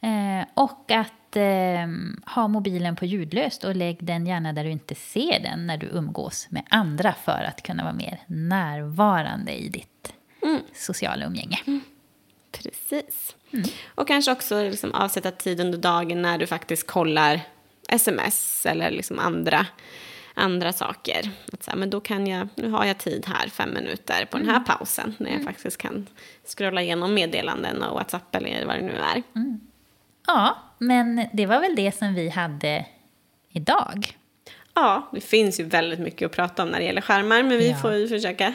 Eh, 0.00 0.46
och 0.54 0.90
att 0.90 1.36
eh, 1.36 1.88
ha 2.34 2.48
mobilen 2.48 2.96
på 2.96 3.04
ljudlöst 3.06 3.64
och 3.64 3.76
lägg 3.76 4.04
den 4.04 4.26
gärna 4.26 4.52
där 4.52 4.64
du 4.64 4.70
inte 4.70 4.94
ser 4.94 5.40
den 5.40 5.66
när 5.66 5.76
du 5.76 5.86
umgås 5.86 6.46
med 6.50 6.62
andra 6.70 7.12
för 7.24 7.44
att 7.48 7.62
kunna 7.62 7.82
vara 7.82 7.94
mer 7.94 8.20
närvarande 8.26 9.52
i 9.52 9.68
ditt 9.68 10.12
sociala 10.74 11.26
umgänge. 11.26 11.58
Precis. 12.62 13.36
Och 13.94 14.08
kanske 14.08 14.32
också 14.32 14.62
liksom 14.62 14.92
avsätta 14.92 15.30
tid 15.30 15.60
under 15.60 15.78
dagen 15.78 16.22
när 16.22 16.38
du 16.38 16.46
faktiskt 16.46 16.86
kollar 16.86 17.40
sms 17.88 18.66
eller 18.66 18.90
liksom 18.90 19.18
andra, 19.18 19.66
andra 20.34 20.72
saker. 20.72 21.30
Att 21.52 21.62
så 21.64 21.70
här, 21.70 21.78
men 21.78 21.90
då 21.90 22.00
kan 22.00 22.26
jag, 22.26 22.48
nu 22.54 22.70
har 22.70 22.84
jag 22.84 22.98
tid 22.98 23.26
här, 23.26 23.48
fem 23.48 23.74
minuter 23.74 24.24
på 24.30 24.38
den 24.38 24.48
här 24.48 24.60
pausen. 24.60 25.14
När 25.18 25.30
jag 25.32 25.44
faktiskt 25.44 25.76
kan 25.78 26.06
scrolla 26.56 26.82
igenom 26.82 27.14
meddelanden 27.14 27.82
och 27.82 27.94
WhatsApp 27.94 28.34
eller 28.34 28.66
vad 28.66 28.76
det 28.76 28.82
nu 28.82 28.96
är. 29.14 29.22
Ja, 30.26 30.58
men 30.78 31.26
det 31.32 31.46
var 31.46 31.60
väl 31.60 31.76
det 31.76 31.92
som 31.92 32.14
vi 32.14 32.28
hade 32.28 32.86
idag. 33.50 34.16
Ja, 34.74 35.08
det 35.12 35.20
finns 35.20 35.60
ju 35.60 35.64
väldigt 35.64 35.98
mycket 36.00 36.26
att 36.26 36.32
prata 36.32 36.62
om 36.62 36.68
när 36.68 36.78
det 36.78 36.84
gäller 36.84 37.00
skärmar. 37.00 37.42
Men 37.42 37.58
vi 37.58 37.70
Ja. 37.70 37.76
får 37.76 37.94
ju 37.94 38.08
försöka 38.08 38.54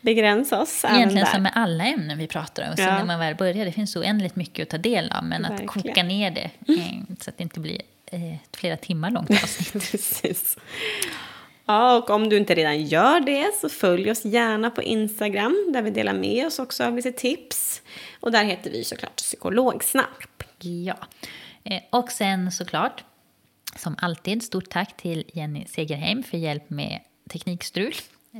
begränsa 0.00 0.60
oss 0.62 0.84
Egentligen 0.84 1.26
som 1.26 1.42
med 1.42 1.52
alla 1.54 1.84
ämnen 1.84 2.18
vi 2.18 2.26
pratar 2.26 2.70
om. 2.70 2.76
Så 2.76 2.82
Ja. 2.82 2.98
när 2.98 3.04
man 3.04 3.18
väl 3.18 3.34
börjar, 3.34 3.64
det 3.64 3.72
finns 3.72 3.96
oändligt 3.96 4.36
mycket 4.36 4.62
att 4.62 4.68
ta 4.68 4.78
del 4.78 5.12
av. 5.12 5.24
Men 5.24 5.44
att 5.44 5.50
Verkligen. 5.50 5.68
koka 5.68 6.02
ner 6.02 6.30
det 6.30 6.50
eh, 6.74 6.86
så 7.20 7.30
att 7.30 7.36
det 7.36 7.42
inte 7.42 7.60
blir 7.60 7.82
eh, 8.06 8.34
ett 8.34 8.56
flera 8.56 8.76
timmar 8.76 9.10
långt 9.10 9.30
avsnitt. 9.30 9.72
Precis. 9.90 10.56
Ja, 11.66 11.96
och 11.96 12.10
om 12.10 12.28
du 12.28 12.36
inte 12.36 12.54
redan 12.54 12.82
gör 12.84 13.20
det 13.20 13.50
så 13.60 13.68
följ 13.68 14.10
oss 14.10 14.24
gärna 14.24 14.70
på 14.70 14.82
Instagram 14.82 15.70
där 15.72 15.82
vi 15.82 15.90
delar 15.90 16.12
med 16.12 16.46
oss 16.46 16.58
också 16.58 16.84
av 16.84 16.96
lite 16.96 17.12
tips. 17.12 17.82
Och 18.20 18.32
där 18.32 18.44
heter 18.44 18.70
vi 18.70 18.84
såklart 18.84 19.16
Psykologsnack. 19.16 20.28
Ja. 20.58 20.96
Eh, 21.64 21.80
Och 21.90 22.10
sen 22.12 22.52
såklart, 22.52 23.04
som 23.76 23.96
alltid, 24.00 24.42
stort 24.42 24.70
tack 24.70 24.96
till 24.96 25.24
Jenny 25.34 25.64
Segerheim 25.68 26.22
för 26.22 26.38
hjälp 26.38 26.70
med 26.70 27.00
teknikstrul. 27.30 27.94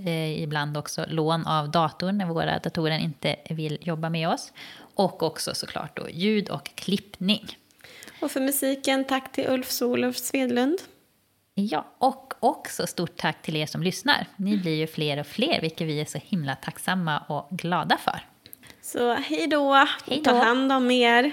Eh, 0.06 0.42
ibland 0.42 0.76
också 0.76 1.04
lån 1.08 1.46
av 1.46 1.70
datorn 1.70 2.18
när 2.18 2.26
våra 2.26 2.58
datorer 2.58 2.98
inte 2.98 3.36
vill 3.50 3.78
jobba 3.80 4.10
med 4.10 4.28
oss. 4.28 4.52
Och 4.94 5.22
också 5.22 5.54
såklart 5.54 5.96
då 5.96 6.10
ljud 6.10 6.48
och 6.48 6.70
klippning. 6.74 7.46
Och 8.20 8.30
för 8.30 8.40
musiken, 8.40 9.04
tack 9.04 9.32
till 9.32 9.48
Ulf 9.48 9.70
Solov 9.70 10.12
Svedlund. 10.12 10.78
Ja, 11.54 11.86
och 11.98 12.34
också 12.40 12.86
stort 12.86 13.16
tack 13.16 13.42
till 13.42 13.56
er 13.56 13.66
som 13.66 13.82
lyssnar. 13.82 14.26
Ni 14.36 14.56
blir 14.56 14.74
ju 14.74 14.86
fler 14.86 15.20
och 15.20 15.26
fler, 15.26 15.60
vilket 15.60 15.86
vi 15.86 16.00
är 16.00 16.04
så 16.04 16.18
himla 16.24 16.54
tacksamma 16.54 17.18
och 17.18 17.48
glada 17.50 17.96
för. 17.96 18.20
Så 18.82 19.14
hej 19.14 19.46
då, 19.46 19.74
Hej 19.74 20.22
då. 20.24 20.24
ta 20.24 20.44
hand 20.44 20.72
om 20.72 20.90
er. 20.90 21.32